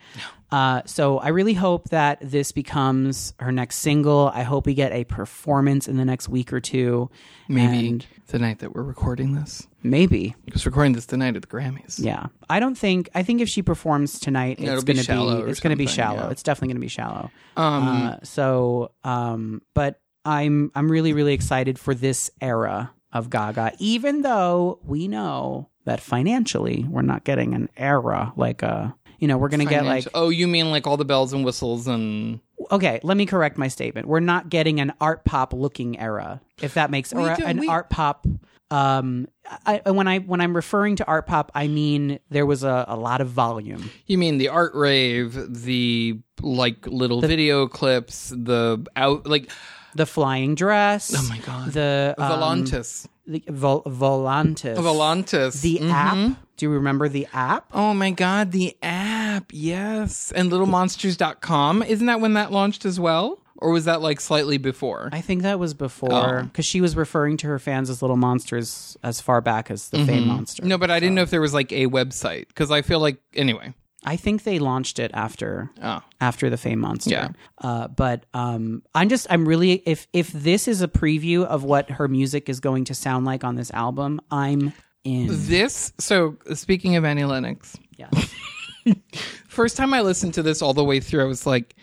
Uh, 0.52 0.82
so 0.86 1.20
I 1.20 1.28
really 1.30 1.54
hope 1.54 1.90
that 1.90 2.20
this 2.22 2.52
becomes 2.52 3.34
her 3.40 3.52
next 3.52 3.78
single. 3.78 4.32
I 4.34 4.44
hope 4.44 4.66
we 4.66 4.74
get 4.74 4.92
a 4.92 5.04
performance 5.04 5.88
in 5.88 5.98
the 5.98 6.06
next 6.06 6.30
week 6.30 6.54
or 6.54 6.60
two. 6.60 7.10
maybe 7.48 7.88
And 7.90 8.06
the 8.28 8.40
night 8.40 8.60
that 8.60 8.74
we're 8.74 8.84
recording 8.84 9.36
this, 9.36 9.68
maybe 9.90 10.36
because 10.46 10.66
recording 10.66 10.94
this 10.94 11.06
the 11.08 11.18
night 11.18 11.36
of 11.36 11.42
the 11.42 11.48
Grammys. 11.48 12.00
yeah, 12.00 12.28
I 12.50 12.60
don't 12.60 12.78
think. 12.78 13.10
I 13.16 13.24
think 13.24 13.42
if 13.42 13.50
she 13.50 13.62
performs 13.62 14.20
tonight, 14.20 14.60
Yeah, 14.60 14.74
it's 14.74 14.84
it'll 14.84 14.84
be 14.86 14.94
going 14.94 14.98
to 14.98 15.04
shallow 15.04 15.44
be. 15.46 15.52
It's 15.52 15.60
going 15.60 15.72
to 15.72 15.76
be 15.78 15.86
something, 15.88 15.96
shallow. 15.96 16.24
yeah. 16.26 16.32
It's 16.32 16.44
definitely 16.44 16.68
going 16.70 16.78
to 16.78 16.82
be 16.82 16.88
shallow. 16.90 17.32
Um, 17.56 17.88
uh, 17.88 18.16
so, 18.24 18.92
um, 19.04 19.62
but 19.74 20.00
I'm 20.26 20.72
I'm 20.76 20.90
really 20.92 21.14
really 21.14 21.34
excited 21.34 21.80
for 21.80 21.94
this 21.94 22.30
era 22.42 22.92
of 23.14 23.30
Gaga, 23.30 23.74
even 23.80 24.22
though 24.22 24.80
we 24.84 25.08
know 25.08 25.70
that 25.86 26.02
financially 26.02 26.86
we're 26.90 27.02
not 27.02 27.24
getting 27.24 27.54
an 27.54 27.70
era 27.78 28.34
like 28.36 28.62
a. 28.64 28.96
You 29.20 29.28
know, 29.28 29.40
we're 29.40 29.50
going 29.50 29.62
to 29.62 29.66
get 29.66 29.84
like 29.84 30.04
financial- 30.04 30.12
oh, 30.14 30.30
you 30.30 30.48
mean 30.48 30.70
like 30.70 30.86
all 30.86 30.96
the 30.96 31.04
bells 31.04 31.34
and 31.34 31.44
whistles 31.44 31.88
and 31.88 32.40
okay, 32.70 33.00
let 33.02 33.18
me 33.18 33.26
correct 33.26 33.58
my 33.58 33.68
statement. 33.68 34.08
We're 34.08 34.20
not 34.20 34.50
getting 34.50 34.80
an 34.80 34.94
art 35.02 35.26
pop 35.26 35.54
looking 35.54 35.98
era, 36.00 36.40
if 36.62 36.76
that 36.76 36.92
makes 36.92 37.12
or 37.14 37.34
do- 37.36 37.44
an 37.44 37.60
we- 37.62 37.68
art 37.68 37.90
pop. 37.90 38.28
Um, 38.70 39.28
I, 39.66 39.82
when 39.92 40.08
I 40.08 40.20
when 40.20 40.42
I'm 40.42 40.54
referring 40.56 40.98
to 40.98 41.06
art 41.06 41.26
pop, 41.26 41.52
I 41.56 41.68
mean 41.68 42.20
there 42.30 42.46
was 42.46 42.64
a, 42.64 42.86
a 42.88 42.98
lot 42.98 43.22
of 43.22 43.30
volume. 43.30 43.90
You 44.08 44.18
mean 44.18 44.38
the 44.40 44.50
art 44.50 44.74
rave, 44.76 45.38
the 45.64 46.20
like 46.42 46.86
little 46.86 47.22
video 47.22 47.68
clips, 47.68 48.30
the 48.36 48.86
out 48.96 49.26
like 49.26 49.50
The 49.96 50.06
flying 50.06 50.56
dress. 50.56 51.14
oh 51.16 51.26
my 51.30 51.38
god, 51.40 51.72
The 51.72 52.14
um, 52.18 52.32
Volantis, 52.32 53.08
the 53.26 53.42
Vol- 53.48 53.84
Volantis. 53.84 54.76
Volantis, 54.76 55.62
The 55.62 55.80
Mhm. 55.82 55.92
app. 55.92 56.38
Do 56.58 56.66
you 56.66 56.72
remember 56.72 57.08
the 57.08 57.28
app? 57.34 57.68
Oh 57.72 57.94
my 57.94 58.12
god, 58.12 58.52
the 58.52 58.76
app, 58.82 59.52
yes, 59.54 60.34
and 60.36 60.52
littlemonsters.com. 60.52 61.84
Isn't 61.84 62.08
that 62.08 62.20
when 62.20 62.34
that 62.34 62.52
launched 62.52 62.84
as 62.84 63.00
well, 63.00 63.40
or 63.60 63.72
was 63.72 63.86
that 63.86 64.02
like 64.02 64.20
slightly 64.20 64.58
before? 64.58 65.10
I 65.12 65.22
think 65.22 65.42
that 65.44 65.60
was 65.60 65.74
before 65.74 66.40
Oh. 66.40 66.44
because 66.44 66.66
she 66.66 66.82
was 66.82 66.96
referring 66.96 67.38
to 67.38 67.48
her 67.48 67.60
fans 67.60 67.90
as 67.90 68.02
little 68.02 68.18
monsters 68.18 68.98
as 69.04 69.20
far 69.22 69.42
back 69.42 69.70
as 69.72 69.90
the 69.90 70.06
Fame 70.06 70.28
Monster. 70.28 70.62
Mm-hmm. 70.62 70.70
no, 70.70 70.78
but 70.78 70.92
I 70.92 71.00
didn't 71.00 71.16
know 71.16 71.22
if 71.24 71.30
there 71.30 71.42
was 71.42 71.54
like 71.54 71.72
a 71.72 71.88
website 71.88 72.48
because 72.50 72.72
I 72.72 72.82
feel 72.82 73.00
like 73.00 73.18
anyway. 73.34 73.74
I 74.06 74.16
think 74.16 74.44
they 74.44 74.60
launched 74.60 75.00
it 75.00 75.12
after 75.14 75.70
Oh, 75.82 76.02
after 76.22 76.50
the 76.50 76.56
Fame 76.58 76.80
Monster. 76.80 77.10
Yeah. 77.10 77.30
Uh, 77.58 77.88
but 77.88 78.26
um, 78.34 78.84
I'm 78.96 79.10
just 79.10 79.28
I'm 79.30 79.46
really 79.48 79.82
if 79.86 80.08
if 80.14 80.32
this 80.32 80.68
is 80.68 80.82
a 80.82 80.88
preview 80.88 81.44
of 81.44 81.64
what 81.64 81.90
her 81.90 82.08
music 82.08 82.48
is 82.48 82.60
going 82.60 82.86
to 82.86 82.94
sound 82.94 83.26
like 83.26 83.44
on 83.44 83.56
this 83.56 83.72
album, 83.72 84.22
I'm 84.32 84.72
in. 85.04 85.28
this. 85.30 85.92
So 85.98 86.38
speaking 86.54 86.96
of 86.96 87.04
Annie 87.06 87.26
Lennox, 87.26 87.76
Yeah. 87.98 88.10
first 89.48 89.76
time 89.78 89.94
I 89.94 90.02
listened 90.02 90.36
to 90.36 90.44
this 90.44 90.62
all 90.62 90.74
the 90.74 90.84
way 90.84 91.00
through, 91.00 91.22
I 91.24 91.26
was 91.28 91.46
like, 91.46 91.76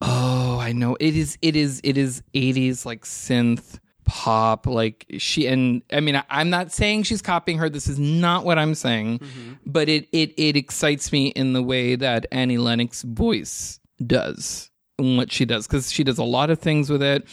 "Oh, 0.00 0.58
I 0.58 0.72
know 0.72 0.96
it 1.00 1.16
is. 1.16 1.38
It 1.42 1.56
is. 1.56 1.80
It 1.84 1.96
is 1.96 2.22
'80s 2.34 2.84
like 2.84 3.04
synth 3.04 3.78
pop. 4.04 4.66
Like 4.66 5.06
she 5.18 5.46
and 5.46 5.82
I 5.92 6.00
mean, 6.00 6.16
I, 6.16 6.24
I'm 6.28 6.50
not 6.50 6.72
saying 6.72 7.04
she's 7.04 7.22
copying 7.22 7.58
her. 7.58 7.68
This 7.68 7.88
is 7.88 7.98
not 7.98 8.44
what 8.44 8.58
I'm 8.58 8.74
saying, 8.74 9.20
mm-hmm. 9.20 9.52
but 9.66 9.88
it 9.88 10.08
it 10.12 10.34
it 10.36 10.56
excites 10.56 11.12
me 11.12 11.28
in 11.28 11.52
the 11.52 11.62
way 11.62 11.96
that 11.96 12.26
Annie 12.30 12.58
Lennox 12.58 13.02
voice 13.02 13.80
does 14.04 14.70
and 14.98 15.16
what 15.16 15.32
she 15.32 15.44
does 15.44 15.66
because 15.66 15.90
she 15.90 16.04
does 16.04 16.18
a 16.18 16.24
lot 16.24 16.50
of 16.50 16.58
things 16.58 16.90
with 16.90 17.02
it. 17.02 17.26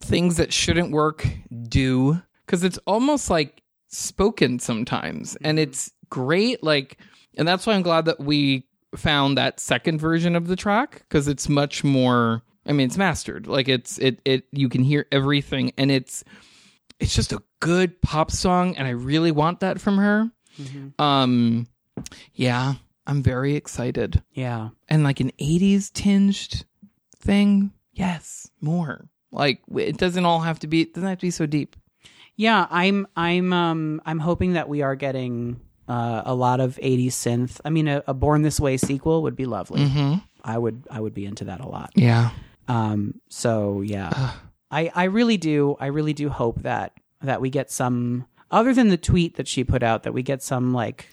Things 0.00 0.36
that 0.36 0.52
shouldn't 0.52 0.90
work 0.90 1.26
do 1.68 2.20
because 2.44 2.62
it's 2.62 2.78
almost 2.86 3.30
like 3.30 3.62
spoken 3.88 4.58
sometimes 4.58 5.36
and 5.36 5.58
mm-hmm. 5.58 5.68
it's 5.68 5.92
great 6.10 6.62
like 6.62 6.98
and 7.36 7.46
that's 7.46 7.66
why 7.66 7.74
i'm 7.74 7.82
glad 7.82 8.04
that 8.04 8.20
we 8.20 8.66
found 8.96 9.36
that 9.38 9.60
second 9.60 9.98
version 9.98 10.36
of 10.36 10.46
the 10.46 10.56
track 10.56 11.04
because 11.08 11.28
it's 11.28 11.48
much 11.48 11.82
more 11.84 12.42
i 12.66 12.72
mean 12.72 12.86
it's 12.86 12.96
mastered. 12.96 13.46
Like 13.46 13.68
it's 13.68 13.98
it 13.98 14.20
it 14.24 14.44
you 14.52 14.68
can 14.68 14.82
hear 14.82 15.06
everything 15.12 15.72
and 15.76 15.90
it's 15.90 16.24
it's 17.00 17.14
just 17.14 17.32
a 17.32 17.42
good 17.60 18.00
pop 18.02 18.30
song 18.30 18.76
and 18.76 18.86
i 18.86 18.90
really 18.90 19.32
want 19.32 19.60
that 19.60 19.80
from 19.80 19.98
her. 19.98 20.30
Um 20.98 21.66
yeah 22.34 22.74
i'm 23.06 23.22
very 23.22 23.54
excited. 23.54 24.22
Yeah. 24.32 24.70
and 24.88 25.04
like 25.04 25.20
an 25.20 25.32
80s 25.40 25.92
tinged 25.92 26.64
thing? 27.18 27.72
Yes 27.92 28.50
more. 28.60 29.08
Like 29.30 29.60
it 29.76 29.96
doesn't 29.98 30.24
all 30.24 30.40
have 30.40 30.60
to 30.60 30.66
be 30.66 30.82
it 30.82 30.94
doesn't 30.94 31.08
have 31.08 31.18
to 31.18 31.26
be 31.26 31.30
so 31.30 31.46
deep. 31.46 31.76
Yeah, 32.36 32.66
I'm 32.70 33.06
I'm 33.16 33.52
um 33.52 34.02
I'm 34.06 34.18
hoping 34.18 34.54
that 34.54 34.68
we 34.68 34.82
are 34.82 34.96
getting 34.96 35.60
uh, 35.88 36.22
a 36.24 36.34
lot 36.34 36.60
of 36.60 36.76
80s 36.76 37.08
synth. 37.08 37.60
I 37.64 37.70
mean, 37.70 37.88
a, 37.88 38.02
a 38.06 38.14
Born 38.14 38.42
This 38.42 38.58
Way 38.58 38.76
sequel 38.76 39.22
would 39.22 39.36
be 39.36 39.46
lovely. 39.46 39.80
mm-hmm. 39.80 40.14
I 40.42 40.58
would 40.58 40.86
I 40.90 41.00
would 41.00 41.14
be 41.14 41.24
into 41.24 41.44
that 41.44 41.60
a 41.60 41.66
lot. 41.66 41.90
yeah 41.94 42.30
Um, 42.68 43.20
so 43.28 43.80
yeah, 43.80 44.32
I 44.70 44.90
I 44.94 45.04
really 45.04 45.36
do 45.38 45.76
I 45.80 45.86
really 45.86 46.12
do 46.12 46.28
hope 46.28 46.62
that 46.62 46.92
that 47.22 47.40
we 47.40 47.48
get 47.50 47.70
some 47.70 48.26
other 48.50 48.74
than 48.74 48.88
the 48.88 48.96
tweet 48.98 49.36
that 49.36 49.48
she 49.48 49.64
put 49.64 49.82
out 49.82 50.02
that 50.02 50.12
we 50.12 50.22
get 50.22 50.42
some 50.42 50.72
like 50.74 51.08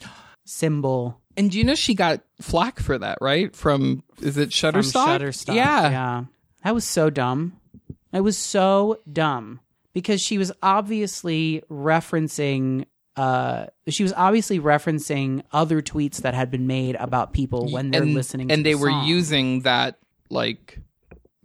symbol 0.45 1.21
And 1.37 1.49
do 1.49 1.57
you 1.57 1.63
know 1.63 1.75
she 1.75 1.93
got 1.95 2.21
flack 2.41 2.79
for 2.79 2.97
that, 2.97 3.17
right? 3.21 3.55
From 3.55 4.03
is 4.19 4.37
it 4.37 4.53
from 4.53 4.71
Shutterstock? 4.73 5.19
Shutterstock. 5.19 5.55
Yeah. 5.55 5.89
yeah, 5.89 6.23
that 6.63 6.75
was 6.75 6.83
so 6.85 7.09
dumb. 7.09 7.57
It 8.11 8.21
was 8.21 8.37
so 8.37 8.99
dumb 9.11 9.61
because 9.93 10.19
she 10.21 10.37
was 10.37 10.51
obviously 10.61 11.63
referencing. 11.71 12.85
Uh, 13.21 13.67
she 13.87 14.03
was 14.03 14.13
obviously 14.13 14.59
referencing 14.59 15.43
other 15.51 15.81
tweets 15.81 16.17
that 16.23 16.33
had 16.33 16.49
been 16.49 16.65
made 16.67 16.95
about 16.95 17.33
people 17.33 17.71
when 17.71 17.91
they're 17.91 18.01
and, 18.03 18.13
listening, 18.15 18.47
to 18.47 18.53
and 18.53 18.65
they 18.65 18.73
the 18.73 18.79
were 18.79 18.89
using 19.03 19.61
that 19.61 19.99
like 20.29 20.79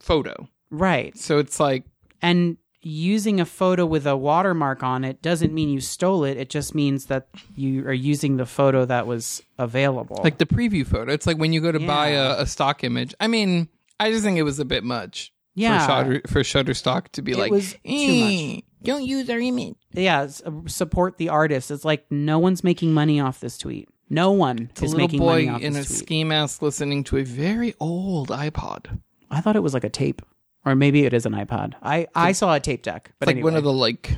photo. 0.01 0.49
right. 0.70 1.16
So 1.16 1.39
it's 1.39 1.59
like 1.61 1.85
And 2.22 2.57
using 2.83 3.41
a 3.41 3.45
photo 3.45 3.85
with 3.85 4.07
a 4.07 4.16
watermark 4.16 4.83
on 4.83 5.05
it 5.05 5.20
doesn't 5.20 5.53
mean 5.53 5.68
you 5.68 5.81
stole 5.81 6.22
it. 6.24 6.37
It 6.37 6.49
just 6.51 6.74
means 6.74 7.07
that 7.07 7.29
you 7.57 7.85
are 7.87 7.93
using 8.12 8.37
the 8.37 8.47
photo 8.47 8.85
that 8.87 9.07
was 9.07 9.43
available. 9.59 10.20
like 10.22 10.39
the 10.39 10.47
preview 10.47 10.87
photo. 10.87 11.12
It's 11.12 11.27
like 11.27 11.37
when 11.39 11.53
you 11.53 11.61
go 11.61 11.72
to 11.72 11.81
buy 11.81 12.09
a, 12.11 12.41
a 12.43 12.47
stock 12.47 12.85
image. 12.85 13.12
I 13.20 13.27
mean, 13.27 13.68
I 13.99 14.11
just 14.12 14.22
think 14.24 14.39
it 14.39 14.45
was 14.45 14.59
a 14.61 14.64
bit 14.64 14.85
much. 14.85 15.33
Yeah. 15.59 16.05
For, 16.05 16.20
for 16.29 16.41
Shutterstock 16.43 17.09
to 17.12 17.22
be 17.22 17.33
It 17.33 17.39
like, 17.39 17.51
was 17.51 17.72
too 17.72 17.79
"Eh, 17.87 18.61
don't 18.87 19.05
use 19.05 19.28
our 19.30 19.39
image. 19.39 19.74
yeah, 19.93 20.22
s- 20.22 20.43
uh, 20.45 20.51
support 20.66 21.18
the 21.18 21.28
artist. 21.28 21.70
It's 21.70 21.84
like 21.84 22.07
no 22.11 22.39
one's 22.39 22.64
making 22.64 22.95
money 22.95 23.20
off 23.20 23.41
this 23.41 23.59
tweet. 23.59 23.89
No 24.09 24.30
one 24.32 24.68
It's 24.70 24.82
a 24.82 24.84
is 24.84 24.93
little 24.93 25.07
making 25.09 25.20
boy 25.20 25.26
money 25.47 25.49
off 25.49 25.61
in 25.62 25.72
a 25.74 25.78
this 25.78 25.87
tweet. 25.89 25.99
ski 25.99 26.24
mask 26.24 26.62
listening 26.62 27.05
to 27.05 27.16
a 27.18 27.24
very 27.24 27.74
old 27.80 28.28
iPod. 28.28 29.01
I 29.30 29.41
thought 29.41 29.57
it 29.57 29.62
was 29.62 29.74
like 29.74 29.84
a 29.84 29.89
tape, 29.89 30.22
or 30.64 30.74
maybe 30.76 31.05
it 31.05 31.12
is 31.12 31.26
an 31.26 31.32
iPod. 31.32 31.74
I 31.82 32.07
I 32.14 32.32
saw 32.32 32.55
a 32.55 32.61
tape 32.61 32.82
deck, 32.82 33.12
but 33.18 33.26
like 33.26 33.37
anyway, 33.37 33.51
one 33.51 33.57
of 33.57 33.64
the 33.64 33.72
like, 33.72 34.16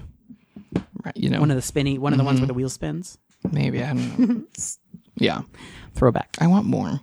right, 1.05 1.17
you 1.17 1.31
know, 1.31 1.41
one 1.41 1.51
of 1.51 1.57
the 1.57 1.63
spinny, 1.63 1.99
one 1.99 2.13
of 2.13 2.19
the 2.19 2.25
ones 2.25 2.37
Mm-hmm. 2.37 2.43
where 2.43 2.47
the 2.49 2.55
wheel 2.55 2.69
spins. 2.69 3.17
maybe 3.51 3.83
I 3.83 3.95
don't 3.95 4.19
know. 4.19 4.35
It's- 4.53 4.79
yeah, 5.17 5.43
Throwback. 5.95 6.37
I 6.41 6.47
want 6.47 6.67
more. 6.67 7.01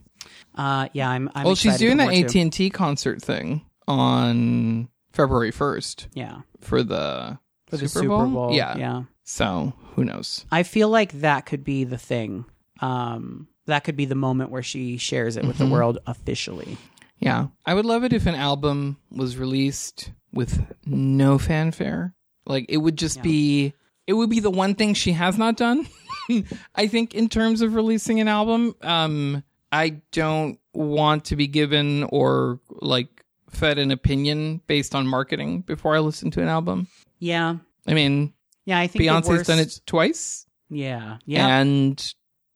Uh, 0.54 0.88
yeah, 0.94 1.10
I'm. 1.10 1.30
I'm 1.36 1.44
well, 1.44 1.56
she's 1.56 1.74
excited 1.74 1.86
doing 1.86 1.98
for 1.98 2.06
that 2.06 2.12
more, 2.22 2.30
too. 2.30 2.38
AT 2.40 2.42
and 2.44 2.54
T 2.54 2.70
concert 2.70 3.22
thing 3.22 3.66
on 3.88 4.88
February 5.12 5.52
first 5.52 6.08
Yeah, 6.14 6.42
for 6.62 6.82
the 6.84 7.40
for 7.68 7.78
the 7.78 7.88
Super 7.88 8.08
Bowl? 8.26 8.52
Yeah, 8.54 8.76
Yeah. 8.76 8.78
yeah. 8.78 9.04
So 9.24 9.74
who 9.96 10.04
knows? 10.06 10.46
I 10.52 10.64
feel 10.64 10.90
like 10.90 11.12
that 11.22 11.46
could 11.46 11.64
be 11.64 11.84
the 11.84 11.98
thing. 11.98 12.46
Um, 12.80 13.48
that 13.66 13.84
could 13.84 13.96
be 13.96 14.06
the 14.06 14.14
moment 14.16 14.52
where 14.52 14.62
she 14.64 14.98
shares 14.98 15.38
it 15.38 15.46
with 15.46 15.58
Mm-hmm. 15.58 15.66
the 15.66 15.72
world 15.72 15.98
officially. 16.06 16.78
Yeah, 17.18 17.48
I 17.66 17.74
would 17.74 17.86
love 17.86 18.04
it 18.04 18.14
if 18.14 18.26
an 18.28 18.36
album 18.36 18.98
was 19.10 19.38
released 19.38 20.12
with 20.34 20.66
no 20.86 21.38
fanfare. 21.40 22.14
Like 22.46 22.66
it 22.70 22.78
would 22.78 22.98
just 22.98 23.22
be. 23.24 23.74
It 24.06 24.14
would 24.14 24.30
be 24.30 24.40
the 24.42 24.52
one 24.52 24.76
thing 24.76 24.94
she 24.94 25.14
has 25.14 25.36
not 25.38 25.58
done. 25.58 25.88
I 26.76 26.86
think 26.88 27.16
in 27.16 27.28
terms 27.30 27.62
of 27.62 27.74
releasing 27.74 28.20
an 28.20 28.28
album, 28.28 28.76
um, 28.82 29.44
I 29.72 30.02
don't 30.12 30.60
want 30.74 31.26
to 31.26 31.36
be 31.36 31.48
given 31.48 32.04
or 32.04 32.60
like 32.70 33.24
fed 33.56 33.78
an 33.80 33.92
opinion 33.92 34.62
based 34.68 34.94
on 34.96 35.08
marketing 35.08 35.62
before 35.62 35.96
I 35.96 36.00
listen 36.00 36.32
to 36.32 36.42
an 36.42 36.48
album. 36.48 36.88
Yeah, 37.20 37.58
I 37.88 37.94
mean, 37.94 38.34
yeah. 38.66 38.80
I 38.80 38.88
think 38.88 39.04
Beyonce's 39.04 39.48
done 39.48 39.60
it 39.60 39.80
twice, 39.86 40.46
Yeah, 40.70 41.18
yeah. 41.26 41.60
and 41.60 42.14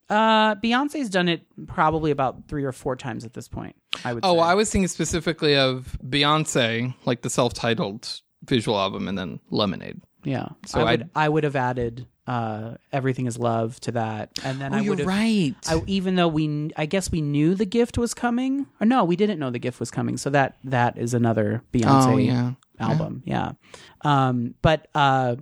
Uh, 0.09 0.55
Beyonce's 0.55 1.09
done 1.09 1.29
it 1.29 1.41
probably 1.67 2.09
about 2.11 2.47
three 2.47 2.63
or 2.63 2.71
four 2.71 2.95
times 2.95 3.25
at 3.25 3.33
this 3.33 3.47
point. 3.47 3.75
I 4.03 4.13
would. 4.13 4.25
oh. 4.25 4.39
I 4.39 4.55
was 4.55 4.71
thinking 4.71 4.87
specifically 4.87 5.55
of 5.55 5.97
Beyonce, 6.03 6.93
like 7.05 7.21
the 7.21 7.29
self-titled 7.29 8.21
visual 8.45 8.77
album, 8.79 9.07
and 9.07 9.17
then 9.17 9.39
Lemonade. 9.51 10.01
Yeah. 10.23 10.49
So 10.65 10.79
I 10.81 10.83
would 10.83 11.01
I'd- 11.03 11.09
I 11.15 11.29
would 11.29 11.43
have 11.43 11.55
added 11.55 12.07
uh, 12.29 12.75
"Everything 12.93 13.25
Is 13.25 13.39
Love" 13.39 13.79
to 13.81 13.91
that, 13.93 14.37
and 14.43 14.61
then 14.61 14.73
I 14.73 14.81
would. 14.81 15.01
Oh, 15.01 15.05
right. 15.05 15.55
I, 15.67 15.81
even 15.87 16.15
though 16.15 16.27
we, 16.27 16.69
I 16.77 16.85
guess 16.85 17.11
we 17.11 17.21
knew 17.21 17.55
the 17.55 17.65
gift 17.65 17.97
was 17.97 18.13
coming, 18.13 18.67
or 18.79 18.85
no, 18.85 19.03
we 19.03 19.15
didn't 19.15 19.39
know 19.39 19.49
the 19.49 19.57
gift 19.59 19.79
was 19.79 19.89
coming. 19.89 20.15
So 20.17 20.29
that 20.29 20.57
that 20.63 20.97
is 20.97 21.13
another 21.15 21.63
Beyonce 21.73 22.13
oh 22.13 22.17
yeah. 22.17 22.51
album. 22.79 23.23
Yeah. 23.25 23.53
Um, 24.01 24.53
but 24.61 24.87
uh, 24.93 25.37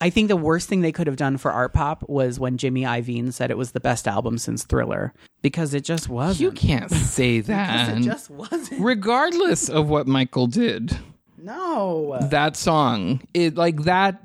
I 0.00 0.10
think 0.10 0.28
the 0.28 0.36
worst 0.36 0.68
thing 0.68 0.82
they 0.82 0.92
could 0.92 1.06
have 1.06 1.16
done 1.16 1.38
for 1.38 1.50
Art 1.50 1.72
Pop 1.72 2.06
was 2.08 2.38
when 2.38 2.58
Jimmy 2.58 2.82
Iovine 2.82 3.32
said 3.32 3.50
it 3.50 3.56
was 3.56 3.72
the 3.72 3.80
best 3.80 4.06
album 4.06 4.36
since 4.36 4.64
Thriller 4.64 5.14
because 5.40 5.72
it 5.72 5.84
just 5.84 6.10
wasn't. 6.10 6.40
You 6.42 6.52
can't 6.52 6.90
say 6.90 7.40
that. 7.52 7.96
it 7.96 8.02
just 8.02 8.28
wasn't. 8.28 8.82
Regardless 8.82 9.70
of 9.70 9.88
what 9.88 10.06
Michael 10.06 10.46
did, 10.46 10.94
No. 11.38 12.18
that 12.30 12.56
song, 12.56 13.22
it 13.32 13.56
like 13.56 13.84
that. 13.84 14.20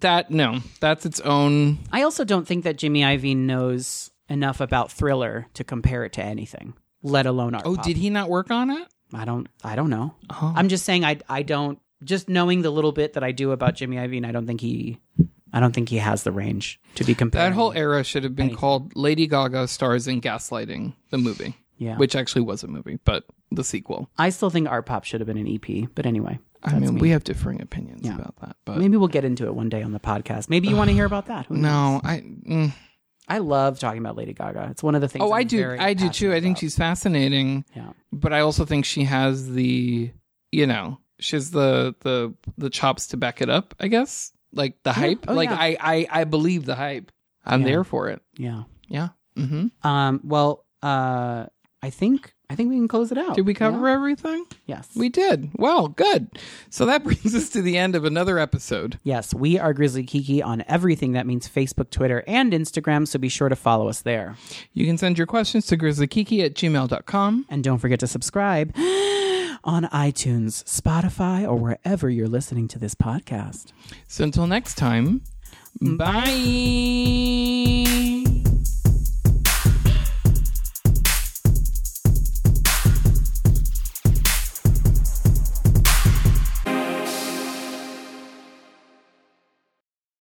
That 0.00 0.30
no, 0.30 0.60
that's 0.80 1.06
its 1.06 1.20
own. 1.20 1.78
I 1.92 2.02
also 2.02 2.24
don't 2.24 2.46
think 2.46 2.64
that 2.64 2.76
Jimmy 2.78 3.00
Iovine 3.02 3.38
knows 3.38 4.10
enough 4.28 4.60
about 4.60 4.92
Thriller 4.92 5.46
to 5.54 5.64
compare 5.64 6.04
it 6.04 6.12
to 6.14 6.22
anything, 6.22 6.74
let 7.02 7.26
alone 7.26 7.54
Art 7.54 7.64
Oh, 7.66 7.76
Pop. 7.76 7.84
did 7.84 7.96
he 7.96 8.10
not 8.10 8.28
work 8.28 8.50
on 8.50 8.70
it? 8.70 8.86
I 9.12 9.24
don't. 9.24 9.48
I 9.64 9.74
don't 9.76 9.90
know. 9.90 10.14
Oh. 10.30 10.52
I'm 10.56 10.68
just 10.68 10.84
saying. 10.84 11.04
I. 11.04 11.18
I 11.28 11.42
don't. 11.42 11.78
Just 12.04 12.28
knowing 12.28 12.62
the 12.62 12.70
little 12.70 12.92
bit 12.92 13.14
that 13.14 13.24
I 13.24 13.32
do 13.32 13.50
about 13.50 13.74
Jimmy 13.74 13.96
Iovine, 13.96 14.24
I 14.26 14.32
don't 14.32 14.46
think 14.46 14.60
he. 14.60 15.00
I 15.52 15.58
don't 15.58 15.72
think 15.74 15.88
he 15.88 15.96
has 15.98 16.22
the 16.22 16.30
range 16.30 16.80
to 16.94 17.02
be 17.04 17.14
compared. 17.14 17.50
That 17.52 17.56
whole 17.56 17.72
era 17.72 18.04
should 18.04 18.22
have 18.22 18.36
been 18.36 18.54
called 18.54 18.94
Lady 18.96 19.26
Gaga 19.26 19.66
stars 19.66 20.06
in 20.06 20.20
Gaslighting, 20.20 20.94
the 21.10 21.18
movie. 21.18 21.56
Yeah. 21.76 21.96
Which 21.96 22.14
actually 22.14 22.42
was 22.42 22.62
a 22.62 22.68
movie, 22.68 22.98
but 23.04 23.24
the 23.50 23.64
sequel. 23.64 24.08
I 24.16 24.28
still 24.30 24.50
think 24.50 24.68
Art 24.68 24.86
Pop 24.86 25.02
should 25.04 25.20
have 25.20 25.26
been 25.26 25.38
an 25.38 25.48
EP, 25.48 25.88
but 25.94 26.06
anyway. 26.06 26.38
I 26.62 26.70
that's 26.70 26.82
mean, 26.82 26.94
me. 26.96 27.00
we 27.00 27.10
have 27.10 27.24
differing 27.24 27.60
opinions 27.62 28.02
Yeah. 28.04 28.14
about 28.16 28.36
that, 28.40 28.56
but 28.64 28.76
Maybe 28.78 28.96
we'll 28.96 29.08
get 29.08 29.24
into 29.24 29.46
it 29.46 29.54
one 29.54 29.68
day 29.68 29.82
on 29.82 29.92
the 29.92 30.00
podcast. 30.00 30.50
Maybe 30.50 30.68
you 30.68 30.76
want 30.76 30.88
to 30.90 30.94
hear 30.94 31.04
about 31.06 31.26
that. 31.26 31.46
Who 31.46 31.54
knows? 31.56 31.62
no, 31.62 32.00
I. 32.04 32.16
Mm. 32.20 32.72
I 33.28 33.38
love 33.38 33.78
talking 33.78 34.00
about 34.00 34.16
Lady 34.16 34.32
Gaga. 34.32 34.68
It's 34.72 34.82
one 34.82 34.96
of 34.96 35.00
the 35.00 35.08
things. 35.08 35.22
Oh, 35.22 35.32
I'm 35.32 35.40
I 35.40 35.42
do. 35.44 35.76
I 35.78 35.94
do 35.94 36.08
too. 36.08 36.08
passionate 36.30 36.34
I 36.36 36.40
think 36.40 36.58
she's 36.58 36.76
fascinating, 36.76 37.64
Yeah. 37.76 37.92
but 38.12 38.32
I 38.32 38.40
also 38.40 38.64
think 38.64 38.84
she 38.84 39.04
has 39.04 39.48
the, 39.52 40.10
you 40.50 40.66
know, 40.66 40.98
she 41.20 41.36
has 41.36 41.50
the 41.52 41.94
the 42.00 42.34
the 42.58 42.70
chops 42.70 43.06
to 43.08 43.16
back 43.16 43.40
it 43.40 43.48
up. 43.48 43.74
I 43.78 43.86
guess, 43.88 44.32
like 44.52 44.82
the 44.82 44.92
hype. 44.92 45.26
Oh, 45.28 45.34
like 45.34 45.48
yeah. 45.50 45.56
I, 45.60 45.76
I 45.80 46.06
I 46.22 46.24
believe 46.24 46.66
the 46.66 46.74
hype. 46.74 47.12
I'm 47.44 47.60
Yeah. 47.62 47.66
there 47.68 47.84
for 47.84 48.08
it. 48.08 48.20
Yeah. 48.36 48.64
Yeah. 48.88 49.08
Mm-hmm. 49.36 49.86
Um. 49.88 50.20
Well. 50.24 50.64
Uh. 50.82 51.46
I 51.82 51.90
think. 51.90 52.34
I 52.50 52.56
think 52.56 52.68
we 52.68 52.74
can 52.76 52.88
close 52.88 53.12
it 53.12 53.18
out. 53.18 53.36
Did 53.36 53.46
we 53.46 53.54
cover 53.54 53.86
Yeah? 53.86 53.94
everything? 53.94 54.44
Yes. 54.66 54.88
We 54.96 55.08
did. 55.08 55.50
Well, 55.56 55.86
good. 55.88 56.28
So 56.68 56.84
that 56.86 57.04
brings 57.08 57.32
us 57.34 57.48
to 57.50 57.62
the 57.62 57.78
end 57.78 57.94
of 57.94 58.04
another 58.04 58.40
episode. 58.40 58.98
Yes, 59.04 59.32
we 59.32 59.56
are 59.56 59.72
Grizzly 59.72 60.02
Kiki 60.04 60.42
on 60.42 60.64
everything 60.66 61.12
that 61.12 61.26
means 61.28 61.48
Facebook, 61.48 61.90
Twitter, 61.90 62.24
and 62.26 62.52
Instagram, 62.52 63.06
so 63.06 63.20
be 63.20 63.28
sure 63.28 63.48
to 63.48 63.54
follow 63.56 63.88
us 63.88 64.02
there. 64.02 64.34
You 64.72 64.84
can 64.84 64.98
send 64.98 65.16
your 65.16 65.28
questions 65.28 65.66
to 65.66 65.76
grizzlykiki 65.78 66.44
at 66.44 66.54
gmail.com. 66.54 67.46
And 67.48 67.62
don't 67.62 67.78
forget 67.78 68.00
to 68.00 68.08
subscribe 68.08 68.72
on 68.76 69.84
iTunes, 69.92 70.64
Spotify, 70.64 71.44
or 71.46 71.54
wherever 71.54 72.10
you're 72.10 72.26
listening 72.28 72.66
to 72.68 72.78
this 72.80 72.96
podcast. 72.96 73.66
So 74.08 74.24
until 74.24 74.48
next 74.48 74.74
time, 74.74 75.22
bye. 75.80 76.24